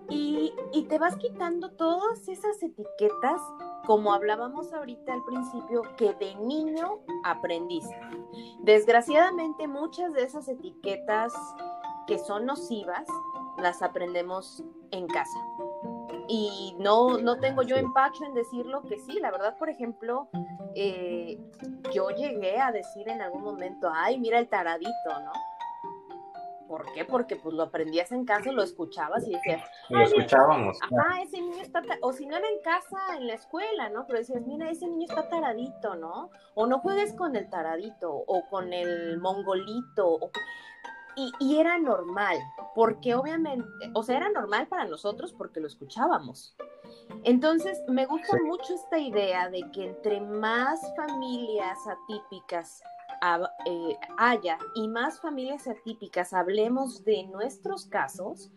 Y, 0.09 0.53
y 0.73 0.83
te 0.83 0.99
vas 0.99 1.15
quitando 1.17 1.71
todas 1.71 2.27
esas 2.27 2.61
etiquetas, 2.61 3.41
como 3.85 4.13
hablábamos 4.13 4.73
ahorita 4.73 5.13
al 5.13 5.23
principio, 5.23 5.81
que 5.97 6.13
de 6.13 6.35
niño 6.35 6.99
aprendiste. 7.23 7.99
Desgraciadamente 8.59 9.67
muchas 9.67 10.13
de 10.13 10.23
esas 10.23 10.47
etiquetas 10.47 11.33
que 12.07 12.17
son 12.17 12.45
nocivas, 12.45 13.07
las 13.57 13.81
aprendemos 13.81 14.63
en 14.91 15.07
casa. 15.07 15.37
Y 16.27 16.75
no, 16.79 17.17
no 17.17 17.39
tengo 17.39 17.61
yo 17.63 17.77
empacho 17.77 18.25
en 18.25 18.33
decirlo 18.33 18.83
que 18.83 18.97
sí, 18.97 19.19
la 19.19 19.31
verdad, 19.31 19.57
por 19.57 19.69
ejemplo, 19.69 20.29
eh, 20.75 21.39
yo 21.93 22.09
llegué 22.09 22.59
a 22.59 22.71
decir 22.71 23.07
en 23.07 23.21
algún 23.21 23.43
momento, 23.43 23.89
ay, 23.93 24.19
mira 24.19 24.37
el 24.39 24.49
taradito, 24.49 24.91
¿no? 25.23 25.31
¿Por 26.67 26.91
qué? 26.91 27.05
Porque 27.05 27.37
pues 27.37 27.55
lo 27.55 27.63
aprendías 27.63 28.11
en 28.11 28.25
casa, 28.25 28.51
lo 28.51 28.61
escuchabas 28.61 29.25
y 29.25 29.31
decías... 29.31 29.63
Lo 29.89 30.01
escuchábamos. 30.01 30.77
Ajá, 30.81 31.21
ese 31.21 31.39
niño 31.39 31.61
está... 31.61 31.81
O 32.01 32.11
si 32.11 32.25
no 32.25 32.35
era 32.35 32.47
en 32.47 32.61
casa, 32.61 33.15
en 33.15 33.27
la 33.27 33.35
escuela, 33.35 33.89
¿no? 33.89 34.05
Pero 34.05 34.19
decías, 34.19 34.45
mira, 34.45 34.69
ese 34.69 34.87
niño 34.87 35.05
está 35.07 35.29
taradito, 35.29 35.95
¿no? 35.95 36.29
O 36.55 36.67
no 36.67 36.79
juegues 36.79 37.13
con 37.13 37.37
el 37.37 37.49
taradito, 37.49 38.11
o 38.11 38.43
con 38.49 38.73
el 38.73 39.17
mongolito, 39.17 40.07
o... 40.07 40.31
Y, 41.39 41.57
era 41.57 41.79
normal, 41.79 42.37
porque 42.75 43.15
obviamente, 43.15 43.67
o 43.95 44.03
sea, 44.03 44.17
era 44.17 44.29
normal 44.29 44.67
para 44.67 44.85
nosotros 44.85 45.33
porque 45.33 45.59
lo 45.59 45.67
escuchábamos. 45.67 46.55
Entonces, 47.23 47.81
me 47.87 48.05
gusta 48.05 48.37
mucho 48.45 48.75
esta 48.75 48.99
idea 48.99 49.49
de 49.49 49.63
que 49.71 49.85
entre 49.85 50.21
más 50.21 50.79
familias 50.95 51.77
atípicas 51.87 52.83
eh, 53.65 53.97
haya 54.17 54.59
y 54.75 54.87
más 54.87 55.19
familias 55.19 55.67
atípicas 55.67 56.33
hablemos 56.33 57.03
de 57.03 57.23
nuestros 57.23 57.85
casos, 57.85 58.51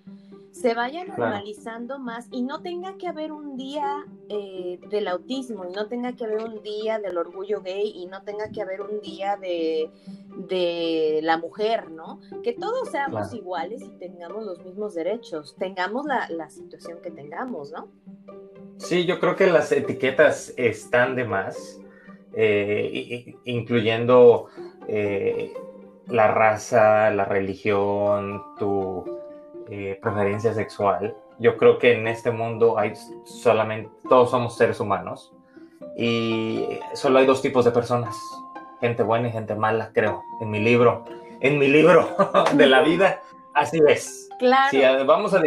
se 0.52 0.74
vaya 0.74 1.04
normalizando 1.04 1.98
más 1.98 2.26
y 2.30 2.42
no 2.42 2.60
tenga 2.60 2.96
que 2.98 3.06
haber 3.06 3.32
un 3.32 3.56
día 3.56 4.04
eh, 4.28 4.80
del 4.90 5.08
autismo 5.08 5.64
y 5.64 5.72
no 5.72 5.86
tenga 5.86 6.12
que 6.12 6.24
haber 6.24 6.42
un 6.42 6.62
día 6.62 6.98
del 6.98 7.16
orgullo 7.16 7.62
gay 7.62 7.92
y 7.94 8.06
no 8.06 8.22
tenga 8.22 8.50
que 8.50 8.60
haber 8.60 8.82
un 8.82 9.00
día 9.00 9.36
de, 9.36 9.90
la 11.22 11.38
mujer, 11.38 11.90
¿no? 11.90 12.20
Que 12.42 12.52
todos 12.52 12.90
seamos 12.90 13.32
iguales 13.34 13.82
y 13.82 13.90
tengamos 13.98 14.44
los 14.44 14.64
mismos 14.64 14.94
derechos, 14.94 15.56
tengamos 15.58 16.06
la, 16.06 16.50
situación 16.50 16.98
que 17.02 17.10
tengamos, 17.10 17.72
¿no? 17.72 17.88
Sí, 18.78 19.06
yo 19.06 19.20
creo 19.20 19.36
que 19.36 19.46
las 19.46 19.70
etiquetas 19.72 20.54
están 20.56 21.14
de 21.14 21.24
más, 21.24 21.80
eh, 22.34 23.36
incluyendo 23.44 24.46
eh, 24.88 25.52
la 26.06 26.28
raza, 26.28 27.10
la 27.10 27.24
religión, 27.24 28.42
tu 28.58 29.04
eh, 29.68 29.98
preferencia 30.02 30.54
sexual. 30.54 31.14
Yo 31.38 31.56
creo 31.56 31.78
que 31.78 31.92
en 31.92 32.08
este 32.08 32.30
mundo 32.30 32.78
hay 32.78 32.92
solamente, 33.24 33.90
todos 34.08 34.30
somos 34.30 34.56
seres 34.56 34.80
humanos 34.80 35.32
y 35.96 36.66
solo 36.94 37.18
hay 37.18 37.26
dos 37.26 37.40
tipos 37.40 37.64
de 37.64 37.70
personas, 37.70 38.16
gente 38.80 39.02
buena 39.02 39.28
y 39.28 39.32
gente 39.32 39.54
mala, 39.54 39.90
creo, 39.92 40.22
en 40.40 40.50
mi 40.50 40.60
libro, 40.60 41.04
en 41.40 41.58
mi 41.58 41.68
libro 41.68 42.08
de 42.54 42.66
la 42.66 42.82
vida, 42.82 43.20
así 43.54 43.78
es. 43.88 44.28
Claro. 44.38 44.70
Si 44.70 44.80
vamos 45.04 45.34
a, 45.34 45.42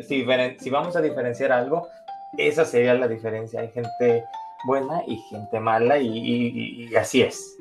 si, 0.00 0.70
vamos 0.70 0.96
a 0.96 1.00
diferenciar 1.00 1.52
algo, 1.52 1.88
esa 2.36 2.64
sería 2.64 2.94
la 2.94 3.06
diferencia. 3.06 3.60
Hay 3.60 3.68
gente 3.68 4.24
buena 4.66 5.02
y 5.06 5.16
gente 5.30 5.60
mala 5.60 5.98
y, 5.98 6.90
así 6.96 7.22
es. 7.22 7.56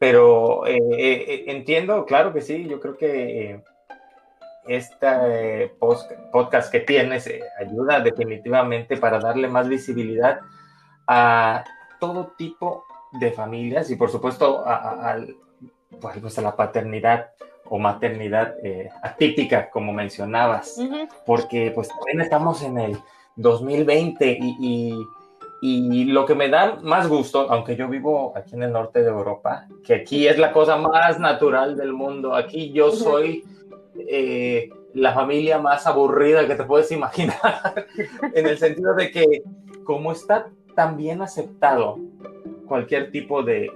Pero 0.00 0.66
eh, 0.66 0.78
eh, 0.78 1.44
entiendo, 1.48 2.06
claro 2.06 2.32
que 2.32 2.40
sí, 2.40 2.66
yo 2.66 2.80
creo 2.80 2.96
que 2.96 3.60
este 4.66 5.74
podcast 6.32 6.72
que 6.72 6.80
tienes 6.80 7.26
eh, 7.26 7.42
ayuda 7.60 8.00
definitivamente 8.00 8.96
para 8.96 9.18
darle 9.18 9.48
más 9.48 9.68
visibilidad 9.68 10.40
a 11.06 11.64
todo 12.00 12.32
tipo 12.38 12.86
de 13.18 13.32
familias 13.32 13.90
y 13.90 13.96
por 13.96 14.10
supuesto 14.10 14.62
a, 14.66 15.16
pues, 16.00 16.38
a 16.38 16.42
la 16.42 16.56
paternidad 16.56 17.30
o 17.66 17.78
maternidad 17.78 18.56
eh, 18.62 18.90
atípica, 19.02 19.70
como 19.70 19.92
mencionabas, 19.92 20.78
porque 21.24 21.72
pues 21.74 21.88
también 21.88 22.20
estamos 22.20 22.62
en 22.62 22.78
el 22.78 22.98
2020 23.36 24.38
y, 24.40 24.98
y, 25.62 26.04
lo 26.04 26.26
que 26.26 26.34
me 26.34 26.50
da 26.50 26.76
más 26.82 27.08
gusto, 27.08 27.50
aunque 27.50 27.74
yo 27.74 27.88
vivo 27.88 28.34
aquí 28.36 28.54
en 28.54 28.64
el 28.64 28.72
norte 28.72 29.02
de 29.02 29.08
Europa, 29.08 29.66
que 29.82 29.94
aquí 29.94 30.28
es 30.28 30.38
la 30.38 30.52
cosa 30.52 30.76
más 30.76 31.18
natural 31.18 31.74
del 31.76 31.94
mundo, 31.94 32.34
aquí 32.34 32.70
yo 32.70 32.90
soy 32.90 33.44
eh, 34.08 34.68
la 34.92 35.14
familia 35.14 35.58
más 35.58 35.86
aburrida 35.86 36.46
que 36.46 36.54
te 36.54 36.64
puedes 36.64 36.92
imaginar, 36.92 37.86
en 38.34 38.46
el 38.46 38.58
sentido 38.58 38.94
de 38.94 39.10
que 39.10 39.42
como 39.84 40.12
está 40.12 40.48
tan 40.74 40.98
bien 40.98 41.22
aceptado 41.22 41.98
cualquier 42.66 43.10
tipo 43.10 43.42
de, 43.42 43.70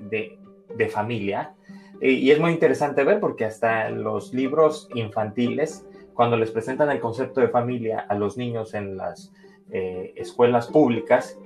de, 0.77 0.88
familia, 0.88 1.55
eh, 2.01 2.12
y 2.12 2.31
es 2.31 2.40
muy 2.40 2.53
interesante 2.53 3.05
ver 3.05 3.20
porque 3.20 3.44
hasta 3.44 3.90
los 3.90 4.33
libros 4.33 4.88
infantiles, 4.94 5.87
cuando 6.14 6.37
les 6.37 6.51
presentan 6.51 6.90
el 6.90 7.01
concepto 7.01 7.40
de 7.40 7.48
familia 7.48 8.07
a 8.09 8.14
los 8.14 8.37
niños 8.37 8.74
en 8.74 8.96
las 8.96 9.33
eh, 9.70 10.12
escuelas 10.16 10.68
públicas, 10.68 11.38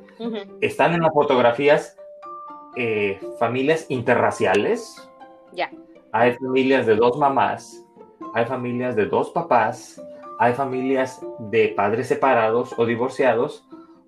están 0.61 0.94
en 0.94 1.00
las 1.00 1.12
fotografías 1.12 1.98
familias 3.40 3.87
interraciales. 3.88 5.11
Ya. 5.52 5.68
Hay 6.12 6.35
familias 6.35 6.87
de 6.87 6.94
dos 6.94 7.18
mamás, 7.18 7.85
hay 8.35 8.46
familias 8.46 8.94
de 8.94 9.07
dos 9.07 9.31
papás, 9.31 10.00
hay 10.38 10.55
familias 10.55 11.24
de 11.38 11.68
padres 11.68 12.09
separados 12.09 12.74
o 12.76 12.87
divorciados, 12.87 13.64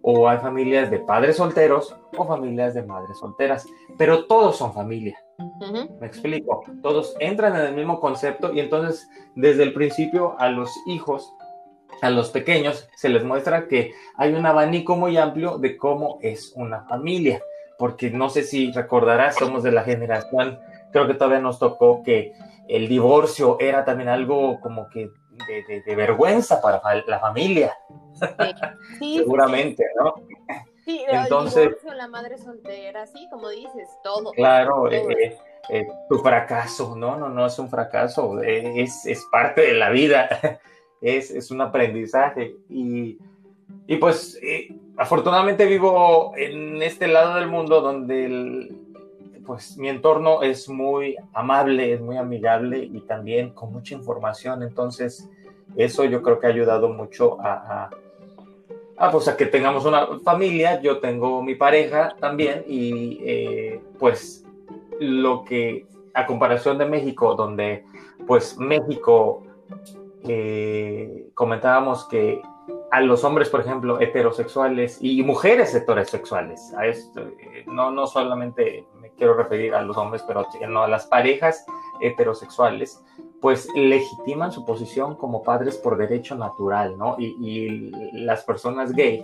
o 0.06 0.28
hay 0.28 0.36
familias 0.36 0.90
de 0.90 0.98
padres 0.98 1.36
solteros 1.36 1.96
o 2.14 2.26
familias 2.26 2.74
de 2.74 2.82
madres 2.82 3.18
solteras, 3.18 3.66
pero 3.96 4.26
todos 4.26 4.56
son 4.56 4.74
familia. 4.74 5.18
Me 5.98 6.06
explico, 6.06 6.62
todos 6.82 7.16
entran 7.20 7.56
en 7.56 7.62
el 7.62 7.74
mismo 7.74 8.00
concepto 8.00 8.52
y 8.52 8.60
entonces 8.60 9.08
desde 9.34 9.62
el 9.62 9.72
principio 9.72 10.38
a 10.38 10.50
los 10.50 10.70
hijos, 10.86 11.32
a 12.02 12.10
los 12.10 12.28
pequeños, 12.28 12.86
se 12.94 13.08
les 13.08 13.24
muestra 13.24 13.66
que 13.66 13.94
hay 14.16 14.34
un 14.34 14.44
abanico 14.44 14.94
muy 14.94 15.16
amplio 15.16 15.56
de 15.56 15.78
cómo 15.78 16.18
es 16.20 16.52
una 16.54 16.84
familia, 16.84 17.42
porque 17.78 18.10
no 18.10 18.28
sé 18.28 18.42
si 18.42 18.72
recordarás, 18.72 19.36
somos 19.36 19.62
de 19.62 19.72
la 19.72 19.84
generación, 19.84 20.58
creo 20.92 21.06
que 21.06 21.14
todavía 21.14 21.40
nos 21.40 21.58
tocó 21.58 22.02
que 22.02 22.34
el 22.68 22.88
divorcio 22.88 23.56
era 23.58 23.86
también 23.86 24.10
algo 24.10 24.60
como 24.60 24.90
que 24.90 25.10
de, 25.48 25.96
vergüenza 25.96 26.60
para 26.60 26.82
la 27.06 27.18
familia. 27.20 27.74
Sí. 28.98 29.18
Seguramente, 29.18 29.84
¿no? 29.96 30.14
Sí, 30.84 31.02
Entonces, 31.08 31.70
la 31.96 32.08
madre 32.08 32.36
soltera, 32.36 33.06
sí, 33.06 33.26
como 33.30 33.48
dices, 33.48 33.88
todo. 34.02 34.32
Claro, 34.32 34.90
eh, 34.92 35.36
eh, 35.70 35.86
tu 36.10 36.18
fracaso, 36.18 36.94
no, 36.94 37.16
no, 37.16 37.30
no 37.30 37.46
es 37.46 37.58
un 37.58 37.70
fracaso, 37.70 38.42
es, 38.42 39.06
es 39.06 39.24
parte 39.32 39.62
de 39.62 39.74
la 39.74 39.88
vida, 39.88 40.28
es, 41.00 41.30
es 41.30 41.50
un 41.50 41.62
aprendizaje. 41.62 42.56
Y, 42.68 43.18
y 43.86 43.96
pues, 43.96 44.38
eh, 44.42 44.76
afortunadamente 44.98 45.64
vivo 45.64 46.34
en 46.36 46.82
este 46.82 47.06
lado 47.06 47.36
del 47.36 47.48
mundo 47.48 47.80
donde 47.80 48.26
el, 48.26 48.84
pues 49.46 49.76
mi 49.76 49.88
entorno 49.88 50.42
es 50.42 50.68
muy 50.68 51.16
amable, 51.32 51.94
es 51.94 52.00
muy 52.00 52.16
amigable 52.16 52.78
y 52.78 53.00
también 53.00 53.50
con 53.50 53.72
mucha 53.72 53.94
información. 53.94 54.62
Entonces, 54.62 55.28
eso 55.76 56.04
yo 56.04 56.22
creo 56.22 56.38
que 56.38 56.46
ha 56.46 56.50
ayudado 56.50 56.88
mucho 56.88 57.38
a, 57.40 57.90
a, 58.96 59.10
pues 59.10 59.28
a 59.28 59.36
que 59.36 59.46
tengamos 59.46 59.84
una 59.84 60.18
familia. 60.24 60.80
Yo 60.80 60.98
tengo 61.00 61.42
mi 61.42 61.54
pareja 61.54 62.14
también 62.20 62.64
y 62.66 63.18
eh, 63.22 63.80
pues 63.98 64.44
lo 65.00 65.44
que 65.44 65.86
a 66.14 66.26
comparación 66.26 66.78
de 66.78 66.86
México, 66.86 67.34
donde 67.34 67.84
pues 68.26 68.56
México 68.58 69.42
eh, 70.22 71.28
comentábamos 71.34 72.06
que 72.08 72.40
a 72.90 73.00
los 73.00 73.24
hombres, 73.24 73.48
por 73.48 73.60
ejemplo, 73.60 74.00
heterosexuales 74.00 74.98
y 75.00 75.22
mujeres 75.22 75.74
heterosexuales, 75.74 76.72
a 76.74 76.86
esto, 76.86 77.20
eh, 77.20 77.64
no, 77.66 77.90
no 77.90 78.06
solamente 78.06 78.86
quiero 79.16 79.34
referir 79.34 79.74
a 79.74 79.82
los 79.82 79.96
hombres, 79.96 80.22
pero 80.26 80.46
no 80.68 80.84
a 80.84 80.88
las 80.88 81.06
parejas 81.06 81.66
heterosexuales, 82.00 83.02
pues 83.44 83.68
legitiman 83.74 84.52
su 84.52 84.64
posición 84.64 85.16
como 85.16 85.42
padres 85.42 85.76
por 85.76 85.98
derecho 85.98 86.34
natural, 86.34 86.96
¿no? 86.96 87.16
Y, 87.18 87.90
las 88.24 88.42
personas 88.42 88.92
gay, 88.92 89.22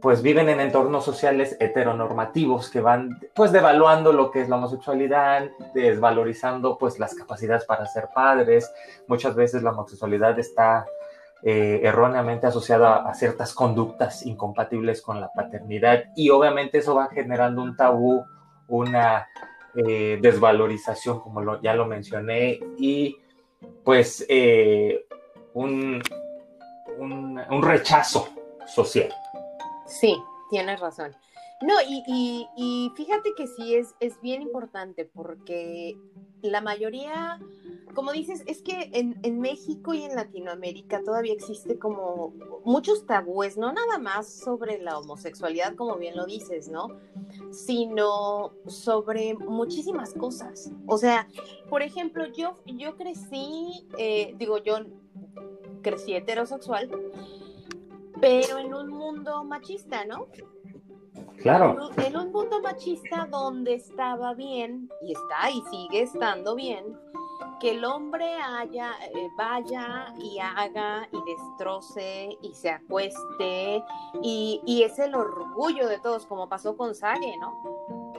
pues 0.00 0.22
viven 0.22 0.48
en 0.48 0.58
entornos 0.58 1.04
sociales 1.04 1.54
heteronormativos 1.60 2.70
que 2.70 2.80
van, 2.80 3.20
pues, 3.34 3.52
devaluando 3.52 4.14
lo 4.14 4.30
que 4.30 4.40
es 4.40 4.48
la 4.48 4.56
homosexualidad, 4.56 5.50
desvalorizando, 5.74 6.78
pues, 6.78 6.98
las 6.98 7.14
capacidades 7.14 7.66
para 7.66 7.84
ser 7.84 8.08
padres. 8.14 8.72
Muchas 9.06 9.36
veces 9.36 9.62
la 9.62 9.72
homosexualidad 9.72 10.38
está 10.38 10.86
eh, 11.42 11.82
erróneamente 11.82 12.46
asociada 12.46 13.06
a 13.06 13.12
ciertas 13.12 13.52
conductas 13.52 14.24
incompatibles 14.24 15.02
con 15.02 15.20
la 15.20 15.30
paternidad 15.30 16.04
y 16.16 16.30
obviamente 16.30 16.78
eso 16.78 16.94
va 16.94 17.08
generando 17.08 17.62
un 17.62 17.76
tabú 17.76 18.24
una 18.68 19.28
eh, 19.74 20.18
desvalorización, 20.22 21.20
como 21.20 21.60
ya 21.60 21.74
lo 21.74 21.84
mencioné, 21.84 22.58
y 22.78 23.18
pues 23.84 24.24
eh, 24.28 25.06
un, 25.54 26.02
un, 26.98 27.62
rechazo 27.62 28.28
social. 28.66 29.14
Sí, 29.86 30.16
tienes 30.50 30.80
razón. 30.80 31.14
No, 31.62 31.74
y, 31.88 32.46
y, 32.56 32.92
fíjate 32.96 33.30
que 33.34 33.46
sí 33.46 33.74
es, 33.74 33.94
es 34.00 34.20
bien 34.20 34.42
importante 34.42 35.06
porque 35.06 35.96
la 36.42 36.60
mayoría, 36.60 37.40
como 37.94 38.12
dices, 38.12 38.42
es 38.46 38.60
que 38.60 38.90
en, 38.92 39.18
en, 39.22 39.40
México 39.40 39.94
y 39.94 40.02
en 40.02 40.14
Latinoamérica 40.14 41.02
todavía 41.02 41.32
existe 41.32 41.78
como 41.78 42.34
muchos 42.64 43.06
tabúes, 43.06 43.56
no 43.56 43.72
nada 43.72 43.98
más 43.98 44.28
sobre 44.28 44.78
la 44.82 44.98
homosexualidad, 44.98 45.74
como 45.76 45.96
bien 45.96 46.14
lo 46.14 46.26
dices, 46.26 46.68
¿no? 46.68 46.88
Sino 47.50 48.52
sobre 48.66 49.32
muchísimas 49.34 50.12
cosas. 50.12 50.70
O 50.86 50.98
sea, 50.98 51.26
por 51.70 51.80
ejemplo, 51.80 52.26
yo, 52.26 52.56
yo 52.66 52.96
crecí, 52.96 53.86
eh, 53.96 54.34
digo, 54.36 54.58
yo 54.58 54.80
crecí 55.80 56.14
heterosexual, 56.14 56.90
pero 58.20 58.58
en 58.58 58.74
un 58.74 58.88
mundo 58.90 59.42
machista, 59.44 60.04
¿no? 60.04 60.28
Claro. 61.42 61.90
En 61.98 62.16
un 62.16 62.32
mundo 62.32 62.60
machista 62.60 63.26
donde 63.30 63.74
estaba 63.74 64.34
bien, 64.34 64.88
y 65.02 65.12
está 65.12 65.50
y 65.50 65.62
sigue 65.70 66.02
estando 66.02 66.54
bien, 66.54 66.98
que 67.60 67.72
el 67.72 67.84
hombre 67.84 68.34
haya, 68.34 68.92
eh, 69.14 69.28
vaya 69.36 70.12
y 70.18 70.38
haga 70.38 71.08
y 71.12 71.18
destroce 71.30 72.38
y 72.42 72.54
se 72.54 72.70
acueste, 72.70 73.82
y, 74.22 74.82
es 74.82 74.98
el 74.98 75.14
orgullo 75.14 75.88
de 75.88 75.98
todos, 75.98 76.26
como 76.26 76.48
pasó 76.48 76.76
con 76.76 76.94
Sage, 76.94 77.36
¿no? 77.40 78.12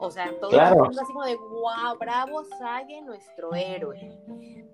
O 0.00 0.10
sea, 0.10 0.32
todo 0.38 0.50
el 0.50 0.76
mundo 0.76 1.00
así 1.00 1.12
como 1.12 1.24
de, 1.24 1.36
wow, 1.36 1.98
bravo 1.98 2.44
Sage, 2.44 3.02
nuestro 3.02 3.54
héroe. 3.54 4.16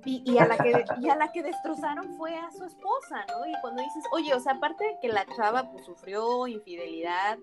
Y, 0.07 0.37
a 0.37 0.47
la 0.47 0.59
que, 0.59 0.85
y 1.01 1.09
a 1.09 1.17
la 1.17 1.33
que 1.33 1.43
destrozaron 1.43 2.15
fue 2.19 2.37
a 2.37 2.51
su 2.51 2.65
esposa, 2.65 3.25
¿no? 3.29 3.47
Y 3.47 3.53
cuando 3.63 3.83
dices, 3.83 4.05
oye, 4.13 4.35
o 4.35 4.41
sea, 4.41 4.55
aparte 4.55 4.85
de 4.85 4.99
que 5.01 5.09
la 5.09 5.25
chava 5.35 5.71
pues, 5.71 5.87
sufrió 5.87 6.47
infidelidad, 6.47 7.39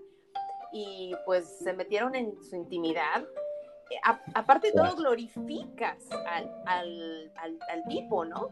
y 0.72 1.14
pues 1.24 1.58
se 1.58 1.72
metieron 1.72 2.14
en 2.14 2.42
su 2.42 2.56
intimidad. 2.56 3.22
Eh, 3.90 3.96
aparte 4.34 4.68
de 4.68 4.72
todo, 4.72 4.96
glorificas 4.96 6.08
al, 6.66 7.30
tipo, 7.88 8.24
¿no? 8.24 8.50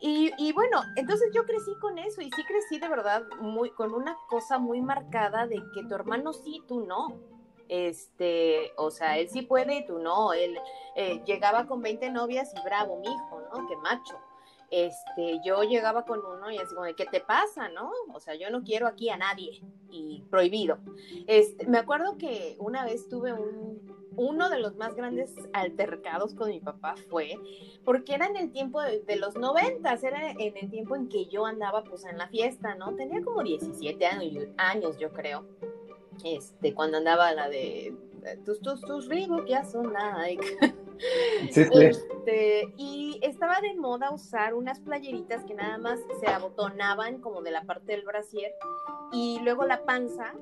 Y, 0.00 0.52
bueno, 0.52 0.80
entonces 0.96 1.30
yo 1.34 1.44
crecí 1.44 1.74
con 1.80 1.98
eso 1.98 2.20
y 2.20 2.30
sí 2.30 2.44
crecí 2.44 2.78
de 2.78 2.88
verdad 2.88 3.24
muy, 3.40 3.70
con 3.70 3.92
una 3.92 4.16
cosa 4.28 4.58
muy 4.58 4.80
marcada 4.80 5.46
de 5.46 5.60
que 5.74 5.84
tu 5.84 5.94
hermano 5.94 6.32
sí, 6.32 6.62
tú 6.68 6.84
no. 6.84 7.20
Este, 7.68 8.72
o 8.76 8.90
sea, 8.90 9.18
él 9.18 9.28
sí 9.28 9.42
puede 9.42 9.74
y 9.74 9.86
tú 9.86 9.98
no. 9.98 10.32
Él 10.32 10.56
eh, 10.94 11.22
llegaba 11.26 11.66
con 11.66 11.82
20 11.82 12.10
novias 12.10 12.54
y 12.54 12.64
bravo, 12.64 12.98
mi 13.00 13.08
hijo, 13.08 13.42
¿no? 13.52 13.66
Qué 13.66 13.76
macho 13.76 14.18
este, 14.70 15.40
yo 15.44 15.62
llegaba 15.62 16.04
con 16.04 16.20
uno 16.24 16.50
y 16.50 16.58
así 16.58 16.74
como, 16.74 16.86
¿qué 16.94 17.06
te 17.06 17.20
pasa, 17.20 17.68
no? 17.68 17.90
O 18.12 18.20
sea, 18.20 18.34
yo 18.34 18.50
no 18.50 18.62
quiero 18.62 18.86
aquí 18.86 19.08
a 19.08 19.16
nadie 19.16 19.62
y 19.90 20.22
prohibido. 20.30 20.78
Este, 21.26 21.66
me 21.66 21.78
acuerdo 21.78 22.18
que 22.18 22.56
una 22.58 22.84
vez 22.84 23.08
tuve 23.08 23.32
un, 23.32 23.98
uno 24.16 24.50
de 24.50 24.58
los 24.58 24.76
más 24.76 24.94
grandes 24.94 25.32
altercados 25.52 26.34
con 26.34 26.50
mi 26.50 26.60
papá 26.60 26.96
fue 27.08 27.36
porque 27.84 28.14
era 28.14 28.26
en 28.26 28.36
el 28.36 28.50
tiempo 28.50 28.82
de, 28.82 29.16
los 29.16 29.36
noventas, 29.36 30.02
era 30.02 30.32
en 30.32 30.56
el 30.56 30.70
tiempo 30.70 30.96
en 30.96 31.08
que 31.08 31.26
yo 31.26 31.46
andaba 31.46 31.84
pues 31.84 32.04
en 32.04 32.18
la 32.18 32.28
fiesta, 32.28 32.74
¿no? 32.74 32.94
Tenía 32.96 33.22
como 33.22 33.42
17 33.42 34.04
años, 34.04 34.44
años 34.58 34.98
yo 34.98 35.12
creo, 35.12 35.46
este, 36.24 36.74
cuando 36.74 36.98
andaba 36.98 37.32
la 37.32 37.48
de 37.48 37.96
tus, 38.44 38.60
tus, 38.60 38.80
tus 38.80 39.08
Reebok 39.08 39.46
ya 39.46 39.64
son 39.64 39.92
Nike. 39.92 40.58
Este, 41.54 42.74
y 42.76 43.20
estaba 43.22 43.60
de 43.60 43.76
moda 43.76 44.10
usar 44.10 44.54
unas 44.54 44.80
playeritas 44.80 45.44
que 45.44 45.54
nada 45.54 45.78
más 45.78 46.00
se 46.18 46.26
abotonaban 46.26 47.20
como 47.20 47.40
de 47.40 47.52
la 47.52 47.62
parte 47.62 47.92
del 47.92 48.04
brasier 48.04 48.52
y 49.12 49.38
luego 49.44 49.64
la 49.64 49.84
panza 49.84 50.34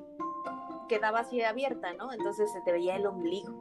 quedaba 0.87 1.19
así 1.19 1.41
abierta, 1.43 1.93
¿no? 1.93 2.11
Entonces 2.11 2.51
se 2.51 2.61
te 2.61 2.71
veía 2.71 2.95
el 2.95 3.05
ombligo. 3.05 3.53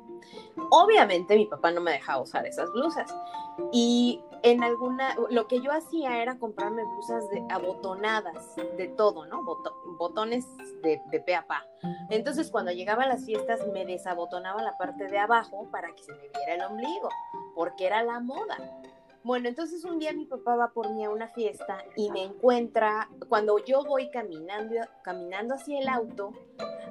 Obviamente 0.71 1.37
mi 1.37 1.47
papá 1.47 1.71
no 1.71 1.81
me 1.81 1.93
dejaba 1.93 2.23
usar 2.23 2.47
esas 2.47 2.71
blusas. 2.73 3.15
Y 3.73 4.23
en 4.47 4.63
alguna, 4.63 5.17
lo 5.31 5.49
que 5.49 5.61
yo 5.61 5.73
hacía 5.73 6.23
era 6.23 6.39
comprarme 6.39 6.85
blusas 6.85 7.29
de, 7.31 7.45
abotonadas, 7.51 8.55
de 8.77 8.87
todo, 8.87 9.27
¿no? 9.27 9.45
botones 9.99 10.47
de, 10.83 11.03
de 11.11 11.21
pe 11.21 11.35
a 11.35 11.47
pa. 11.47 11.67
Entonces 12.11 12.53
cuando 12.53 12.71
llegaba 12.71 13.03
a 13.03 13.09
las 13.09 13.25
fiestas 13.25 13.67
me 13.73 13.85
desabotonaba 13.85 14.63
la 14.63 14.79
parte 14.79 15.09
de 15.09 15.19
abajo 15.19 15.69
para 15.73 15.93
que 15.93 16.03
se 16.03 16.13
me 16.13 16.29
viera 16.29 16.55
el 16.55 16.63
ombligo, 16.63 17.09
porque 17.57 17.87
era 17.87 18.05
la 18.05 18.21
moda. 18.21 18.57
Bueno, 19.25 19.49
entonces 19.49 19.85
un 19.85 19.99
día 19.99 20.13
mi 20.13 20.27
papá 20.27 20.55
va 20.55 20.69
por 20.69 20.95
mí 20.95 21.05
a 21.05 21.11
una 21.11 21.27
fiesta 21.27 21.79
y 21.97 22.13
me 22.13 22.23
encuentra, 22.23 23.09
cuando 23.29 23.59
yo 23.65 23.85
voy 23.85 24.09
caminando, 24.11 24.77
caminando 25.03 25.55
hacia 25.55 25.81
el 25.81 25.89
auto, 25.89 26.31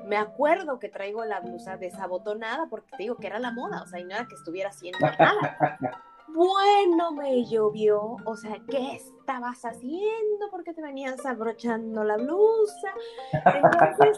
me 0.05 0.17
acuerdo 0.17 0.77
que 0.77 0.89
traigo 0.89 1.23
la 1.23 1.39
blusa 1.39 1.77
desabotonada 1.77 2.67
porque 2.69 2.91
te 2.97 3.03
digo 3.03 3.15
que 3.15 3.27
era 3.27 3.39
la 3.39 3.51
moda, 3.51 3.81
o 3.81 3.87
sea, 3.87 4.01
y 4.01 4.03
no 4.03 4.13
era 4.13 4.27
que 4.27 4.35
estuviera 4.35 4.71
haciendo 4.71 4.99
nada. 4.99 5.79
Bueno, 6.35 7.13
me 7.13 7.45
llovió, 7.45 8.17
o 8.25 8.35
sea, 8.35 8.57
¿qué 8.69 8.95
estabas 8.95 9.63
haciendo? 9.63 10.49
¿Por 10.51 10.65
qué 10.65 10.73
te 10.73 10.81
venías 10.81 11.25
abrochando 11.25 12.03
la 12.03 12.17
blusa? 12.17 12.93
Entonces, 13.31 14.17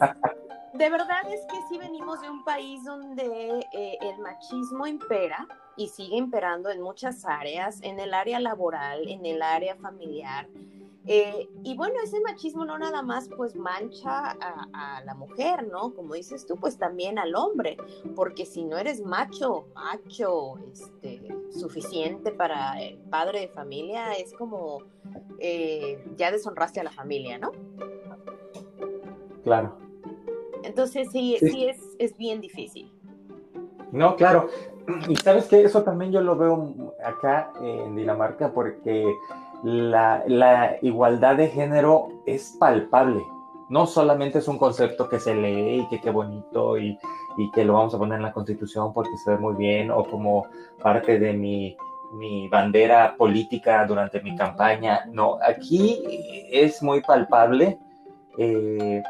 de 0.74 0.90
verdad 0.90 1.32
es 1.32 1.42
que 1.46 1.62
sí 1.70 1.78
venimos 1.78 2.20
de 2.22 2.32
un 2.32 2.44
país 2.44 2.84
donde 2.84 3.60
eh, 3.72 3.98
el 4.02 4.18
machismo 4.18 4.88
impera 4.88 5.48
y 5.76 5.90
sigue 5.90 6.18
imperando 6.18 6.72
en 6.72 6.82
muchas 6.82 7.24
áreas, 7.24 7.80
en 7.84 8.00
el 8.00 8.16
área 8.16 8.40
laboral, 8.40 9.08
en 9.08 9.24
el 9.24 9.44
área 9.44 9.76
familiar. 9.76 10.48
Eh, 11.10 11.50
y 11.64 11.76
bueno, 11.78 11.96
ese 12.04 12.20
machismo 12.20 12.66
no 12.66 12.78
nada 12.78 13.02
más 13.02 13.30
pues 13.30 13.56
mancha 13.56 14.36
a, 14.42 15.02
la 15.06 15.16
mujer, 15.16 15.66
¿no? 15.68 15.94
Como 15.94 16.16
dices 16.16 16.46
tú, 16.46 16.58
pues 16.58 16.78
también 16.78 17.18
al 17.18 17.34
hombre, 17.36 17.78
porque 18.14 18.46
si 18.46 18.66
no 18.66 18.78
eres 18.78 19.02
macho, 19.02 19.68
macho, 19.74 20.58
este, 20.70 21.22
suficiente 21.50 22.32
para 22.32 22.82
el 22.82 22.98
padre 22.98 23.42
de 23.42 23.48
familia, 23.48 24.14
es 24.14 24.34
como 24.34 24.80
eh, 25.40 26.04
ya 26.18 26.30
deshonraste 26.30 26.82
a 26.82 26.84
la 26.84 26.92
familia, 26.92 27.38
¿no? 27.38 27.52
Claro. 29.44 29.78
Entonces 30.64 31.08
sí, 31.14 31.38
sí, 31.40 31.68
es, 31.70 31.78
es 32.00 32.18
bien 32.18 32.42
difícil. 32.42 32.92
No, 33.94 34.18
claro. 34.18 34.50
Y 35.08 35.16
sabes 35.16 35.46
que 35.46 35.62
eso 35.62 35.84
también 35.84 36.12
yo 36.12 36.22
lo 36.22 36.36
veo 36.36 36.94
acá 37.04 37.52
en 37.62 37.96
Dinamarca 37.96 38.52
porque 38.52 39.06
la, 39.64 40.78
igualdad 40.82 41.36
de 41.36 41.48
género 41.48 42.10
es 42.26 42.56
palpable. 42.60 43.24
No 43.70 43.86
solamente 43.86 44.40
es 44.40 44.48
un 44.48 44.58
concepto 44.58 45.10
que 45.10 45.20
se 45.20 45.36
lee 45.36 45.82
y 45.82 45.90
que 45.90 46.00
qué 46.00 46.10
bonito 46.10 46.78
y, 46.78 46.98
que 47.54 47.66
lo 47.66 47.74
vamos 47.74 47.94
a 47.94 48.00
poner 48.00 48.18
en 48.18 48.24
la 48.24 48.34
constitución 48.34 48.94
porque 48.94 49.16
se 49.24 49.32
ve 49.32 49.38
muy 49.38 49.56
bien 49.56 49.92
o 49.92 50.04
como 50.04 50.48
parte 50.82 51.20
de 51.20 51.34
mi, 51.34 51.78
bandera 52.50 53.16
política 53.18 53.86
durante 53.86 54.22
mi 54.22 54.36
campaña. 54.36 55.06
No, 55.12 55.38
aquí 55.42 56.02
es 56.52 56.82
muy 56.82 57.02
palpable 57.02 57.78
eh, 58.38 59.04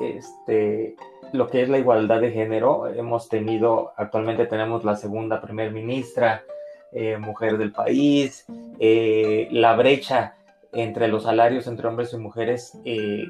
este, 0.00 0.96
lo 1.32 1.48
que 1.48 1.62
es 1.62 1.68
la 1.68 1.78
igualdad 1.78 2.20
de 2.20 2.32
género. 2.32 2.88
Hemos 2.88 3.28
tenido, 3.28 3.92
actualmente 3.96 4.46
tenemos 4.46 4.84
la 4.84 4.96
segunda 4.96 5.40
primer 5.40 5.72
ministra, 5.72 6.42
eh, 6.98 7.18
mujer 7.18 7.58
del 7.58 7.72
país, 7.72 8.46
eh, 8.78 9.48
la 9.50 9.76
brecha 9.76 10.34
entre 10.72 11.08
los 11.08 11.24
salarios 11.24 11.66
entre 11.66 11.86
hombres 11.88 12.14
y 12.14 12.16
mujeres 12.16 12.72
eh, 12.86 13.28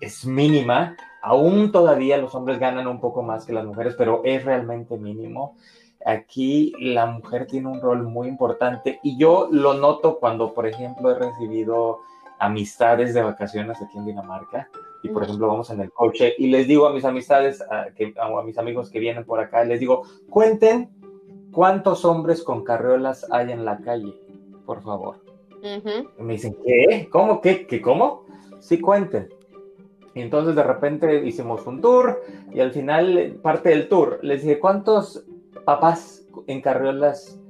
es, 0.00 0.24
mínima. 0.24 0.96
Aún 1.20 1.72
todavía 1.72 2.16
los 2.16 2.34
hombres 2.34 2.58
ganan 2.58 2.86
un 2.86 2.98
poco 2.98 3.22
más 3.22 3.44
que 3.44 3.52
las 3.52 3.66
mujeres, 3.66 3.94
pero 3.98 4.22
es 4.24 4.46
realmente 4.46 4.96
mínimo. 4.96 5.58
Aquí 6.06 6.72
la 6.80 7.04
mujer 7.04 7.46
tiene 7.46 7.68
un 7.68 7.82
rol 7.82 8.02
muy 8.04 8.28
importante 8.28 8.98
y 9.02 9.18
yo 9.18 9.50
lo 9.52 9.74
noto 9.74 10.18
cuando, 10.18 10.54
por 10.54 10.66
ejemplo, 10.66 11.10
he 11.10 11.18
recibido 11.18 11.98
amistades 12.38 13.12
de 13.12 13.20
vacaciones 13.20 13.76
aquí 13.82 13.98
en 13.98 14.06
Dinamarca 14.06 14.70
y 15.02 15.08
por 15.08 15.22
ejemplo 15.22 15.48
vamos 15.48 15.70
en 15.70 15.80
el 15.80 15.92
coche 15.92 16.34
y 16.38 16.48
les 16.48 16.66
digo 16.66 16.86
a 16.86 16.92
mis 16.92 17.04
amistades, 17.04 17.62
a, 17.62 17.86
que, 17.94 18.14
a 18.16 18.42
mis 18.42 18.58
amigos 18.58 18.90
que 18.90 18.98
vienen 19.00 19.24
por 19.24 19.40
acá, 19.40 19.64
les 19.64 19.80
digo, 19.80 20.02
cuenten 20.30 20.90
¿cuántos 21.56 22.04
hombres 22.04 22.42
con 22.42 22.62
carriolas 22.64 23.26
hay 23.30 23.50
en 23.50 23.64
la 23.64 23.78
calle? 23.78 24.12
Por 24.66 24.82
favor. 24.82 25.16
me 26.18 26.34
dicen, 26.34 26.54
¿qué? 26.62 27.08
¿Cómo? 27.10 27.40
¿Qué? 27.40 27.66
¿Qué? 27.66 27.80
¿Cómo? 27.80 28.24
Sí, 28.60 28.78
cuenten. 28.78 29.30
Y 30.14 30.20
entonces 30.20 30.54
de 30.54 30.62
repente 30.62 31.24
hicimos 31.24 31.66
un 31.66 31.80
tour 31.80 32.22
y 32.52 32.60
al 32.60 32.72
final, 32.72 33.38
parte 33.40 33.70
del 33.70 33.88
tour, 33.88 34.18
les 34.20 34.42
dije, 34.42 34.58
¿cuántos 34.58 35.24
papás 35.64 36.26
en 36.46 36.60
carriolas 36.60 37.40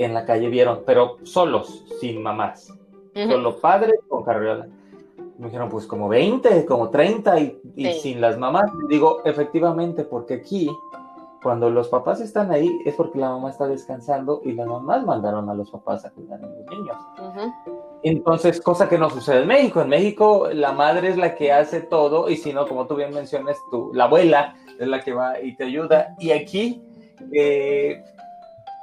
en 0.00 0.12
la 0.12 0.26
calle 0.26 0.48
vieron? 0.48 0.82
Pero 0.84 1.18
solos, 1.22 1.84
sin 2.00 2.20
mamás. 2.20 2.76
Solo 3.14 3.60
padres 3.60 4.00
con 4.08 4.24
carriolas. 4.24 4.66
Me 5.38 5.46
dijeron, 5.46 5.68
pues 5.68 5.86
como 5.86 6.08
20, 6.08 6.66
como 6.66 6.90
30 6.90 7.40
y, 7.40 7.60
sin 8.02 8.20
las 8.20 8.38
mamás. 8.38 8.72
digo, 8.88 9.22
efectivamente, 9.24 10.02
porque 10.02 10.34
aquí 10.34 10.68
cuando 11.46 11.70
los 11.70 11.88
papás 11.90 12.20
están 12.20 12.50
ahí 12.50 12.82
es 12.84 12.96
porque 12.96 13.20
la 13.20 13.28
mamá 13.28 13.50
está 13.50 13.68
descansando 13.68 14.40
y 14.44 14.50
las 14.50 14.66
mamás 14.66 15.06
mandaron 15.06 15.48
a 15.48 15.54
los 15.54 15.70
papás 15.70 16.04
a 16.04 16.10
cuidar 16.10 16.40
a 16.42 16.48
los 16.48 16.66
niños. 16.66 16.96
Entonces, 18.02 18.60
cosa 18.60 18.88
que 18.88 18.98
no 18.98 19.08
sucede 19.10 19.42
en 19.42 19.46
México. 19.46 19.80
En 19.80 19.88
México 19.88 20.48
la 20.52 20.72
madre 20.72 21.06
es 21.06 21.16
la 21.16 21.36
que 21.36 21.52
hace 21.52 21.82
todo 21.82 22.28
y 22.28 22.36
si 22.36 22.52
no, 22.52 22.66
como 22.66 22.88
tú 22.88 22.96
bien 22.96 23.14
mencionas, 23.14 23.56
tú, 23.70 23.92
la 23.94 24.06
abuela 24.06 24.56
es 24.80 24.88
la 24.88 25.00
que 25.04 25.12
va 25.12 25.40
y 25.40 25.54
te 25.54 25.62
ayuda. 25.62 26.16
Y 26.18 26.32
aquí, 26.32 26.82
eh, 27.32 28.02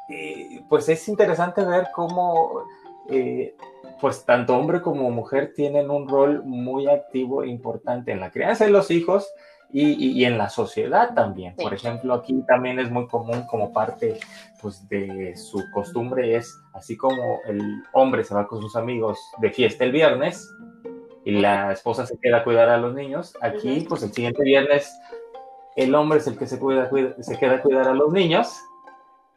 eh, 0.07 0.63
pues 0.69 0.87
es 0.87 1.05
interesante 1.09 1.65
ver 1.65 1.87
cómo, 1.93 2.63
eh, 3.09 3.57
pues 3.99 4.23
tanto 4.23 4.55
hombre 4.55 4.81
como 4.81 5.11
mujer 5.11 5.51
tienen 5.53 5.89
un 5.89 6.07
rol 6.07 6.45
muy 6.45 6.87
activo 6.87 7.43
e 7.43 7.49
importante 7.49 8.13
en 8.13 8.21
la 8.21 8.31
crianza 8.31 8.63
de 8.63 8.71
los 8.71 8.89
hijos 8.89 9.29
y, 9.73 10.23
en 10.23 10.37
la 10.37 10.49
sociedad 10.49 11.13
también. 11.15 11.55
Por 11.55 11.73
ejemplo, 11.73 12.13
aquí 12.13 12.43
también 12.47 12.79
es 12.79 12.91
muy 12.91 13.07
común 13.07 13.45
como 13.47 13.73
parte 13.73 14.19
pues, 14.61 14.87
de 14.87 15.35
su 15.35 15.63
costumbre 15.71 16.35
es, 16.35 16.61
así 16.73 16.95
como 16.95 17.39
el 17.47 17.83
hombre 17.93 18.23
se 18.23 18.35
va 18.35 18.47
con 18.47 18.61
sus 18.61 18.75
amigos 18.75 19.19
de 19.39 19.51
fiesta 19.51 19.83
el 19.83 19.91
viernes 19.91 20.47
y 21.25 21.31
la 21.31 21.71
esposa 21.71 22.05
se 22.05 22.17
queda 22.19 22.37
a 22.37 22.43
cuidar 22.43 22.69
a 22.69 22.77
los 22.77 22.93
niños, 22.93 23.33
aquí 23.41 23.85
pues 23.87 24.03
el 24.03 24.13
siguiente 24.13 24.43
viernes 24.43 24.93
el 25.75 25.95
hombre 25.95 26.19
es 26.19 26.27
el 26.27 26.37
que 26.37 26.45
se, 26.45 26.59
cuida, 26.59 26.89
se 27.19 27.37
queda 27.39 27.55
a 27.55 27.61
cuidar 27.61 27.87
a 27.87 27.95
los 27.95 28.13
niños 28.13 28.55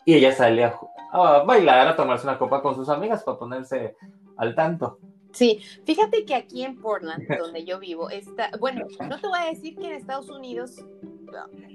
y 0.04 0.14
ella 0.14 0.32
sale 0.32 0.64
a, 0.64 0.78
a 1.12 1.44
bailar, 1.44 1.88
a 1.88 1.96
tomarse 1.96 2.26
una 2.26 2.38
copa 2.38 2.60
con 2.60 2.74
sus 2.74 2.90
amigas 2.90 3.22
para 3.22 3.38
ponerse 3.38 3.96
al 4.36 4.54
tanto. 4.54 4.98
Sí, 5.36 5.60
fíjate 5.84 6.24
que 6.24 6.34
aquí 6.34 6.64
en 6.64 6.80
Portland, 6.80 7.22
donde 7.38 7.66
yo 7.66 7.78
vivo, 7.78 8.08
está, 8.08 8.50
bueno, 8.58 8.86
no 9.06 9.20
te 9.20 9.26
voy 9.26 9.38
a 9.38 9.50
decir 9.50 9.76
que 9.76 9.84
en 9.84 9.92
Estados 9.92 10.30
Unidos 10.30 10.82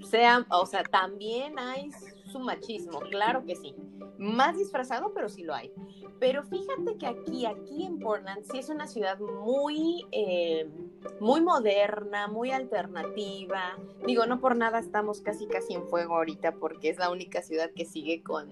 sea, 0.10 0.48
o 0.50 0.66
sea, 0.66 0.84
también 0.84 1.60
hay 1.60 1.92
su 2.32 2.40
machismo, 2.40 3.02
claro 3.12 3.46
que 3.46 3.56
sí. 3.56 3.76
Más 4.22 4.56
disfrazado, 4.56 5.14
pero 5.16 5.30
sí 5.30 5.42
lo 5.42 5.56
hay. 5.56 5.74
Pero 6.20 6.44
fíjate 6.44 6.96
que 7.00 7.08
aquí, 7.08 7.48
aquí 7.48 7.88
en 7.88 7.98
Portland, 7.98 8.44
sí 8.52 8.60
es 8.60 8.70
una 8.70 8.86
ciudad 8.86 9.18
muy, 9.20 10.06
eh, 10.12 10.70
muy 11.20 11.42
moderna, 11.42 12.28
muy 12.28 12.52
alternativa. 12.52 13.80
Digo, 14.06 14.28
no 14.28 14.40
por 14.40 14.56
nada 14.56 14.78
estamos 14.78 15.22
casi, 15.22 15.48
casi 15.48 15.74
en 15.74 15.88
fuego 15.88 16.18
ahorita, 16.18 16.52
porque 16.52 16.90
es 16.90 17.00
la 17.00 17.10
única 17.10 17.42
ciudad 17.42 17.72
que 17.76 17.84
sigue 17.84 18.22
con, 18.22 18.48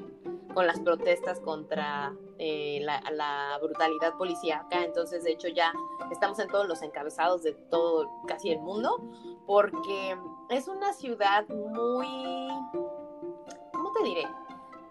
con 0.56 0.66
las 0.66 0.80
protestas 0.80 1.40
contra 1.40 2.16
eh, 2.40 2.80
la, 2.82 3.60
brutalidad 3.62 4.18
policíaca. 4.18 4.84
Entonces, 4.84 5.24
de 5.24 5.34
hecho, 5.34 5.50
ya 5.50 5.72
estamos 6.12 6.40
en 6.40 6.48
todos 6.48 6.68
los 6.68 6.82
encabezados 6.82 7.44
de 7.44 7.54
todo, 7.54 8.10
casi 8.28 8.50
el 8.50 8.60
mundo, 8.60 8.98
porque 9.46 10.18
es 10.50 10.68
una 10.68 10.94
ciudad 10.94 11.48
muy, 11.48 12.08
¿cómo 13.72 13.92
te 13.92 14.04
diré? 14.04 14.26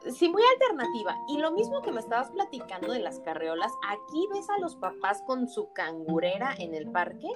Sí, 0.08 0.28
muy 0.28 0.42
alternativa. 0.54 1.14
Y 1.28 1.38
lo 1.38 1.50
mismo 1.50 1.82
que 1.82 1.92
me 1.92 2.00
estabas 2.00 2.30
platicando 2.30 2.92
de 2.92 3.00
las 3.00 3.20
carreolas, 3.20 3.72
aquí 3.88 4.26
ves 4.32 4.48
a 4.48 4.58
los 4.58 4.76
papás 4.76 5.22
con 5.26 5.48
su 5.48 5.72
cangurera 5.72 6.54
en 6.58 6.74
el 6.74 6.90
parque. 6.90 7.28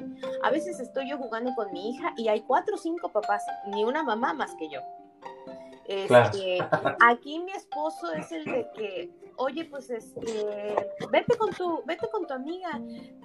A 0.42 0.50
veces 0.50 0.80
estoy 0.80 1.08
yo 1.10 1.18
jugando 1.18 1.52
con 1.54 1.70
mi 1.72 1.90
hija 1.90 2.14
y 2.16 2.28
hay 2.28 2.40
cuatro 2.42 2.76
o 2.76 2.78
cinco 2.78 3.10
papás, 3.10 3.44
ni 3.66 3.84
una 3.84 4.02
mamá 4.02 4.32
más 4.32 4.54
que 4.56 4.68
yo. 4.68 4.80
Este, 5.86 6.58
aquí 7.00 7.38
mi 7.40 7.52
esposo 7.52 8.12
es 8.12 8.30
el 8.32 8.44
de 8.44 8.68
que, 8.74 9.10
oye, 9.36 9.64
pues 9.64 9.90
este, 9.90 10.76
vete 11.10 11.36
con 11.36 11.52
tu, 11.52 11.82
vete 11.84 12.08
con 12.08 12.26
tu 12.26 12.34
amiga. 12.34 12.80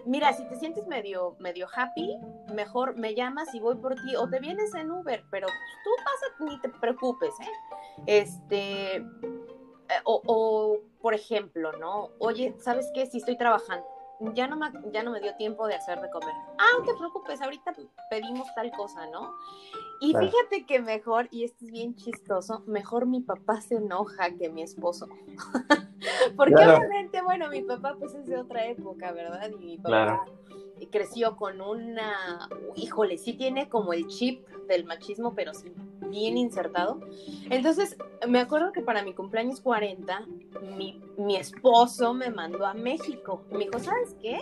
Mira, 0.05 0.33
si 0.33 0.43
te 0.45 0.55
sientes 0.55 0.87
medio, 0.87 1.35
medio 1.39 1.67
happy, 1.73 2.17
mejor 2.53 2.95
me 2.95 3.13
llamas 3.13 3.53
y 3.53 3.59
voy 3.59 3.75
por 3.75 3.95
ti, 3.95 4.15
o 4.15 4.27
te 4.29 4.39
vienes 4.39 4.73
en 4.73 4.91
Uber, 4.91 5.23
pero 5.29 5.47
tú 5.47 5.89
pasa, 6.03 6.51
ni 6.51 6.61
te 6.61 6.69
preocupes, 6.69 7.33
¿eh? 7.41 7.51
Este, 8.07 8.95
eh, 8.95 10.01
o, 10.03 10.21
o, 10.25 10.77
por 11.01 11.13
ejemplo, 11.13 11.71
¿no? 11.73 12.09
Oye, 12.19 12.55
¿sabes 12.59 12.89
qué? 12.93 13.05
Si 13.05 13.17
estoy 13.17 13.37
trabajando 13.37 13.96
ya 14.33 14.47
no, 14.47 14.57
me, 14.57 14.71
ya 14.91 15.03
no 15.03 15.11
me 15.11 15.19
dio 15.19 15.35
tiempo 15.35 15.67
de 15.67 15.75
hacer 15.75 16.01
de 16.01 16.09
comer. 16.09 16.33
Ah, 16.57 16.79
no 16.79 16.85
te 16.85 16.93
preocupes, 16.95 17.41
ahorita 17.41 17.73
pedimos 18.09 18.47
tal 18.55 18.71
cosa, 18.71 19.07
¿no? 19.07 19.33
Y 19.99 20.15
fíjate 20.15 20.65
que 20.67 20.79
mejor, 20.79 21.27
y 21.31 21.43
esto 21.43 21.65
es 21.65 21.71
bien 21.71 21.95
chistoso, 21.95 22.63
mejor 22.67 23.05
mi 23.05 23.21
papá 23.21 23.61
se 23.61 23.75
enoja 23.75 24.31
que 24.35 24.49
mi 24.49 24.61
esposo. 24.61 25.07
Porque 26.35 26.55
obviamente, 26.55 27.21
bueno, 27.21 27.49
mi 27.49 27.61
papá 27.63 27.95
pues 27.97 28.13
es 28.13 28.27
de 28.27 28.37
otra 28.37 28.65
época, 28.65 29.11
¿verdad? 29.11 29.49
Y 29.59 29.65
mi 29.65 29.77
papá 29.77 30.25
creció 30.91 31.35
con 31.35 31.61
una, 31.61 32.49
híjole, 32.75 33.17
sí 33.17 33.33
tiene 33.33 33.69
como 33.69 33.93
el 33.93 34.07
chip 34.07 34.47
del 34.67 34.85
machismo, 34.85 35.33
pero 35.33 35.53
sí 35.53 35.73
bien 36.09 36.37
insertado. 36.37 36.99
Entonces, 37.49 37.97
me 38.27 38.39
acuerdo 38.39 38.71
que 38.71 38.81
para 38.81 39.03
mi 39.03 39.13
cumpleaños 39.13 39.61
40, 39.61 40.25
mi, 40.77 41.01
mi 41.17 41.35
esposo 41.35 42.13
me 42.13 42.29
mandó 42.29 42.65
a 42.65 42.73
México. 42.73 43.43
Me 43.51 43.59
dijo, 43.59 43.79
¿sabes 43.79 44.15
qué? 44.21 44.39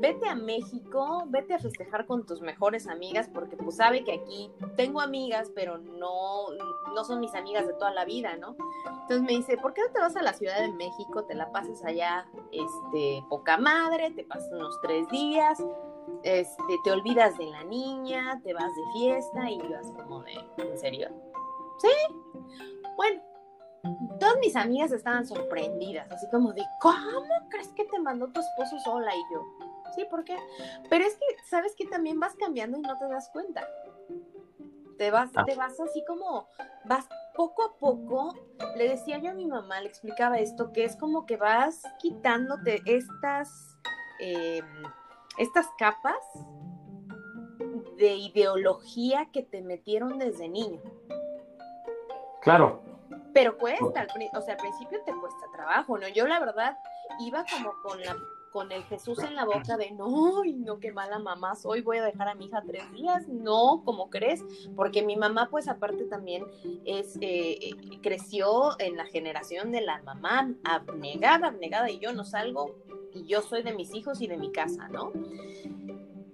Vete 0.00 0.28
a 0.28 0.34
México, 0.34 1.24
vete 1.28 1.54
a 1.54 1.58
festejar 1.58 2.06
con 2.06 2.24
tus 2.24 2.40
mejores 2.40 2.88
amigas, 2.88 3.28
porque 3.32 3.56
pues 3.56 3.76
sabe 3.76 4.02
que 4.02 4.12
aquí 4.12 4.50
tengo 4.74 5.00
amigas, 5.00 5.50
pero 5.54 5.76
no, 5.76 6.46
no 6.94 7.04
son 7.04 7.20
mis 7.20 7.34
amigas 7.34 7.66
de 7.66 7.74
toda 7.74 7.92
la 7.92 8.06
vida, 8.06 8.36
¿no? 8.36 8.56
Entonces 9.02 9.20
me 9.20 9.32
dice, 9.32 9.58
¿por 9.58 9.74
qué 9.74 9.82
no 9.82 9.92
te 9.92 10.00
vas 10.00 10.16
a 10.16 10.22
la 10.22 10.32
Ciudad 10.32 10.58
de 10.58 10.72
México? 10.72 11.24
Te 11.24 11.34
la 11.34 11.52
pasas 11.52 11.84
allá, 11.84 12.26
este, 12.50 13.22
poca 13.28 13.58
madre, 13.58 14.10
te 14.12 14.24
pasas 14.24 14.50
unos 14.52 14.80
tres 14.80 15.06
días, 15.10 15.62
este, 16.22 16.78
te 16.82 16.90
olvidas 16.90 17.36
de 17.36 17.46
la 17.46 17.64
niña, 17.64 18.40
te 18.42 18.54
vas 18.54 18.74
de 18.74 19.00
fiesta 19.00 19.50
y 19.50 19.60
así 19.74 19.92
como 19.92 20.22
de, 20.22 20.32
¿en 20.58 20.78
serio? 20.78 21.08
Sí. 21.78 22.14
Bueno, 22.96 23.22
todas 24.18 24.36
mis 24.40 24.56
amigas 24.56 24.92
estaban 24.92 25.26
sorprendidas, 25.26 26.10
así 26.10 26.26
como 26.30 26.52
de, 26.52 26.62
¿cómo 26.80 27.48
crees 27.48 27.68
que 27.68 27.84
te 27.84 27.98
mandó 27.98 28.28
tu 28.28 28.40
esposo 28.40 28.78
sola? 28.80 29.14
Y 29.14 29.34
yo, 29.34 29.44
sí, 29.94 30.04
¿por 30.10 30.24
qué? 30.24 30.36
Pero 30.88 31.04
es 31.04 31.14
que, 31.14 31.24
¿sabes 31.48 31.74
que 31.76 31.86
también 31.86 32.20
vas 32.20 32.34
cambiando 32.36 32.78
y 32.78 32.82
no 32.82 32.98
te 32.98 33.08
das 33.08 33.30
cuenta? 33.30 33.66
Te 34.98 35.10
vas, 35.10 35.30
ah. 35.34 35.44
te 35.44 35.54
vas 35.54 35.78
así 35.80 36.04
como, 36.04 36.48
vas 36.84 37.08
poco 37.34 37.62
a 37.62 37.78
poco, 37.78 38.34
le 38.76 38.88
decía 38.88 39.18
yo 39.18 39.30
a 39.30 39.34
mi 39.34 39.46
mamá, 39.46 39.80
le 39.80 39.88
explicaba 39.88 40.38
esto, 40.38 40.72
que 40.72 40.84
es 40.84 40.96
como 40.96 41.24
que 41.24 41.36
vas 41.36 41.82
quitándote 41.98 42.82
estas, 42.84 43.78
em, 44.18 44.66
estas 45.38 45.66
capas 45.78 46.18
de 47.96 48.14
ideología 48.14 49.30
que 49.32 49.42
te 49.42 49.62
metieron 49.62 50.18
desde 50.18 50.48
niño. 50.48 50.80
Claro. 52.42 52.82
Pero 53.32 53.56
cuesta, 53.58 54.06
o 54.34 54.40
sea, 54.40 54.54
al 54.54 54.60
principio 54.60 55.02
te 55.04 55.12
cuesta 55.12 55.46
trabajo, 55.52 55.98
¿no? 55.98 56.08
Yo 56.08 56.26
la 56.26 56.40
verdad 56.40 56.76
iba 57.20 57.44
como 57.44 57.72
con 57.82 58.00
la 58.00 58.16
con 58.52 58.72
el 58.72 58.82
Jesús 58.84 59.18
en 59.22 59.34
la 59.34 59.44
boca 59.44 59.76
de 59.76 59.90
no, 59.92 60.44
y 60.44 60.54
no, 60.54 60.78
qué 60.78 60.92
mala 60.92 61.18
mamá 61.18 61.54
soy, 61.54 61.80
voy 61.82 61.98
a 61.98 62.04
dejar 62.04 62.28
a 62.28 62.34
mi 62.34 62.46
hija 62.46 62.62
tres 62.66 62.90
días, 62.92 63.28
no, 63.28 63.82
como 63.84 64.10
crees? 64.10 64.44
Porque 64.76 65.02
mi 65.02 65.16
mamá, 65.16 65.48
pues 65.50 65.68
aparte 65.68 66.04
también 66.04 66.44
es, 66.84 67.18
eh, 67.20 67.70
creció 68.02 68.78
en 68.78 68.96
la 68.96 69.06
generación 69.06 69.70
de 69.72 69.80
la 69.80 70.02
mamá 70.02 70.54
abnegada, 70.64 71.48
abnegada, 71.48 71.90
y 71.90 71.98
yo 71.98 72.12
no 72.12 72.24
salgo, 72.24 72.76
y 73.12 73.24
yo 73.26 73.42
soy 73.42 73.62
de 73.62 73.72
mis 73.72 73.94
hijos 73.94 74.20
y 74.20 74.26
de 74.26 74.36
mi 74.36 74.52
casa, 74.52 74.88
¿no? 74.88 75.12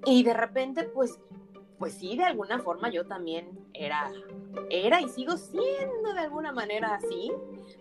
Y 0.04 0.22
de 0.22 0.34
repente, 0.34 0.84
pues 0.84 1.18
pues 1.78 1.94
sí, 1.94 2.16
de 2.16 2.24
alguna 2.24 2.58
forma 2.60 2.90
yo 2.90 3.06
también 3.06 3.50
era, 3.74 4.10
era 4.70 5.00
y 5.00 5.08
sigo 5.08 5.36
siendo 5.36 6.12
de 6.12 6.20
alguna 6.20 6.52
manera 6.52 6.94
así, 6.94 7.32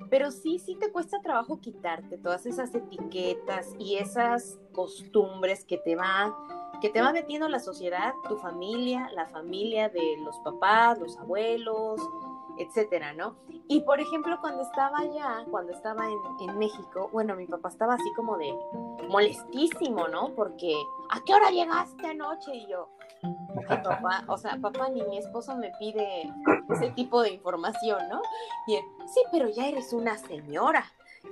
pero 0.09 0.31
sí, 0.31 0.59
sí 0.59 0.75
te 0.75 0.91
cuesta 0.91 1.21
trabajo 1.21 1.59
quitarte 1.59 2.17
todas 2.17 2.45
esas 2.45 2.73
etiquetas 2.73 3.73
y 3.79 3.95
esas 3.95 4.59
costumbres 4.71 5.65
que 5.65 5.77
te 5.77 5.95
va, 5.95 6.35
que 6.81 6.89
te 6.89 7.01
va 7.01 7.11
metiendo 7.11 7.47
la 7.49 7.59
sociedad, 7.59 8.13
tu 8.27 8.37
familia, 8.37 9.09
la 9.13 9.27
familia 9.27 9.89
de 9.89 10.17
los 10.23 10.37
papás, 10.39 10.99
los 10.99 11.17
abuelos, 11.17 12.01
etcétera, 12.57 13.13
¿no? 13.13 13.35
Y 13.67 13.81
por 13.81 13.99
ejemplo, 13.99 14.37
cuando 14.41 14.63
estaba 14.63 14.99
allá, 14.99 15.45
cuando 15.49 15.73
estaba 15.73 16.05
en, 16.39 16.57
México, 16.57 17.09
bueno, 17.11 17.35
mi 17.35 17.47
papá 17.47 17.69
estaba 17.69 17.95
así 17.95 18.13
como 18.15 18.37
de 18.37 18.53
molestísimo, 19.09 20.07
¿no? 20.07 20.33
Porque, 20.35 20.73
¿a 21.09 21.21
qué 21.25 21.33
hora 21.33 21.49
llegaste 21.49 22.07
anoche? 22.07 22.55
Y 22.55 22.67
yo, 22.67 22.89
papá, 23.67 24.23
o 24.27 24.37
sea, 24.37 24.57
papá 24.61 24.89
ni 24.89 25.03
mi 25.03 25.17
esposo 25.17 25.55
me 25.55 25.71
pide 25.79 26.31
ese 26.69 26.89
tipo 26.91 27.21
de 27.21 27.31
información, 27.31 27.99
¿no? 28.09 28.21
Y 28.67 28.75
él, 28.75 28.83
sí, 29.07 29.21
pero 29.31 29.49
ya 29.49 29.67
eres 29.67 29.93
una 29.93 30.17
señora. 30.17 30.85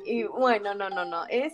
Y 0.06 0.24
bueno, 0.24 0.74
no, 0.74 0.90
no, 0.90 1.06
no, 1.06 1.26
es, 1.30 1.54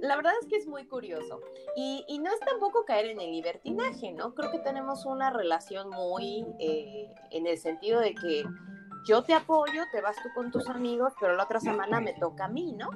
la 0.00 0.16
verdad 0.16 0.32
es 0.40 0.48
que 0.48 0.56
es 0.56 0.66
muy 0.66 0.86
curioso. 0.86 1.40
Y, 1.76 2.18
no 2.18 2.30
es 2.32 2.40
tampoco 2.40 2.84
caer 2.84 3.06
en 3.06 3.20
el 3.20 3.30
libertinaje, 3.30 4.12
¿no? 4.12 4.34
Creo 4.34 4.50
que 4.50 4.58
tenemos 4.58 5.06
una 5.06 5.30
relación 5.30 5.90
muy 5.90 6.46
eh, 6.58 7.14
en 7.30 7.46
el 7.46 7.58
sentido 7.58 8.00
de 8.00 8.14
que 8.14 8.44
yo 9.06 9.22
te 9.22 9.34
apoyo, 9.34 9.82
te 9.92 10.00
vas 10.00 10.16
tú 10.22 10.28
con 10.34 10.50
tus 10.50 10.68
amigos, 10.68 11.12
pero 11.20 11.36
la 11.36 11.44
otra 11.44 11.60
semana 11.60 12.00
me 12.00 12.14
toca 12.14 12.46
a 12.46 12.48
mí, 12.48 12.72
¿no? 12.72 12.90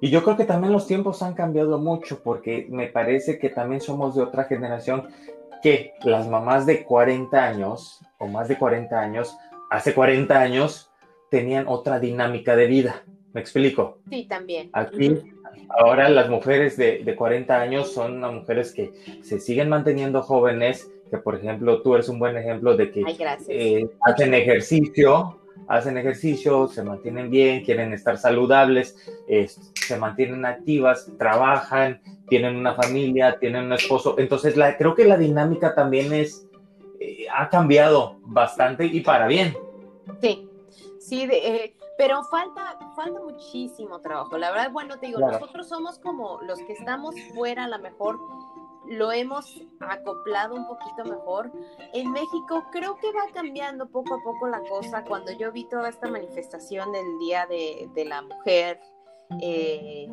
Y 0.00 0.10
yo 0.10 0.22
creo 0.22 0.36
que 0.36 0.44
también 0.44 0.72
los 0.72 0.86
tiempos 0.86 1.22
han 1.22 1.34
cambiado 1.34 1.78
mucho 1.78 2.22
porque 2.22 2.68
me 2.70 2.86
parece 2.86 3.38
que 3.38 3.48
también 3.48 3.80
somos 3.80 4.14
de 4.14 4.22
otra 4.22 4.44
generación 4.44 5.08
que 5.62 5.94
las 6.02 6.28
mamás 6.28 6.66
de 6.66 6.84
40 6.84 7.42
años 7.42 8.00
o 8.18 8.26
más 8.26 8.48
de 8.48 8.58
40 8.58 8.98
años, 8.98 9.36
hace 9.70 9.94
40 9.94 10.38
años, 10.38 10.90
tenían 11.30 11.66
otra 11.68 12.00
dinámica 12.00 12.56
de 12.56 12.66
vida. 12.66 13.04
¿Me 13.32 13.40
explico? 13.40 13.98
Sí, 14.10 14.24
también. 14.24 14.70
Aquí, 14.72 15.14
ahora 15.68 16.08
las 16.08 16.28
mujeres 16.28 16.76
de, 16.76 17.04
de 17.04 17.14
40 17.14 17.60
años 17.60 17.92
son 17.92 18.20
mujeres 18.20 18.72
que 18.72 18.92
se 19.22 19.38
siguen 19.38 19.68
manteniendo 19.68 20.22
jóvenes, 20.22 20.90
que 21.10 21.18
por 21.18 21.36
ejemplo 21.36 21.82
tú 21.82 21.94
eres 21.94 22.08
un 22.08 22.18
buen 22.18 22.36
ejemplo 22.36 22.76
de 22.76 22.90
que 22.90 23.04
eh, 23.48 23.88
hacen 24.02 24.34
ejercicio, 24.34 25.37
hacen 25.66 25.98
ejercicio, 25.98 26.68
se 26.68 26.82
mantienen 26.82 27.30
bien, 27.30 27.64
quieren 27.64 27.92
estar 27.92 28.16
saludables, 28.18 28.96
se 29.74 29.96
mantienen 29.98 30.44
activas, 30.44 31.10
trabajan, 31.18 32.00
tienen 32.28 32.56
una 32.56 32.74
familia, 32.74 33.38
tienen 33.38 33.66
un 33.66 33.72
esposo. 33.72 34.14
Entonces 34.18 34.56
la, 34.56 34.76
creo 34.76 34.94
que 34.94 35.04
la 35.04 35.16
dinámica 35.16 35.74
también 35.74 36.12
es, 36.12 36.46
eh, 37.00 37.26
ha 37.34 37.48
cambiado 37.48 38.16
bastante 38.22 38.86
y 38.86 39.00
para 39.00 39.26
bien. 39.26 39.56
Sí, 40.20 40.48
sí, 41.00 41.28
eh, 41.30 41.74
pero 41.96 42.22
falta, 42.24 42.78
falta 42.94 43.20
muchísimo 43.20 44.00
trabajo. 44.00 44.38
La 44.38 44.50
verdad, 44.50 44.70
bueno, 44.70 44.98
te 44.98 45.06
digo, 45.06 45.20
nosotros 45.20 45.68
somos 45.68 45.98
como 45.98 46.40
los 46.42 46.58
que 46.60 46.72
estamos 46.72 47.14
fuera, 47.34 47.64
a 47.64 47.68
lo 47.68 47.78
mejor 47.78 48.18
lo 48.88 49.12
hemos 49.12 49.62
acoplado 49.80 50.54
un 50.54 50.66
poquito 50.66 51.04
mejor. 51.04 51.52
En 51.92 52.10
México 52.10 52.64
creo 52.72 52.96
que 52.96 53.12
va 53.12 53.32
cambiando 53.32 53.88
poco 53.88 54.14
a 54.14 54.22
poco 54.22 54.48
la 54.48 54.60
cosa. 54.62 55.04
Cuando 55.04 55.32
yo 55.32 55.52
vi 55.52 55.64
toda 55.64 55.88
esta 55.88 56.08
manifestación 56.08 56.92
del 56.92 57.18
Día 57.20 57.46
de, 57.46 58.04
la 58.04 58.22
Mujer, 58.22 58.80
eh, 59.40 60.08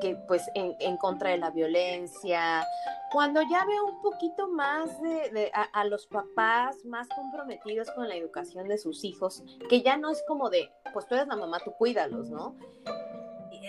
que 0.00 0.16
pues 0.26 0.42
en, 0.54 0.96
contra 0.96 1.30
de 1.30 1.38
la 1.38 1.50
violencia, 1.50 2.64
cuando 3.12 3.40
ya 3.42 3.64
veo 3.64 3.84
un 3.86 4.02
poquito 4.02 4.48
más 4.48 5.00
de, 5.00 5.50
a, 5.54 5.84
los 5.84 6.06
papás 6.06 6.84
más 6.84 7.08
comprometidos 7.08 7.90
con 7.92 8.08
la 8.08 8.16
educación 8.16 8.68
de 8.68 8.78
sus 8.78 9.04
hijos, 9.04 9.42
que 9.68 9.82
ya 9.82 9.96
no 9.96 10.10
es 10.10 10.22
como 10.26 10.50
de, 10.50 10.70
pues 10.92 11.06
tú 11.06 11.14
eres 11.14 11.28
la 11.28 11.36
mamá, 11.36 11.58
tú 11.60 11.72
cuídalos, 11.72 12.28
¿no? 12.30 12.56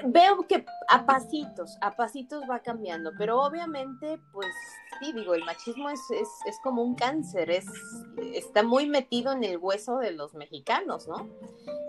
Veo 0.05 0.47
que 0.47 0.65
a 0.87 1.05
pasitos, 1.05 1.77
a 1.81 1.95
pasitos 1.95 2.43
va 2.49 2.59
cambiando, 2.59 3.11
pero 3.17 3.41
obviamente, 3.41 4.19
pues 4.31 4.47
sí, 4.99 5.11
digo, 5.13 5.33
el 5.33 5.43
machismo 5.43 5.89
es, 5.89 5.99
es, 6.11 6.59
como 6.63 6.81
un 6.81 6.95
cáncer, 6.95 7.49
es, 7.49 7.65
está 8.33 8.63
muy 8.63 8.87
metido 8.87 9.31
en 9.31 9.43
el 9.43 9.57
hueso 9.57 9.97
de 9.97 10.11
los 10.11 10.33
mexicanos, 10.33 11.07
¿no? 11.07 11.29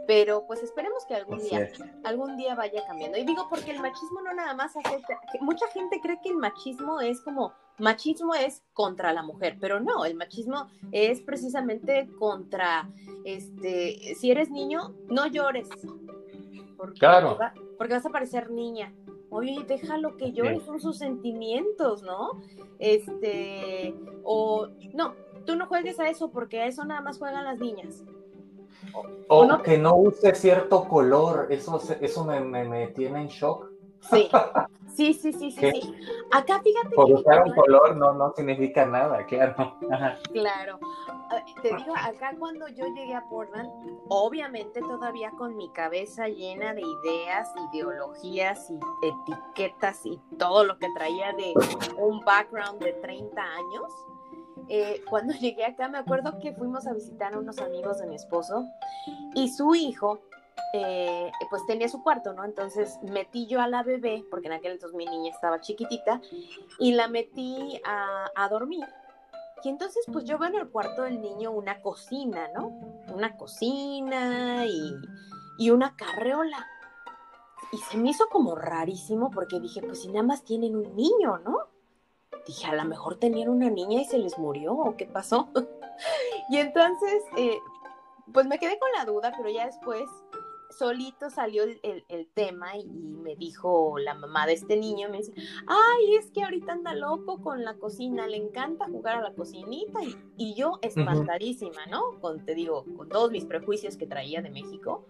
Pero 0.07 0.46
pues 0.46 0.62
esperemos 0.62 1.05
que 1.07 1.14
algún 1.14 1.38
día, 1.38 1.70
algún 2.05 2.36
día 2.36 2.55
vaya 2.55 2.84
cambiando. 2.86 3.18
Y 3.18 3.24
digo, 3.24 3.46
porque 3.48 3.70
el 3.70 3.80
machismo 3.80 4.20
no 4.22 4.34
nada 4.34 4.55
más 4.55 4.76
afecta, 4.76 5.20
mucha 5.40 5.66
gente 5.68 6.01
cree 6.01 6.20
que 6.22 6.30
el 6.30 6.36
machismo 6.36 7.01
es 7.01 7.20
como, 7.20 7.53
machismo 7.78 8.34
es 8.34 8.62
contra 8.72 9.12
la 9.12 9.22
mujer, 9.22 9.57
pero 9.61 9.80
no, 9.80 10.05
el 10.05 10.14
machismo 10.14 10.68
es 10.92 11.20
precisamente 11.20 12.09
contra, 12.18 12.90
este, 13.24 14.14
si 14.14 14.30
eres 14.30 14.51
niño, 14.51 14.94
no 15.09 15.26
llores, 15.26 15.68
claro. 16.98 17.38
porque 17.78 17.94
vas 17.94 18.06
a 18.06 18.10
parecer 18.10 18.50
niña. 18.50 18.92
Oye, 19.30 19.64
déjalo 19.66 20.16
que 20.16 20.32
llore, 20.32 20.58
son 20.60 20.80
sus 20.80 20.98
sentimientos, 20.98 22.02
¿no? 22.02 22.42
Este, 22.78 23.94
o 24.24 24.66
no, 24.92 25.14
tú 25.44 25.54
no 25.54 25.66
juegues 25.66 26.00
a 26.00 26.08
eso 26.08 26.30
porque 26.30 26.60
a 26.60 26.66
eso 26.66 26.84
nada 26.84 27.00
más 27.00 27.18
juegan 27.18 27.44
las 27.44 27.58
niñas. 27.60 28.04
O, 29.28 29.46
que 29.62 29.78
no 29.78 29.94
use 29.94 30.34
cierto 30.34 30.88
color, 30.88 31.46
eso, 31.50 31.80
eso 32.00 32.24
me, 32.24 32.40
me 32.40 32.88
tiene 32.88 33.22
en 33.22 33.28
shock. 33.28 33.70
Sí, 34.10 34.28
sí, 35.01 35.14
sí, 35.14 35.32
sí, 35.32 35.51
sí, 35.51 35.94
Acá 36.30 36.61
fíjate 36.62 36.94
Por 36.94 37.11
usar 37.11 37.42
un 37.44 37.55
color 37.55 37.96
no, 37.96 38.12
no 38.12 38.32
significa 38.36 38.84
nada, 38.84 39.24
claro. 39.26 39.78
Claro. 40.32 40.78
Te 41.62 41.74
digo, 41.74 41.94
acá 41.96 42.34
cuando 42.38 42.68
yo 42.68 42.86
llegué 42.94 43.14
a 43.14 43.24
Portland, 43.28 43.70
obviamente 44.09 44.80
todavía 44.80 45.30
con 45.38 45.57
mi 45.57 45.70
cabeza 45.70 46.28
llena 46.28 46.74
de 46.74 46.82
ideas, 46.82 47.48
ideologías 47.72 48.70
y 48.70 48.78
etiquetas 49.07 50.05
y 50.05 50.20
todo 50.38 50.64
lo 50.64 50.78
que 50.78 50.88
traía 50.94 51.32
de 51.32 51.55
un 51.96 52.20
background 52.24 52.82
de 52.82 52.92
30 52.94 53.42
años, 53.42 53.92
eh, 54.68 55.03
cuando 55.09 55.32
llegué 55.40 55.64
acá 55.64 55.88
me 55.88 55.98
acuerdo 55.98 56.38
que 56.40 56.53
fuimos 56.53 56.86
a 56.86 56.92
visitar 56.92 57.34
a 57.34 57.38
unos 57.38 57.59
amigos 57.59 57.98
de 57.98 58.07
mi 58.07 58.16
esposo 58.16 58.66
y 59.34 59.48
su 59.48 59.74
hijo 59.74 60.20
eh, 60.72 61.32
pues 61.48 61.66
tenía 61.66 61.88
su 61.88 62.02
cuarto, 62.02 62.32
¿no? 62.32 62.44
Entonces 62.44 62.98
metí 63.02 63.46
yo 63.46 63.61
a 63.61 63.66
la 63.66 63.82
bebé, 63.82 64.24
porque 64.30 64.46
en 64.46 64.54
aquel 64.54 64.72
entonces 64.72 64.96
mi 64.96 65.06
niña 65.06 65.30
estaba 65.30 65.61
chiquitita, 65.61 66.20
y 66.78 66.92
la 66.92 67.08
metí 67.08 67.80
a, 67.84 68.48
dormir. 68.48 68.86
Y 69.62 69.68
entonces, 69.68 70.06
pues 70.11 70.24
yo 70.24 70.38
veo 70.38 70.48
en 70.48 70.56
el 70.56 70.70
cuarto 70.70 71.02
del 71.02 71.20
niño 71.20 71.50
una 71.50 71.82
cocina, 71.82 72.48
¿no? 72.54 72.68
Una 73.12 73.36
cocina 73.36 74.64
y, 74.64 74.94
y 75.58 75.70
una 75.70 75.94
carreola. 75.96 76.66
Y 77.72 77.76
se 77.76 77.98
me 77.98 78.11
hizo 78.11 78.28
como 78.28 78.54
rarísimo 78.54 79.30
porque 79.30 79.61
dije, 79.61 79.82
pues 79.82 80.02
si 80.02 80.08
nada 80.08 80.22
más 80.22 80.44
tienen 80.44 80.76
un 80.76 80.96
niño, 80.96 81.38
¿no? 81.38 81.68
Dije, 82.46 82.66
a 82.66 82.74
lo 82.74 82.84
mejor 82.84 83.16
tenían 83.16 83.50
una 83.50 83.68
niña 83.68 84.00
y 84.00 84.04
se 84.06 84.18
les 84.18 84.38
murió, 84.38 84.72
¿o 84.72 84.96
qué 84.96 85.04
pasó? 85.04 85.48
y 86.48 86.56
entonces, 86.56 87.22
eh, 87.36 87.58
pues 88.32 88.46
me 88.46 88.58
quedé 88.58 88.78
con 88.78 88.88
la 88.96 89.04
duda, 89.04 89.32
pero 89.36 89.50
ya 89.50 89.66
después 89.66 90.08
solito 90.70 91.30
salió 91.30 91.64
el, 91.64 92.28
tema 92.34 92.76
y, 92.76 92.86
me 92.86 93.36
dijo 93.36 93.98
la 93.98 94.14
mamá 94.14 94.46
de 94.46 94.54
este 94.54 94.76
niño, 94.76 95.08
me 95.10 95.18
dice, 95.18 95.32
ay, 95.66 96.16
es 96.16 96.30
que 96.30 96.42
ahorita 96.42 96.72
anda 96.72 96.94
loco 96.94 97.42
con 97.42 97.64
la 97.64 97.74
cocina, 97.74 98.26
le 98.26 98.36
encanta 98.36 98.86
jugar 98.86 99.16
a 99.16 99.20
la 99.22 99.34
cocinita 99.34 100.00
y, 100.36 100.54
yo 100.54 100.78
espantadísima, 100.82 101.86
¿no? 101.86 102.18
Con, 102.20 102.44
te 102.44 102.54
digo, 102.54 102.84
con 102.96 103.08
todos 103.08 103.30
mis 103.30 103.44
prejuicios 103.44 103.96
que 103.96 104.06
traía 104.06 104.42
de 104.42 104.50
México. 104.50 105.06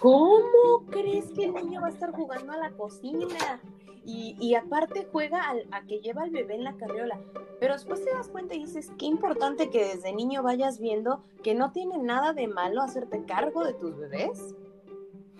¿Cómo 0.00 0.86
crees 0.90 1.30
que 1.32 1.44
el 1.44 1.54
niño 1.54 1.80
va 1.80 1.88
a 1.88 1.90
estar 1.90 2.10
jugando 2.12 2.52
a 2.52 2.56
la 2.56 2.70
cocina? 2.72 3.60
Y, 4.08 4.54
aparte 4.54 5.08
juega 5.10 5.42
a 5.72 5.82
que 5.82 5.98
lleva 5.98 6.22
al 6.22 6.30
bebé 6.30 6.54
en 6.54 6.62
la 6.62 6.76
carriola. 6.76 7.18
Pero 7.58 7.74
después 7.74 8.04
te 8.04 8.12
das 8.12 8.28
cuenta 8.28 8.54
y 8.54 8.60
dices, 8.60 8.92
qué 8.98 9.06
importante 9.06 9.68
que 9.68 9.84
desde 9.84 10.12
niño 10.12 10.44
vayas 10.44 10.78
viendo 10.78 11.24
que 11.42 11.56
no 11.56 11.72
tiene 11.72 11.98
nada 11.98 12.32
de 12.32 12.46
malo 12.46 12.82
hacerte 12.82 13.24
cargo 13.24 13.64
de 13.64 13.74
tus 13.74 13.96
bebés. 13.96 14.45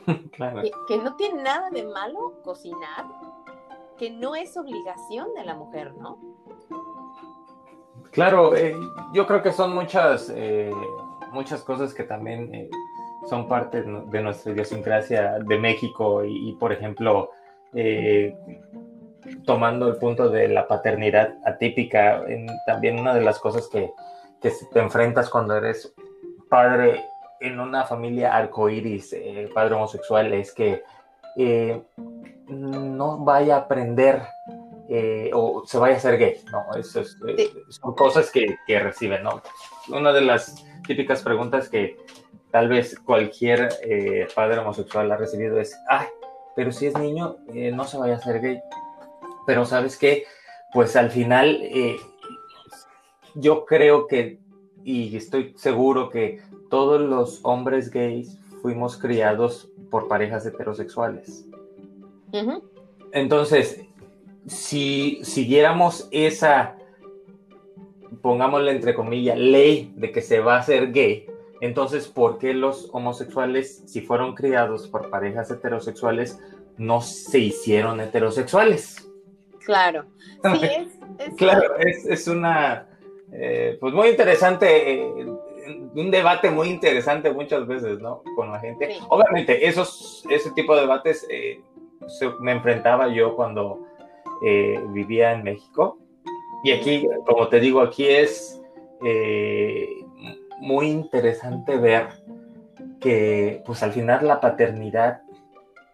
Claro. 0.32 0.62
Que, 0.86 0.98
no 0.98 1.16
tiene 1.16 1.42
nada 1.42 1.70
de 1.70 1.84
malo 1.84 2.34
cocinar, 2.44 3.07
que 3.96 4.11
no 4.11 4.34
es 4.34 4.57
obligación 4.57 5.32
de 5.34 5.44
la 5.44 5.54
mujer, 5.54 5.94
¿no? 5.96 6.18
Claro, 8.12 8.57
eh, 8.57 8.74
yo 9.12 9.26
creo 9.26 9.42
que 9.42 9.52
son 9.52 9.74
muchas, 9.74 10.32
eh, 10.34 10.72
muchas 11.32 11.62
cosas 11.62 11.92
que 11.92 12.04
también 12.04 12.54
eh, 12.54 12.70
son 13.28 13.48
parte 13.48 13.82
de 13.82 14.22
nuestra 14.22 14.52
idiosincrasia 14.52 15.38
de 15.40 15.59
México 15.59 16.24
y, 16.24 16.52
por 16.54 16.72
ejemplo, 16.72 17.30
tomando 19.44 19.88
el 19.88 19.96
punto 19.96 20.30
de 20.30 20.48
la 20.48 20.68
paternidad 20.68 21.36
atípica, 21.44 22.22
también 22.66 22.98
una 22.98 23.14
de 23.14 23.22
las 23.22 23.38
cosas 23.38 23.68
que, 23.68 23.90
te 24.40 24.78
enfrentas 24.78 25.28
cuando 25.28 25.57
eres 25.57 25.92
padre 26.48 27.04
en 27.41 27.61
una 27.61 27.84
familia 27.84 28.37
arcoíris, 28.37 29.12
eh, 29.12 29.51
padre 29.53 29.74
homosexual, 29.74 30.32
es 30.32 30.53
que 30.53 30.82
eh, 31.37 31.82
no 32.49 33.18
vaya 33.18 33.57
a 33.57 33.59
aprender 33.61 34.22
o 35.32 35.64
se 35.66 35.78
vaya 35.78 35.97
a 35.97 36.01
ser 36.01 36.16
gay, 36.16 36.41
¿no? 36.53 36.64
Eso 36.78 37.03
son 37.68 37.95
cosas 37.95 38.30
que, 38.30 38.57
que 38.68 38.78
reciben, 38.78 39.24
¿no? 39.24 39.43
Una 39.89 40.12
de 40.12 40.20
las 40.20 40.64
típicas 40.87 41.22
preguntas 41.22 41.68
que, 41.68 41.97
tal 42.57 42.68
vez 42.68 42.99
cualquier 42.99 43.68
eh, 43.82 44.26
padre 44.34 44.61
homosexual 44.61 45.12
ha 45.12 45.16
recibido 45.18 45.61
es, 45.61 45.78
ay, 45.89 46.07
pero 46.55 46.72
si 46.72 46.87
es 46.87 46.97
niño, 46.99 47.37
eh, 47.53 47.70
no 47.70 47.84
se 47.84 47.99
vaya 47.99 48.14
a 48.14 48.16
hacer 48.16 48.41
gay. 48.41 48.61
Pero 49.47 49.66
sabes 49.66 49.99
qué, 49.99 50.24
pues 50.72 50.97
al 50.97 51.11
final 51.11 51.61
eh, 51.62 51.97
yo 53.34 53.66
creo 53.66 54.07
que, 54.07 54.41
y 54.87 55.16
estoy 55.16 55.53
seguro 55.57 56.11
que 56.11 56.41
todos 56.70 57.01
los 57.01 57.41
hombres 57.43 57.91
gays 57.91 58.39
fuimos 58.62 58.97
criados 58.97 59.68
por 59.91 60.07
parejas 60.07 60.47
heterosexuales. 60.47 61.45
Entonces, 63.11 63.80
si 64.47 65.18
siguiéramos 65.24 66.07
esa, 66.12 66.76
pongámosle 68.22 68.70
entre 68.70 68.95
comillas, 68.95 69.37
ley 69.37 69.93
de 69.97 70.12
que 70.12 70.22
se 70.22 70.39
va 70.39 70.55
a 70.55 70.61
hacer 70.61 70.93
gay, 70.93 71.26
entonces, 71.61 72.07
¿por 72.07 72.39
qué 72.39 72.55
los 72.55 72.89
homosexuales, 72.93 73.82
si 73.87 74.03
fueron 74.03 74.37
criados 74.37 74.87
por 74.87 75.11
parejas 75.11 75.51
heterosexuales, 75.51 76.39
no 76.76 77.01
se 77.01 77.41
hicieron 77.41 78.01
heterosexuales? 78.01 79.11
Claro. 79.64 80.07
Sí, 80.45 80.68
es, 81.18 81.34
claro, 81.34 81.76
es, 81.78 82.28
una, 82.28 82.87
eh, 83.33 83.77
pues 83.81 83.93
muy 83.93 84.09
interesante, 84.09 84.93
eh, 84.93 85.27
un 85.95 86.11
debate 86.11 86.51
muy 86.51 86.68
interesante 86.68 87.33
muchas 87.33 87.66
veces, 87.66 87.99
¿no? 87.99 88.22
Con 88.37 88.53
la 88.53 88.61
gente. 88.61 88.97
Obviamente, 89.09 89.66
esos, 89.66 90.24
ese 90.31 90.51
tipo 90.53 90.74
de 90.74 90.83
debates 90.83 91.27
eh, 91.31 91.61
me 92.41 92.53
enfrentaba 92.53 93.09
yo 93.09 93.35
cuando 93.35 93.81
vivía 94.91 95.33
en 95.33 95.43
México. 95.43 95.99
Y 96.62 96.72
aquí, 96.72 97.09
como 97.27 97.49
te 97.49 97.59
digo, 97.59 97.81
aquí 97.81 98.07
es 98.07 98.61
muy 100.61 100.89
interesante 100.89 101.77
ver 101.79 102.09
que 103.01 103.62
pues 103.64 103.83
al 103.83 103.93
final 103.93 104.27
la 104.27 104.41
paternidad 104.41 105.22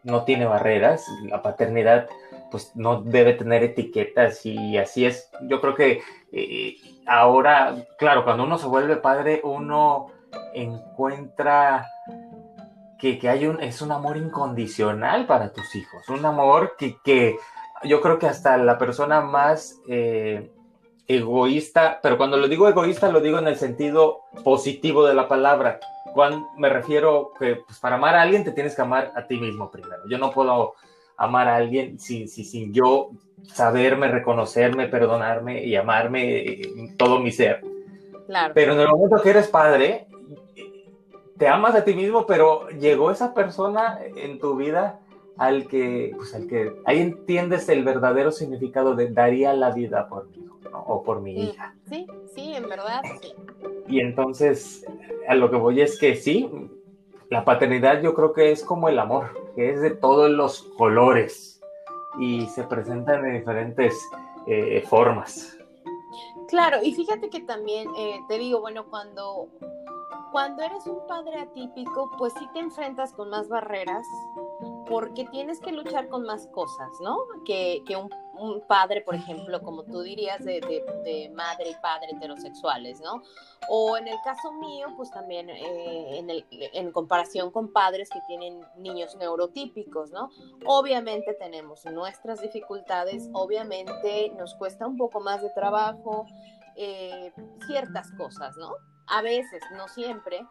no 0.03 0.25
tiene 0.25 0.45
barreras, 0.45 1.07
la 1.25 1.43
paternidad 1.43 2.09
pues 2.53 2.77
no 2.77 3.03
debe 3.03 3.33
tener 3.33 3.65
etiquetas 3.65 4.47
y 4.47 4.79
así 4.79 5.07
es. 5.07 5.31
Yo 5.49 5.61
creo 5.61 5.75
que 5.75 6.03
eh, 6.31 6.77
ahora, 7.07 7.75
claro, 7.99 8.25
cuando 8.25 8.45
uno 8.45 8.59
se 8.59 8.67
vuelve 8.67 8.97
padre, 8.97 9.41
uno 9.43 10.07
encuentra 10.55 11.89
que, 12.99 13.19
hay 13.29 13.47
un, 13.47 13.61
es 13.61 13.83
un 13.83 13.91
amor 13.91 14.17
incondicional 14.17 15.27
para 15.27 15.53
tus 15.53 15.75
hijos, 15.75 16.09
un 16.09 16.25
amor 16.25 16.77
que, 16.79 16.99
que 17.03 17.37
yo 17.83 18.01
creo 18.01 18.19
que 18.19 18.27
hasta 18.27 18.57
la 18.59 18.79
persona 18.79 19.21
más 19.21 19.81
eh, 19.89 20.53
egoísta, 21.09 21.99
pero 22.01 22.17
cuando 22.17 22.37
lo 22.37 22.47
digo 22.47 22.69
egoísta 22.69 23.11
lo 23.11 23.21
digo 23.21 23.39
en 23.39 23.49
el 23.49 23.57
sentido 23.57 24.21
positivo 24.45 25.05
de 25.05 25.15
la 25.15 25.27
palabra. 25.27 25.81
Cuando 26.15 26.47
me 26.57 26.69
refiero 26.69 27.33
que 27.39 27.57
pues, 27.57 27.79
para 27.81 27.97
amar 27.97 28.15
a 28.15 28.23
alguien 28.23 28.45
te 28.45 28.53
tienes 28.53 28.77
que 28.77 28.83
amar 28.83 29.13
a 29.17 29.27
ti 29.27 29.37
mismo 29.37 29.71
primero. 29.71 30.03
Yo 30.09 30.19
no 30.19 30.31
puedo 30.31 30.75
amar 31.23 31.49
a 31.49 31.55
alguien 31.55 32.01
sin, 32.01 32.27
sin, 32.27 32.75
yo 32.75 33.11
saberme, 33.45 34.09
reconocerme, 34.09 34.89
perdonarme 34.89 35.65
y 35.65 35.77
amarme 35.77 36.61
todo 36.97 37.21
mi 37.21 37.31
ser. 37.31 37.61
Claro. 38.27 38.53
Pero 38.55 38.73
en 38.75 38.81
el 38.81 38.89
momento 38.89 39.23
que 39.23 39.31
eres 39.31 39.47
padre, 39.47 40.09
te 41.39 41.47
amas 41.47 41.77
a 41.77 41.85
ti 41.85 41.95
mismo, 41.95 42.27
pero 42.27 42.69
llegó 42.71 43.13
esa 43.13 43.35
persona 43.35 44.01
en 44.17 44.41
tu 44.41 44.57
vida 44.57 44.99
al 45.37 45.69
que, 45.69 46.13
pues 46.17 46.35
al 46.35 46.49
que 46.49 46.73
ahí 46.87 46.99
entiendes 46.99 47.69
el 47.69 47.85
verdadero 47.85 48.33
significado 48.33 48.97
de 48.97 49.09
daría 49.09 49.55
la 49.55 49.71
vida 49.71 50.09
por 50.09 50.29
mí 50.29 50.45
o 50.73 51.05
por 51.05 51.21
mi 51.21 51.41
hija. 51.41 51.77
Sí, 51.89 52.07
sí, 52.35 52.55
en 52.55 52.69
verdad, 52.69 53.03
sí. 53.21 53.33
Y 53.87 54.01
entonces, 54.01 54.85
a 55.29 55.37
lo 55.37 55.51
que 55.51 55.57
voy 55.57 55.83
es 55.83 55.99
que 56.01 56.17
sí, 56.17 56.51
la 57.33 57.47
paternidad 57.47 58.03
yo 58.03 58.13
creo 58.13 58.35
que 58.35 58.53
es 58.53 58.63
como 58.63 58.91
el 58.91 58.99
amor, 58.99 59.31
que 59.55 59.71
es 59.71 59.81
de 59.81 59.93
todos 59.93 60.29
los 60.29 60.65
colores 60.77 61.63
y 62.19 62.45
se 62.49 62.63
presentan 62.65 63.25
en 63.25 63.39
diferentes 63.39 64.07
eh, 64.47 64.85
formas. 64.87 65.57
Claro, 66.49 66.83
y 66.83 66.95
fíjate 66.95 67.31
que 67.31 67.41
también 67.41 67.89
eh, 67.97 68.21
te 68.29 68.37
digo, 68.37 68.61
bueno, 68.61 68.85
cuando, 68.91 69.49
cuando 70.31 70.63
eres 70.63 70.87
un 70.87 71.07
padre 71.07 71.41
atípico, 71.41 72.11
pues 72.19 72.35
sí 72.35 72.47
te 72.53 72.61
enfrentas 72.61 73.15
con 73.15 73.31
más 73.31 73.49
barreras, 73.49 74.07
porque 74.87 75.25
tienes 75.33 75.59
que 75.59 75.73
luchar 75.73 76.09
con 76.09 76.25
más 76.25 76.47
cosas, 76.49 76.91
¿no? 77.01 77.17
Que, 77.47 77.83
que 77.87 77.97
un 77.97 78.11
un 78.35 78.61
padre, 78.67 79.01
por 79.03 79.15
ejemplo, 79.15 79.61
como 79.63 79.85
tú 79.85 80.03
dirías, 80.03 80.45
de, 80.45 80.61
de, 80.61 81.31
madre 81.35 81.71
y 81.71 81.75
padre 81.83 82.09
heterosexuales, 82.13 83.01
¿no? 83.01 83.23
O 83.69 83.97
en 83.97 84.09
el 84.09 84.17
caso 84.25 84.53
mío, 84.53 84.89
pues 84.97 85.11
también 85.11 85.51
eh, 85.51 86.19
en, 86.19 86.31
el, 86.31 86.47
en 86.51 86.93
comparación 86.93 87.51
con 87.51 87.73
padres 87.73 88.09
que 88.11 88.21
tienen 88.27 88.61
niños 88.77 89.17
neurotípicos, 89.17 90.11
¿no? 90.11 90.31
Obviamente 90.67 91.35
tenemos 91.35 91.85
nuestras 91.87 92.41
dificultades, 92.41 93.29
obviamente 93.33 94.33
nos 94.37 94.55
cuesta 94.55 94.87
un 94.87 94.97
poco 94.97 95.21
más 95.21 95.43
de 95.43 95.51
trabajo 95.51 96.27
eh, 96.77 97.33
ciertas 97.67 98.11
cosas, 98.13 98.57
¿no? 98.57 98.75
A 99.07 99.21
veces, 99.21 99.63
no 99.77 99.89
siempre, 99.89 100.47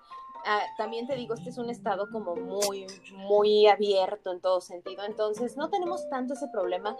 Ah, 0.45 0.61
también 0.77 1.07
te 1.07 1.15
digo, 1.15 1.33
este 1.33 1.49
es 1.49 1.57
un 1.57 1.69
estado 1.69 2.09
como 2.11 2.35
muy, 2.35 2.87
muy 3.15 3.67
abierto 3.67 4.31
en 4.31 4.41
todo 4.41 4.59
sentido, 4.61 5.03
entonces 5.03 5.55
no 5.55 5.69
tenemos 5.69 6.09
tanto 6.09 6.33
ese 6.33 6.47
problema, 6.47 6.95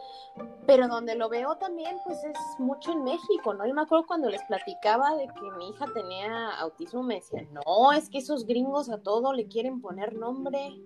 pero 0.67 0.87
donde 0.87 1.15
lo 1.15 1.29
veo 1.29 1.55
también, 1.57 1.97
pues 2.05 2.23
es 2.23 2.37
mucho 2.59 2.91
en 2.91 3.03
México, 3.03 3.53
¿no? 3.53 3.67
Yo 3.67 3.73
me 3.73 3.81
acuerdo 3.81 4.05
cuando 4.05 4.29
les 4.29 4.43
platicaba 4.43 5.15
de 5.15 5.27
que 5.27 5.51
mi 5.57 5.69
hija 5.69 5.85
tenía 5.93 6.51
autismo, 6.59 7.03
me 7.03 7.15
decían, 7.15 7.49
no, 7.53 7.91
es 7.93 8.09
que 8.09 8.19
esos 8.19 8.45
gringos 8.45 8.89
a 8.89 9.01
todo 9.01 9.33
le 9.33 9.47
quieren 9.47 9.81
poner 9.81 10.15
nombre. 10.15 10.79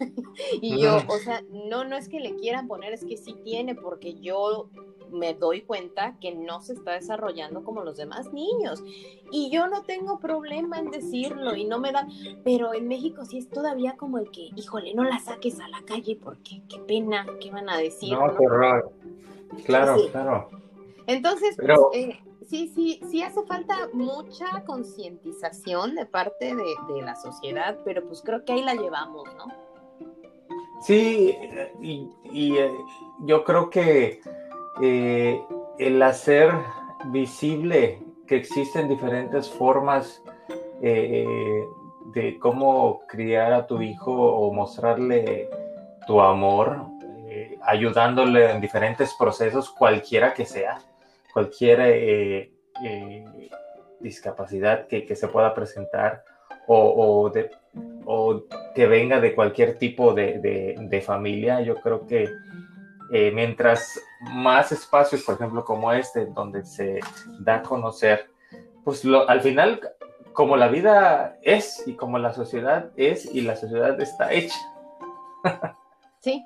y 0.60 0.80
yo, 0.80 0.98
o 1.08 1.18
sea, 1.18 1.42
no, 1.50 1.84
no 1.84 1.96
es 1.96 2.08
que 2.08 2.20
le 2.20 2.34
quieran 2.36 2.66
poner, 2.66 2.92
es 2.92 3.04
que 3.04 3.16
sí 3.16 3.34
tiene, 3.44 3.74
porque 3.74 4.14
yo 4.14 4.70
me 5.12 5.34
doy 5.34 5.62
cuenta 5.62 6.16
que 6.20 6.34
no 6.34 6.60
se 6.60 6.72
está 6.74 6.92
desarrollando 6.92 7.62
como 7.62 7.82
los 7.82 7.96
demás 7.96 8.32
niños. 8.32 8.82
Y 9.30 9.50
yo 9.50 9.66
no 9.68 9.82
tengo 9.82 10.18
problema 10.18 10.78
en 10.78 10.90
decirlo 10.90 11.54
y 11.54 11.64
no 11.64 11.78
me 11.78 11.92
da, 11.92 12.06
pero 12.44 12.74
en 12.74 12.88
México 12.88 13.24
sí 13.24 13.38
es 13.38 13.48
todavía 13.48 13.96
como 13.96 14.18
el 14.18 14.30
que, 14.30 14.50
híjole, 14.56 14.94
no 14.94 15.04
la 15.04 15.18
saques 15.18 15.60
a 15.60 15.68
la 15.68 15.82
calle 15.82 16.18
porque 16.22 16.62
qué 16.68 16.78
pena, 16.80 17.26
¿qué 17.40 17.50
van 17.50 17.68
a 17.68 17.76
decir? 17.76 18.12
No, 18.12 18.36
qué 18.36 18.44
horror. 18.44 18.92
Claro, 19.64 19.96
claro. 20.10 20.48
Entonces, 21.06 21.56
pues, 21.56 21.78
eh, 21.94 22.20
sí, 22.46 22.70
sí, 22.74 23.00
sí 23.10 23.22
hace 23.22 23.42
falta 23.44 23.74
mucha 23.92 24.64
concientización 24.64 25.94
de 25.94 26.06
parte 26.06 26.54
de, 26.54 27.02
la 27.02 27.16
sociedad, 27.16 27.78
pero 27.84 28.06
pues 28.06 28.22
creo 28.22 28.44
que 28.44 28.52
ahí 28.52 28.62
la 28.62 28.74
llevamos, 28.74 29.28
¿no? 29.36 29.46
Sí, 30.80 31.34
y, 31.80 32.56
eh, 32.56 32.72
yo 33.20 33.44
creo 33.44 33.70
que 33.70 34.20
eh, 34.80 35.40
el 35.78 36.02
hacer 36.02 36.50
visible 37.06 38.02
que 38.26 38.36
existen 38.36 38.88
diferentes 38.88 39.50
formas, 39.50 40.22
eh, 40.80 41.62
de 42.14 42.38
cómo 42.38 43.02
criar 43.06 43.52
a 43.52 43.66
tu 43.66 43.82
hijo 43.82 44.12
o 44.12 44.52
mostrarle 44.52 45.48
tu 46.06 46.20
amor, 46.20 46.86
eh, 47.28 47.58
ayudándole 47.62 48.50
en 48.50 48.60
diferentes 48.60 49.14
procesos, 49.14 49.70
cualquiera 49.70 50.34
que 50.34 50.46
sea, 50.46 50.78
cualquier 51.32 52.50
discapacidad 54.00 54.86
que, 54.88 55.14
se 55.14 55.28
pueda 55.28 55.54
presentar 55.54 56.24
o, 56.66 57.30
de, 57.32 57.50
que 58.74 58.86
venga 58.86 59.20
de 59.20 59.34
cualquier 59.34 59.78
tipo 59.78 60.12
de, 60.14 61.04
familia. 61.06 61.60
Yo 61.60 61.76
creo 61.76 62.06
que 62.06 62.28
mientras 63.32 64.00
más 64.22 64.72
espacios, 64.72 65.22
por 65.22 65.34
ejemplo, 65.34 65.64
como 65.64 65.92
este, 65.92 66.26
donde 66.26 66.64
se 66.64 67.00
da 67.40 67.56
a 67.56 67.62
conocer, 67.62 68.30
pues 68.84 69.04
al 69.04 69.40
final 69.40 69.80
como 70.32 70.56
la 70.56 70.68
vida 70.68 71.38
es 71.42 71.86
y 71.86 71.94
como 71.94 72.18
la 72.18 72.32
sociedad 72.32 72.90
es 72.96 73.32
y 73.34 73.42
la 73.42 73.56
sociedad 73.56 74.00
está 74.00 74.32
hecha. 74.32 74.58
sí, 76.20 76.44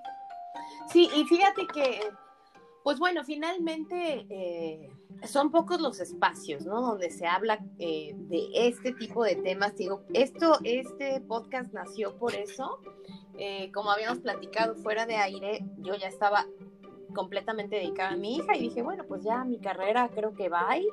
sí, 0.88 1.08
y 1.14 1.24
fíjate 1.24 1.66
que, 1.66 2.00
pues 2.82 2.98
bueno, 2.98 3.24
finalmente 3.24 4.26
eh, 4.28 4.90
son 5.24 5.50
pocos 5.50 5.80
los 5.80 6.00
espacios, 6.00 6.64
¿no? 6.64 6.80
Donde 6.80 7.10
se 7.10 7.26
habla 7.26 7.58
eh, 7.78 8.12
de 8.14 8.48
este 8.54 8.92
tipo 8.92 9.24
de 9.24 9.36
temas. 9.36 9.76
Digo, 9.76 10.02
esto, 10.12 10.58
este 10.64 11.20
podcast 11.20 11.72
nació 11.72 12.16
por 12.16 12.34
eso. 12.34 12.80
Eh, 13.38 13.70
como 13.72 13.90
habíamos 13.90 14.18
platicado 14.20 14.76
fuera 14.76 15.04
de 15.06 15.16
aire, 15.16 15.64
yo 15.78 15.94
ya 15.94 16.08
estaba 16.08 16.46
completamente 17.14 17.76
dedicada 17.76 18.10
a 18.10 18.16
mi 18.16 18.36
hija 18.36 18.56
y 18.56 18.60
dije, 18.60 18.82
bueno, 18.82 19.04
pues 19.06 19.22
ya 19.22 19.44
mi 19.44 19.58
carrera 19.58 20.10
creo 20.14 20.34
que 20.34 20.48
va 20.48 20.70
ahí 20.70 20.86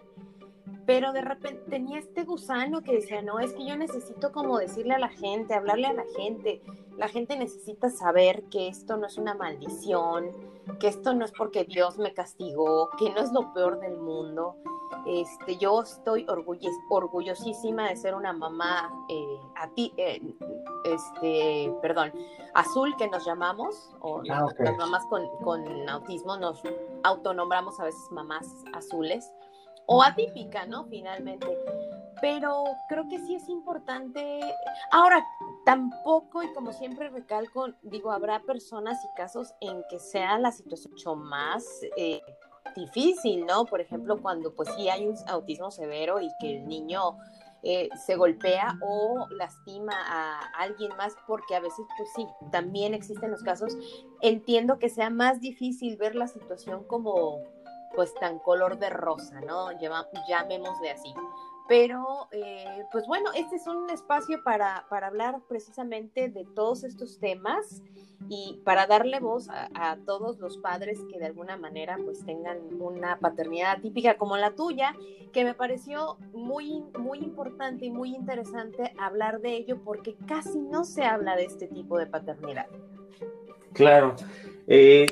pero 0.86 1.14
de 1.14 1.22
repente 1.22 1.64
tenía 1.70 2.00
este 2.00 2.24
gusano 2.24 2.82
que 2.82 2.94
decía, 2.94 3.22
no, 3.22 3.40
es 3.40 3.54
que 3.54 3.66
yo 3.66 3.78
necesito 3.78 4.32
como 4.32 4.58
decirle 4.58 4.94
a 4.96 5.00
la 5.00 5.10
gente, 5.10 5.54
hablarle 5.54 5.88
a 5.88 5.94
la 5.94 6.06
gente, 6.16 6.62
la 6.98 7.08
gente 7.08 7.38
necesita 7.38 7.90
saber 7.90 8.44
que 8.50 8.68
esto 8.68 8.98
no 8.98 9.08
es 9.08 9.18
una 9.18 9.34
maldición, 9.34 10.32
que 10.80 10.88
esto 10.88 11.14
no 11.14 11.26
es 11.26 11.32
porque 11.32 11.64
Dios 11.64 11.98
me 11.98 12.14
castigó, 12.14 12.90
que 12.98 13.10
no 13.12 13.22
es 13.22 13.32
lo 13.32 13.54
peor 13.54 13.80
del 13.80 13.98
mundo. 13.98 14.56
Este, 15.08 15.58
yo 15.58 15.82
estoy 15.82 16.26
orgullosísima 16.28 17.90
de 17.90 17.96
ser 17.96 18.14
una 18.16 18.32
mamá 18.32 18.94
eh, 19.10 19.40
a 19.56 19.68
ti, 19.70 19.92
eh, 19.98 20.22
este, 20.86 21.74
perdón, 21.82 22.14
azul 22.54 22.96
que 22.98 23.08
nos 23.08 23.26
llamamos, 23.26 23.96
o 24.02 24.22
ah, 24.30 24.46
las 24.60 24.78
mamás 24.78 25.06
con, 25.08 25.28
con 25.44 25.90
autismo 25.90 26.38
nos 26.38 26.62
autonombramos 27.04 27.80
a 27.80 27.86
veces 27.86 28.12
mamás 28.12 28.48
azules 28.74 29.34
o 29.86 30.04
atípica, 30.04 30.66
¿no? 30.66 30.86
Finalmente. 30.86 31.48
Pero 32.22 32.64
creo 32.88 33.08
que 33.10 33.20
sí 33.20 33.36
es 33.36 33.50
importante. 33.50 34.40
Ahora, 34.92 35.26
tampoco, 35.66 36.44
y 36.44 36.54
como 36.54 36.72
siempre 36.72 37.10
recalco, 37.10 37.68
digo, 37.82 38.12
habrá 38.12 38.40
personas 38.40 39.04
y 39.04 39.16
casos 39.16 39.54
en 39.60 39.84
que 39.90 40.00
sea 40.00 40.38
la 40.38 40.52
situación 40.52 40.94
mucho 40.94 41.16
más 41.16 41.66
eh, 41.98 42.22
difícil, 42.76 43.46
¿no? 43.46 43.66
Por 43.66 43.82
ejemplo, 43.82 44.22
cuando 44.22 44.54
pues 44.54 44.70
sí 44.76 44.90
hay 44.90 45.08
un 45.08 45.16
autismo 45.28 45.72
severo 45.72 46.22
y 46.22 46.30
que 46.40 46.58
el 46.58 46.68
niño 46.68 47.18
eh, 47.66 47.90
se 48.06 48.16
golpea 48.16 48.78
o 48.82 49.26
lastima 49.32 49.94
a 49.94 50.40
alguien 50.60 50.96
más, 50.98 51.16
porque 51.28 51.56
a 51.56 51.62
veces, 51.62 51.86
pues 51.98 52.10
sí, 52.16 52.28
también 52.52 52.94
existen 52.94 53.32
los 53.32 53.42
casos. 53.42 53.78
Entiendo 54.22 54.80
que 54.80 54.90
sea 54.90 55.10
más 55.10 55.40
difícil 55.40 55.98
ver 55.98 56.16
la 56.16 56.28
situación 56.28 56.84
como 56.84 57.40
pues 57.96 58.14
tan 58.16 58.40
color 58.40 58.78
de 58.80 58.90
rosa, 58.90 59.42
¿no? 59.42 59.70
llamémosle 60.28 60.92
así. 60.92 61.14
Pero, 61.68 62.28
eh, 62.32 62.86
pues 62.92 63.08
bueno, 63.08 63.30
este 63.34 63.56
es 63.56 63.68
un 63.68 63.90
espacio 63.90 64.44
para, 64.44 64.86
para, 64.90 65.08
hablar 65.08 65.40
precisamente 65.48 66.28
de 66.28 66.44
todos 66.44 66.84
estos 66.84 67.20
temas 67.20 67.82
y 68.28 68.62
para 68.66 68.86
darle 68.86 69.20
voz 69.20 69.48
a, 69.50 69.98
todos 70.06 70.40
los 70.40 70.58
padres 70.58 71.00
que 71.10 71.20
de 71.20 71.26
alguna 71.26 71.58
manera 71.58 71.98
pues 72.04 72.26
tengan 72.26 72.58
una 72.82 73.18
paternidad 73.20 73.80
típica 73.82 74.18
como 74.18 74.38
la 74.38 74.52
tuya, 74.52 74.94
que 75.32 75.44
me 75.44 75.54
pareció 75.54 76.18
muy, 76.34 76.84
muy 77.00 77.20
importante 77.20 77.86
y 77.86 77.92
muy 77.92 78.14
interesante 78.14 78.94
hablar 78.98 79.40
de 79.40 79.56
ello 79.56 79.82
porque 79.84 80.16
casi 80.28 80.60
no 80.60 80.84
se 80.84 81.06
habla 81.06 81.36
de 81.36 81.46
este 81.46 81.68
tipo 81.68 81.98
de 81.98 82.08
paternidad. 82.08 82.68
Claro. 83.74 84.16
Eh, 84.68 85.06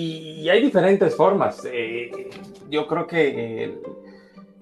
y 0.00 0.48
hay 0.48 0.62
diferentes 0.62 1.16
formas. 1.16 1.64
Eh, 1.64 2.30
yo 2.68 2.86
creo 2.86 3.06
que 3.06 3.78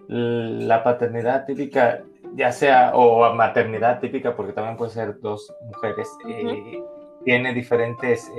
la 0.08 0.82
paternidad 0.82 1.44
típica, 1.44 2.02
ya 2.34 2.52
sea, 2.52 2.92
o 2.94 3.34
maternidad 3.34 4.00
típica, 4.00 4.34
porque 4.34 4.52
también 4.52 4.76
puede 4.76 4.92
ser 4.92 5.20
dos 5.20 5.52
mujeres, 5.66 6.08
eh, 6.28 6.82
tiene 7.24 7.52
diferentes 7.52 8.30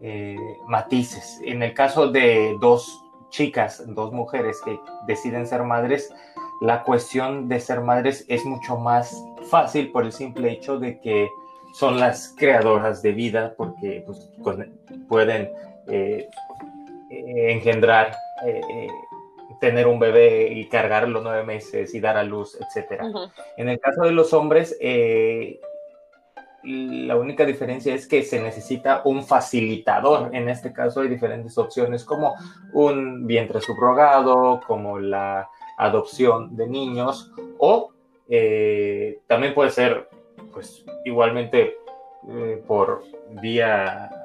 eh, 0.00 0.36
matices. 0.68 1.40
En 1.44 1.62
el 1.62 1.74
caso 1.74 2.10
de 2.10 2.56
dos 2.60 3.04
chicas, 3.28 3.82
dos 3.86 4.12
mujeres 4.12 4.60
que 4.64 4.78
deciden 5.06 5.46
ser 5.46 5.64
madres, 5.64 6.12
la 6.62 6.82
cuestión 6.82 7.48
de 7.48 7.60
ser 7.60 7.80
madres 7.80 8.24
es 8.28 8.44
mucho 8.46 8.78
más 8.78 9.22
fácil 9.50 9.90
por 9.92 10.04
el 10.04 10.12
simple 10.12 10.50
hecho 10.52 10.78
de 10.78 10.98
que 11.00 11.28
son 11.74 12.00
las 12.00 12.34
creadoras 12.36 13.02
de 13.02 13.12
vida, 13.12 13.54
porque 13.56 14.02
pues, 14.06 14.30
pueden 15.08 15.50
eh, 15.90 16.28
eh, 17.10 17.52
engendrar, 17.52 18.16
eh, 18.46 18.88
tener 19.60 19.86
un 19.88 19.98
bebé 19.98 20.48
y 20.52 20.68
cargar 20.68 21.08
los 21.08 21.22
nueve 21.22 21.42
meses 21.42 21.92
y 21.94 22.00
dar 22.00 22.16
a 22.16 22.22
luz, 22.22 22.56
etc. 22.60 23.02
En 23.56 23.68
el 23.68 23.80
caso 23.80 24.02
de 24.02 24.12
los 24.12 24.32
hombres, 24.32 24.78
la 26.62 27.16
única 27.16 27.44
diferencia 27.44 27.94
es 27.94 28.06
que 28.06 28.22
se 28.22 28.40
necesita 28.40 29.02
un 29.04 29.24
facilitador. 29.24 30.34
En 30.34 30.48
este 30.48 30.72
caso 30.72 31.00
hay 31.00 31.08
diferentes 31.08 31.58
opciones 31.58 32.04
como 32.04 32.36
un 32.72 33.26
vientre 33.26 33.60
subrogado, 33.60 34.60
como 34.66 34.98
la 34.98 35.48
adopción 35.76 36.56
de 36.56 36.68
niños 36.68 37.32
o 37.58 37.92
también 39.26 39.54
puede 39.54 39.70
ser 39.70 40.08
pues 40.52 40.84
igualmente 41.04 41.76
por 42.66 43.02
vía 43.42 44.19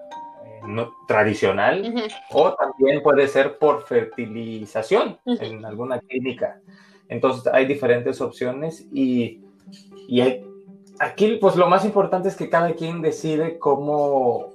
tradicional 1.08 1.94
o 2.32 2.54
también 2.54 3.02
puede 3.02 3.28
ser 3.28 3.58
por 3.58 3.84
fertilización 3.84 5.20
en 5.26 5.66
alguna 5.66 6.00
clínica. 6.00 6.62
Entonces 7.08 7.52
hay 7.54 7.66
diferentes 7.66 8.22
opciones 8.22 8.88
y, 8.92 9.42
y 10.08 10.22
aquí 11.00 11.38
pues 11.40 11.56
lo 11.56 11.68
más 11.68 11.86
importante 11.86 12.30
es 12.30 12.36
que 12.36 12.50
cada 12.50 12.74
quien 12.74 13.02
decide 13.02 13.60
cómo 13.60 14.54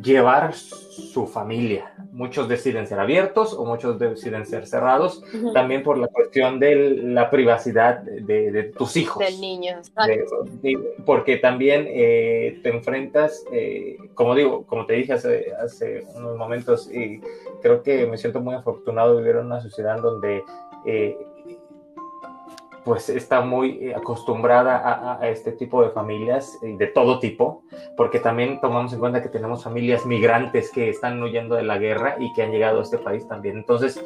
llevar 0.00 0.52
su 0.54 1.26
familia. 1.26 1.92
Muchos 2.12 2.48
deciden 2.48 2.86
ser 2.86 3.00
abiertos 3.00 3.54
o 3.54 3.64
muchos 3.64 3.98
deciden 3.98 4.44
ser 4.44 4.66
cerrados, 4.66 5.22
también 5.54 5.82
por 5.82 5.98
la 5.98 6.08
cuestión 6.08 6.60
de 6.60 6.96
la 7.02 7.30
privacidad 7.30 8.00
de, 8.00 8.72
tus 8.76 8.96
hijos. 8.96 9.24
Del 9.24 9.40
niño. 9.40 9.80
porque 11.04 11.38
también 11.38 11.86
eh, 11.88 12.60
te 12.62 12.70
enfrentas, 12.70 13.44
eh, 13.52 13.96
como 14.14 14.34
digo, 14.34 14.66
como 14.66 14.84
te 14.86 14.94
dije 14.94 15.14
hace, 15.14 15.52
hace 15.54 16.04
unos 16.14 16.36
momentos, 16.36 16.90
y 16.92 17.20
creo 17.62 17.82
que 17.82 18.06
me 18.06 18.18
siento 18.18 18.40
muy 18.40 18.54
afortunado 18.54 19.16
de 19.16 19.22
vivir 19.22 19.36
en 19.36 19.46
una 19.46 19.60
sociedad 19.60 20.00
donde 20.00 20.42
eh, 20.84 21.16
pues 22.86 23.08
está 23.08 23.40
muy 23.40 23.80
eh, 23.82 23.94
acostumbrada 23.96 25.18
a, 25.20 25.28
este 25.28 25.50
tipo 25.50 25.82
de 25.82 25.90
familias 25.90 26.56
eh, 26.62 26.76
de 26.78 26.86
todo 26.86 27.18
tipo, 27.18 27.64
porque 27.96 28.20
también 28.20 28.60
tomamos 28.60 28.92
en 28.92 29.00
cuenta 29.00 29.20
que 29.20 29.28
tenemos 29.28 29.64
familias 29.64 30.06
migrantes 30.06 30.70
que 30.70 30.88
están 30.88 31.20
huyendo 31.20 31.56
de 31.56 31.64
la 31.64 31.78
guerra 31.78 32.14
y 32.20 32.32
que 32.32 32.44
han 32.44 32.52
llegado 32.52 32.78
a 32.78 32.82
este 32.84 32.98
país 32.98 33.26
también. 33.26 33.56
Entonces, 33.56 34.00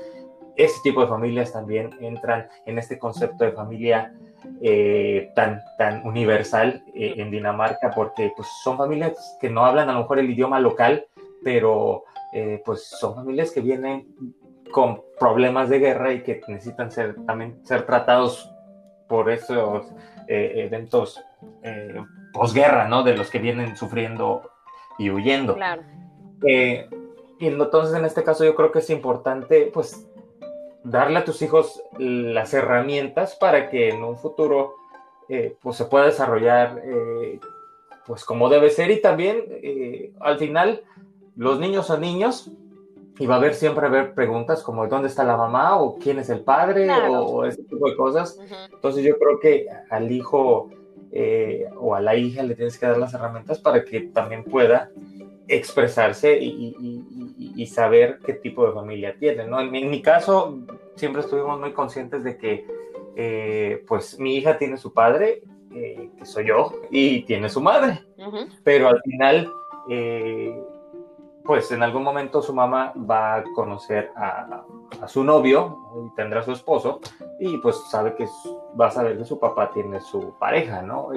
ese 0.57 0.81
tipo 0.83 1.03
de 1.03 1.09
familias 1.09 1.53
también 1.53 1.91
entran 2.01 2.49
en 2.65 2.79
este 2.79 2.99
concepto 2.99 3.45
de 3.45 3.53
familia 3.53 4.15
eh, 4.63 5.31
tan, 5.37 5.61
tan 5.77 6.07
universal 6.07 6.83
en 6.95 7.31
Dinamarca, 7.31 7.91
porque 7.95 8.33
pues, 8.35 8.49
son 8.65 8.79
familias 8.79 9.37
que 9.43 9.51
no 9.51 9.67
hablan 9.67 9.91
a 9.91 9.93
lo 9.93 9.99
mejor 10.01 10.21
el 10.21 10.31
idioma 10.31 10.59
local, 10.59 11.05
pero 11.45 12.05
pues 12.65 12.85
son 12.85 13.15
familias 13.17 13.51
que 13.51 13.61
vienen 13.61 14.07
con 14.71 15.03
problemas 15.19 15.69
de 15.69 15.81
guerra 15.81 16.13
y 16.15 16.23
que 16.23 16.41
necesitan 16.49 16.91
ser, 16.91 17.17
también 17.27 17.59
ser 17.67 17.85
tratados 17.85 18.51
por 19.11 19.29
esos 19.29 19.93
eh, 20.29 20.53
eventos 20.67 21.21
eh, 21.65 22.01
posguerra, 22.33 22.87
¿no? 22.87 23.03
De 23.03 23.17
los 23.17 23.29
que 23.29 23.41
vienen 23.41 23.77
sufriendo 23.77 24.49
y 24.99 25.11
huyendo. 25.11 25.57
Claro. 25.57 25.83
Eh, 26.47 26.89
y 27.41 27.47
entonces 27.49 27.97
en 27.97 28.05
este 28.05 28.23
caso 28.23 28.45
yo 28.45 28.55
creo 28.55 28.71
que 28.71 28.79
es 28.79 28.89
importante, 28.89 29.69
pues, 29.75 30.09
darle 30.85 31.19
a 31.19 31.25
tus 31.25 31.43
hijos 31.43 31.83
las 31.99 32.55
herramientas 32.55 33.35
para 33.35 33.69
que 33.69 33.89
en 33.89 34.05
un 34.05 34.17
futuro, 34.17 34.77
eh, 35.29 35.57
pues, 35.61 35.77
se 35.77 35.87
pueda 35.87 36.07
desarrollar, 36.07 36.81
pues, 38.07 38.25
como 38.25 38.49
debe 38.49 38.71
ser 38.71 38.93
y 38.93 39.03
también, 39.03 40.13
al 40.21 40.39
final, 40.39 40.85
los 41.35 41.59
niños 41.59 41.89
son 41.89 42.01
niños 42.03 42.53
y 43.21 43.27
va 43.27 43.35
a 43.35 43.39
haber 43.39 43.55
siempre 43.55 43.87
haber 43.87 44.15
preguntas 44.15 44.63
como 44.63 44.87
dónde 44.87 45.09
está 45.09 45.25
la 45.25 45.37
mamá 45.37 45.79
o 45.79 45.99
quién 45.99 46.19
es 46.19 46.31
el 46.31 46.41
padre 46.41 46.89
o, 46.91 47.45
ese 47.45 47.63
tipo 47.65 47.89
de 47.89 47.95
cosas. 47.95 48.41
Entonces 48.73 49.05
yo 49.05 49.19
creo 49.19 49.39
que 49.39 49.67
al 49.91 50.11
hijo 50.11 50.71
eh, 51.13 51.67
o 51.79 51.95
a 51.95 52.01
la 52.01 52.17
hija 52.17 52.43
le 52.43 52.55
tienes 52.55 52.79
que 52.79 52.87
dar 52.87 52.97
las 52.97 53.13
herramientas 53.13 53.59
para 53.59 53.85
que 53.85 54.01
también 54.01 54.43
pueda 54.43 54.91
expresarse 55.49 56.39
y, 56.41 57.67
saber 57.67 58.19
qué 58.25 58.33
tipo 58.33 58.67
de 58.67 58.73
familia 58.73 59.15
tiene. 59.19 59.47
¿no? 59.47 59.61
En, 59.61 59.71
mi 59.71 60.01
caso 60.01 60.59
siempre 60.97 61.21
estuvimos 61.21 61.61
muy 61.61 61.73
conscientes 61.73 62.25
de 62.25 62.39
que 62.39 62.67
eh, 63.17 63.85
pues 63.87 64.19
mi 64.19 64.37
hija 64.37 64.57
tiene 64.57 64.79
su 64.79 64.95
padre, 64.95 65.43
eh, 65.75 66.09
que 66.17 66.25
soy 66.25 66.47
yo, 66.47 66.73
y 66.91 67.23
tiene 67.25 67.51
su 67.51 67.61
madre, 67.61 68.01
pero 68.65 68.89
al 68.89 69.03
final 69.03 69.53
pues 71.45 71.71
en 71.73 71.83
algún 71.83 72.03
momento 72.03 72.43
su 72.43 72.55
mamá 72.55 72.93
va 72.97 73.37
a 73.37 73.45
conocer 73.55 74.13
a, 74.17 74.63
su 75.07 75.25
novio 75.25 75.79
y 76.05 76.15
tendrá 76.15 76.43
su 76.43 76.53
esposo 76.53 77.01
y 77.39 77.57
pues 77.59 77.77
sabe 77.91 78.15
que 78.15 78.27
va 78.79 78.89
a 78.89 78.91
saber 78.91 79.17
que 79.19 79.25
su 79.25 79.39
papá 79.39 79.71
tiene 79.73 80.01
su 80.01 80.35
pareja, 80.39 80.83
¿no? 80.83 81.09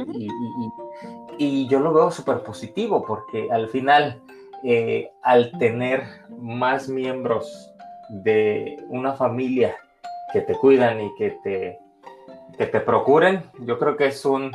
y, 1.37 1.67
yo 1.67 1.79
lo 1.79 1.93
veo 1.93 2.11
súper 2.11 2.43
positivo 2.43 3.03
porque 3.05 3.51
al 3.51 3.67
final, 3.69 4.21
eh, 4.63 5.11
al 5.21 5.51
tener 5.57 6.03
más 6.39 6.87
miembros 6.87 7.73
de 8.09 8.77
una 8.89 9.13
familia 9.13 9.75
que 10.31 10.41
te 10.41 10.55
cuidan 10.55 11.01
y 11.01 11.15
que 11.15 11.31
te, 11.43 11.79
que 12.57 12.65
te 12.67 12.79
procuren, 12.79 13.43
yo 13.59 13.77
creo 13.79 13.97
que 13.97 14.07
es 14.07 14.25
un 14.25 14.51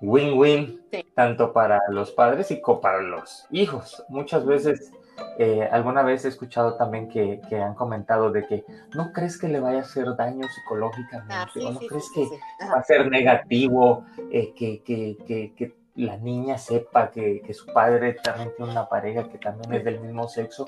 win-win 0.00 0.80
tanto 1.14 1.52
para 1.52 1.80
los 1.88 2.10
padres 2.10 2.50
y 2.50 2.60
como 2.60 2.80
para 2.80 3.02
los 3.02 3.46
hijos. 3.50 4.04
Muchas 4.08 4.44
veces 4.44 4.92
eh, 5.38 5.68
alguna 5.70 6.02
vez 6.02 6.24
he 6.24 6.28
escuchado 6.28 6.74
también 6.74 7.08
que, 7.08 7.40
han 7.52 7.74
comentado 7.74 8.30
de 8.30 8.46
que 8.46 8.64
no 8.94 9.12
crees 9.12 9.38
que 9.38 9.48
le 9.48 9.60
vaya 9.60 9.78
a 9.78 9.82
hacer 9.82 10.14
daño 10.16 10.46
psicológicamente 10.48 11.34
ah, 11.34 11.48
o 11.66 11.72
no 11.72 11.80
crees 11.80 12.10
que 12.14 12.26
va 12.68 12.78
a 12.78 12.82
ser 12.82 13.10
negativo 13.10 14.04
eh, 14.30 14.52
que, 14.54 14.82
que, 14.84 15.74
la 15.94 16.16
niña 16.16 16.56
sepa 16.56 17.10
que, 17.10 17.42
su 17.52 17.66
padre 17.66 18.14
también 18.14 18.52
tiene 18.56 18.72
una 18.72 18.88
pareja 18.88 19.28
que 19.28 19.36
también 19.36 19.74
es 19.74 19.84
del 19.84 20.00
mismo 20.00 20.26
sexo. 20.26 20.64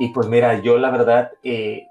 Y 0.00 0.08
pues 0.08 0.26
mira, 0.26 0.60
yo 0.60 0.76
la 0.76 0.90
verdad, 0.90 1.30
eh, 1.44 1.86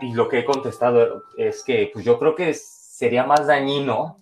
y 0.00 0.14
lo 0.14 0.28
que 0.28 0.38
he 0.38 0.44
contestado 0.44 1.24
es 1.36 1.62
que 1.62 1.90
pues 1.92 2.04
yo 2.04 2.18
creo 2.18 2.34
que 2.34 2.54
sería 2.54 3.24
más 3.24 3.46
dañino 3.46 4.18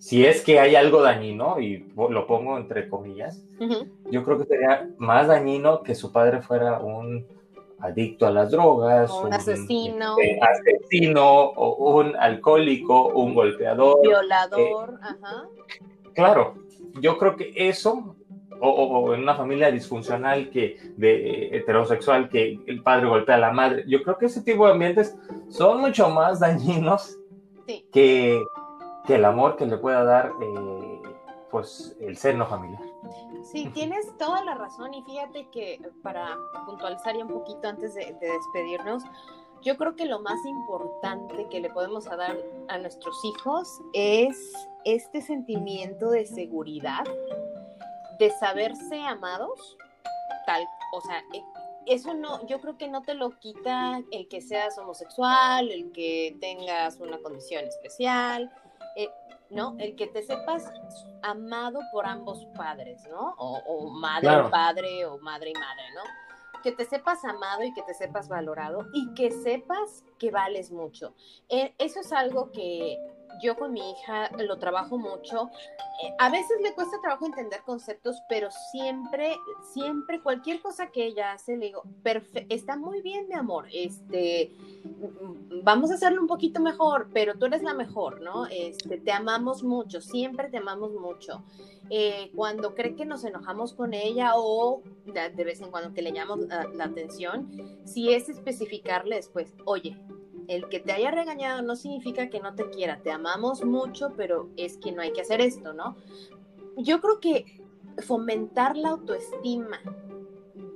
si 0.00 0.24
es 0.24 0.42
que 0.42 0.58
hay 0.58 0.76
algo 0.76 1.02
dañino, 1.02 1.60
y 1.60 1.86
lo 1.94 2.26
pongo 2.26 2.56
entre 2.56 2.88
comillas, 2.88 3.44
yo 4.10 4.24
creo 4.24 4.38
que 4.38 4.46
sería 4.46 4.88
más 4.96 5.28
dañino 5.28 5.82
que 5.82 5.94
su 5.94 6.10
padre 6.10 6.40
fuera 6.40 6.80
un 6.80 7.26
adicto 7.78 8.26
a 8.26 8.30
las 8.30 8.50
drogas, 8.50 9.10
un, 9.10 9.32
asesino, 9.32 10.16
este, 10.18 10.40
asesino, 10.40 11.50
o 11.50 11.98
un 11.98 12.16
alcohólico, 12.16 13.08
un 13.08 13.34
golpeador, 13.34 14.00
violador, 14.00 14.94
eh, 14.94 15.02
ajá. 15.02 15.48
Claro, 16.14 16.54
yo 17.00 17.18
creo 17.18 17.36
que 17.36 17.52
eso, 17.54 18.16
o, 18.58 19.12
en 19.12 19.20
una 19.20 19.34
familia 19.34 19.70
disfuncional 19.70 20.48
que 20.48 20.78
de 20.96 21.54
heterosexual 21.54 22.30
que 22.30 22.58
el 22.66 22.82
padre 22.82 23.06
golpea 23.06 23.34
a 23.34 23.38
la 23.38 23.52
madre, 23.52 23.84
yo 23.86 24.02
creo 24.02 24.16
que 24.16 24.26
ese 24.26 24.40
tipo 24.40 24.64
de 24.64 24.72
ambientes 24.72 25.14
son 25.50 25.82
mucho 25.82 26.08
más 26.08 26.40
dañinos 26.40 27.18
que 27.92 28.42
que 29.06 29.14
el 29.16 29.24
amor 29.24 29.56
que 29.56 29.66
le 29.66 29.76
pueda 29.76 30.04
dar 30.04 30.32
eh, 30.40 31.02
pues 31.50 31.96
el 32.00 32.16
seno 32.16 32.46
familiar. 32.46 32.82
Sí, 33.42 33.68
tienes 33.74 34.16
toda 34.18 34.44
la 34.44 34.54
razón 34.54 34.94
y 34.94 35.02
fíjate 35.02 35.48
que 35.50 35.80
para 36.02 36.36
puntualizar 36.66 37.16
ya 37.16 37.24
un 37.24 37.32
poquito 37.32 37.68
antes 37.68 37.94
de, 37.94 38.16
despedirnos, 38.20 39.02
yo 39.62 39.76
creo 39.76 39.96
que 39.96 40.06
lo 40.06 40.20
más 40.20 40.38
importante 40.44 41.46
que 41.50 41.60
le 41.60 41.70
podemos 41.70 42.04
dar 42.04 42.36
a 42.68 42.78
nuestros 42.78 43.16
hijos 43.24 43.80
es 43.92 44.52
este 44.84 45.20
sentimiento 45.20 46.10
de 46.10 46.26
seguridad, 46.26 47.04
de 48.18 48.30
saberse 48.30 49.00
amados, 49.02 49.76
tal, 50.46 50.66
o 50.92 51.00
sea, 51.02 51.22
e, 51.34 51.42
eso 51.86 52.14
no, 52.14 52.46
yo 52.46 52.60
creo 52.60 52.76
que 52.78 52.88
no 52.88 53.02
te 53.02 53.14
lo 53.14 53.38
quita 53.38 54.00
el 54.12 54.28
que 54.28 54.40
seas 54.40 54.78
homosexual, 54.78 55.70
el 55.70 55.92
que 55.92 56.36
tengas 56.40 56.98
una 57.00 57.18
condición 57.18 57.64
especial, 57.64 58.50
eh, 58.96 59.10
¿no? 59.50 59.76
El 59.78 59.96
que 59.96 60.06
te 60.06 60.22
sepas 60.22 60.72
amado 61.22 61.80
por 61.92 62.06
ambos 62.06 62.46
padres, 62.56 63.06
¿no? 63.10 63.34
O, 63.38 63.90
madre 63.90 64.28
y 64.28 64.50
padre 64.50 65.06
o 65.06 65.18
madre 65.18 65.50
y 65.50 65.54
madre, 65.54 65.82
¿no? 65.94 66.02
Que 66.62 66.72
te 66.72 66.84
sepas 66.84 67.24
amado 67.24 67.62
y 67.64 67.72
que 67.72 67.82
te 67.82 67.94
sepas 67.94 68.28
valorado 68.28 68.86
y 68.92 69.12
que 69.14 69.30
sepas 69.30 70.04
que 70.18 70.30
vales 70.30 70.70
mucho. 70.70 71.14
Eh, 71.48 71.74
eso 71.78 72.00
es 72.00 72.12
algo 72.12 72.52
que 72.52 72.98
yo 73.42 73.56
con 73.56 73.72
mi 73.72 73.90
hija 73.90 74.30
lo 74.38 74.58
trabajo 74.58 74.98
mucho. 74.98 75.50
Eh, 76.02 76.14
a 76.18 76.30
veces 76.30 76.60
le 76.62 76.74
cuesta 76.74 77.00
trabajo 77.00 77.26
entender 77.26 77.60
conceptos, 77.62 78.16
pero 78.28 78.48
siempre, 78.72 79.36
siempre, 79.72 80.20
cualquier 80.20 80.60
cosa 80.60 80.90
que 80.90 81.06
ella 81.06 81.32
hace, 81.32 81.56
le 81.56 81.66
digo, 81.66 81.82
está 82.48 82.76
muy 82.76 83.02
bien, 83.02 83.28
mi 83.28 83.34
amor, 83.34 83.66
este, 83.72 84.52
vamos 85.62 85.90
a 85.90 85.94
hacerlo 85.94 86.20
un 86.20 86.26
poquito 86.26 86.60
mejor, 86.60 87.08
pero 87.12 87.34
tú 87.34 87.46
eres 87.46 87.62
la 87.62 87.74
mejor, 87.74 88.20
¿no? 88.20 88.46
Este, 88.46 88.98
te 88.98 89.12
amamos 89.12 89.62
mucho, 89.62 90.00
siempre 90.00 90.48
te 90.48 90.58
amamos 90.58 90.92
mucho. 90.92 91.42
Eh, 91.92 92.30
cuando 92.36 92.74
cree 92.74 92.94
que 92.94 93.04
nos 93.04 93.24
enojamos 93.24 93.74
con 93.74 93.94
ella 93.94 94.32
o 94.36 94.82
de, 95.06 95.44
vez 95.44 95.60
en 95.60 95.70
cuando 95.70 95.92
que 95.92 96.02
le 96.02 96.12
llamamos 96.12 96.46
la 96.46 96.84
atención, 96.84 97.50
si 97.84 98.12
es 98.12 98.28
especificarle 98.28 99.16
después, 99.16 99.52
oye, 99.64 99.96
el 100.50 100.68
que 100.68 100.80
te 100.80 100.92
haya 100.92 101.12
regañado 101.12 101.62
no 101.62 101.76
significa 101.76 102.28
que 102.28 102.40
no 102.40 102.56
te 102.56 102.68
quiera, 102.70 103.00
te 103.02 103.12
amamos 103.12 103.64
mucho, 103.64 104.12
pero 104.16 104.48
es 104.56 104.78
que 104.78 104.90
no 104.90 105.00
hay 105.00 105.12
que 105.12 105.20
hacer 105.20 105.40
esto, 105.40 105.72
¿no? 105.72 105.96
Yo 106.76 107.00
creo 107.00 107.20
que 107.20 107.62
fomentar 108.04 108.76
la 108.76 108.90
autoestima 108.90 109.78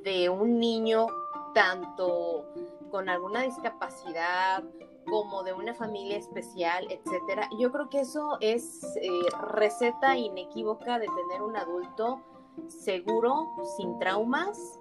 de 0.04 0.28
un 0.28 0.60
niño, 0.60 1.06
tanto 1.54 2.46
con 2.92 3.08
alguna 3.08 3.42
discapacidad 3.42 4.62
como 5.06 5.42
de 5.42 5.52
una 5.52 5.74
familia 5.74 6.18
especial, 6.18 6.86
etcétera, 6.88 7.48
yo 7.58 7.72
creo 7.72 7.90
que 7.90 8.00
eso 8.00 8.38
es 8.40 8.84
eh, 9.02 9.10
receta 9.52 10.16
inequívoca 10.16 11.00
de 11.00 11.06
tener 11.06 11.42
un 11.42 11.56
adulto 11.56 12.20
seguro, 12.68 13.48
sin 13.76 13.98
traumas 13.98 14.78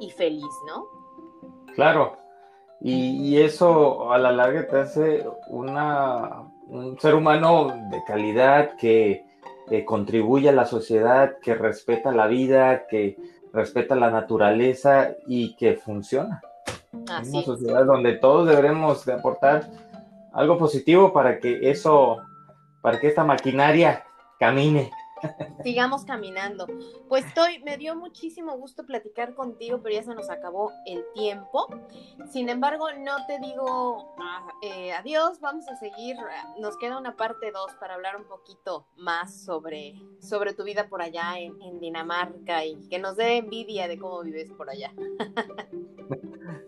y 0.00 0.10
feliz, 0.10 0.50
¿no? 0.66 0.88
Claro, 1.74 2.23
y, 2.80 3.38
eso 3.38 4.12
a 4.12 4.18
la 4.18 4.32
larga 4.32 4.66
te 4.66 4.78
hace 4.78 5.26
una, 5.48 6.42
un 6.68 6.98
ser 7.00 7.14
humano 7.14 7.74
de 7.90 8.02
calidad 8.06 8.76
que, 8.76 9.24
contribuye 9.86 10.50
a 10.50 10.52
la 10.52 10.66
sociedad, 10.66 11.36
que 11.42 11.54
respeta 11.54 12.12
la 12.12 12.26
vida, 12.26 12.86
que 12.86 13.16
respeta 13.52 13.94
la 13.94 14.10
naturaleza 14.10 15.12
y 15.26 15.56
que 15.56 15.74
funciona. 15.74 16.42
Así 17.08 17.30
una 17.38 17.42
sociedad 17.42 17.86
donde 17.86 18.12
todos 18.12 18.46
deberemos 18.46 19.06
de 19.06 19.14
aportar 19.14 19.70
algo 20.34 20.58
positivo 20.58 21.14
para 21.14 21.38
que 21.38 21.70
eso, 21.70 22.18
para 22.82 23.00
que 23.00 23.08
esta 23.08 23.24
maquinaria 23.24 24.04
camine. 24.38 24.90
Sigamos 25.62 26.04
caminando. 26.04 26.66
Pues 27.08 27.24
estoy, 27.26 27.62
me 27.62 27.76
dio 27.76 27.96
muchísimo 27.96 28.56
gusto 28.56 28.84
platicar 28.84 29.34
contigo, 29.34 29.80
pero 29.82 29.94
ya 29.94 30.02
se 30.02 30.14
nos 30.14 30.30
acabó 30.30 30.72
el 30.86 31.04
tiempo. 31.14 31.68
Sin 32.30 32.48
embargo, 32.48 32.86
no 32.92 33.24
te 33.26 33.38
digo 33.38 34.14
eh, 34.62 34.92
adiós, 34.92 35.40
vamos 35.40 35.68
a 35.68 35.76
seguir. 35.76 36.16
Nos 36.58 36.76
queda 36.76 36.98
una 36.98 37.16
parte 37.16 37.50
2 37.50 37.72
para 37.80 37.94
hablar 37.94 38.16
un 38.16 38.24
poquito 38.24 38.86
más 38.96 39.44
sobre, 39.44 39.94
sobre 40.20 40.54
tu 40.54 40.64
vida 40.64 40.88
por 40.88 41.02
allá 41.02 41.38
en, 41.38 41.60
en 41.62 41.80
Dinamarca 41.80 42.64
y 42.64 42.88
que 42.88 42.98
nos 42.98 43.16
dé 43.16 43.38
envidia 43.38 43.88
de 43.88 43.98
cómo 43.98 44.22
vives 44.22 44.50
por 44.52 44.70
allá. 44.70 44.92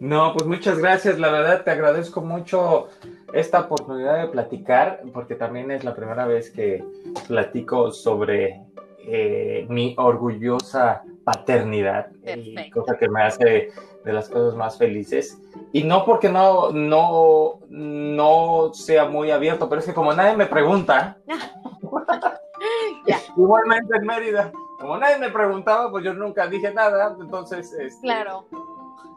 No, 0.01 0.33
pues 0.35 0.47
muchas 0.47 0.79
gracias. 0.79 1.19
La 1.19 1.31
verdad 1.31 1.65
te 1.65 1.71
agradezco 1.71 2.21
mucho 2.21 2.89
esta 3.33 3.61
oportunidad 3.61 4.21
de 4.21 4.29
platicar, 4.29 5.03
porque 5.13 5.35
también 5.35 5.71
es 5.71 5.85
la 5.85 5.95
primera 5.95 6.27
vez 6.27 6.51
que 6.51 6.85
platico 7.27 7.91
sobre 7.91 8.63
eh, 8.99 9.67
mi 9.69 9.95
orgullosa 9.99 11.03
paternidad, 11.25 12.09
y 12.25 12.71
cosa 12.71 12.97
que 12.97 13.09
me 13.09 13.23
hace 13.23 13.71
de 14.05 14.13
las 14.13 14.29
cosas 14.29 14.55
más 14.55 14.79
felices. 14.79 15.41
Y 15.73 15.83
no 15.83 16.05
porque 16.05 16.29
no, 16.29 16.71
no, 16.71 17.61
no 17.69 18.73
sea 18.73 19.07
muy 19.07 19.31
abierto, 19.31 19.69
pero 19.69 19.81
es 19.81 19.87
que 19.87 19.95
como 19.95 20.13
nadie 20.13 20.37
me 20.37 20.47
pregunta, 20.47 21.19
igualmente 23.37 23.97
en 23.97 24.07
Mérida, 24.07 24.53
como 24.79 24.97
nadie 24.97 25.19
me 25.19 25.31
preguntaba, 25.31 25.91
pues 25.91 26.05
yo 26.05 26.15
nunca 26.15 26.47
dije 26.47 26.73
nada, 26.73 27.17
entonces... 27.21 27.73
Este, 27.73 28.03
claro 28.03 28.47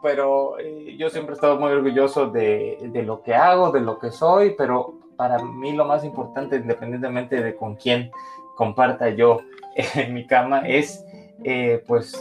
pero 0.02 0.58
eh, 0.58 0.96
yo 0.98 1.10
siempre 1.10 1.34
he 1.34 1.36
estado 1.36 1.58
muy 1.58 1.72
orgulloso 1.72 2.26
de, 2.26 2.78
de, 2.80 3.02
lo 3.02 3.22
que 3.22 3.34
hago, 3.34 3.70
de 3.70 3.80
lo 3.80 3.98
que 3.98 4.10
soy, 4.10 4.54
pero 4.56 4.94
para 5.16 5.42
mí 5.42 5.72
lo 5.72 5.84
más 5.84 6.04
importante, 6.04 6.56
independientemente 6.56 7.42
de 7.42 7.54
con 7.54 7.76
quién 7.76 8.10
comparta 8.56 9.10
yo 9.10 9.40
en 9.74 10.14
mi 10.14 10.26
cama, 10.26 10.66
es 10.66 11.04
eh, 11.44 11.82
pues 11.86 12.14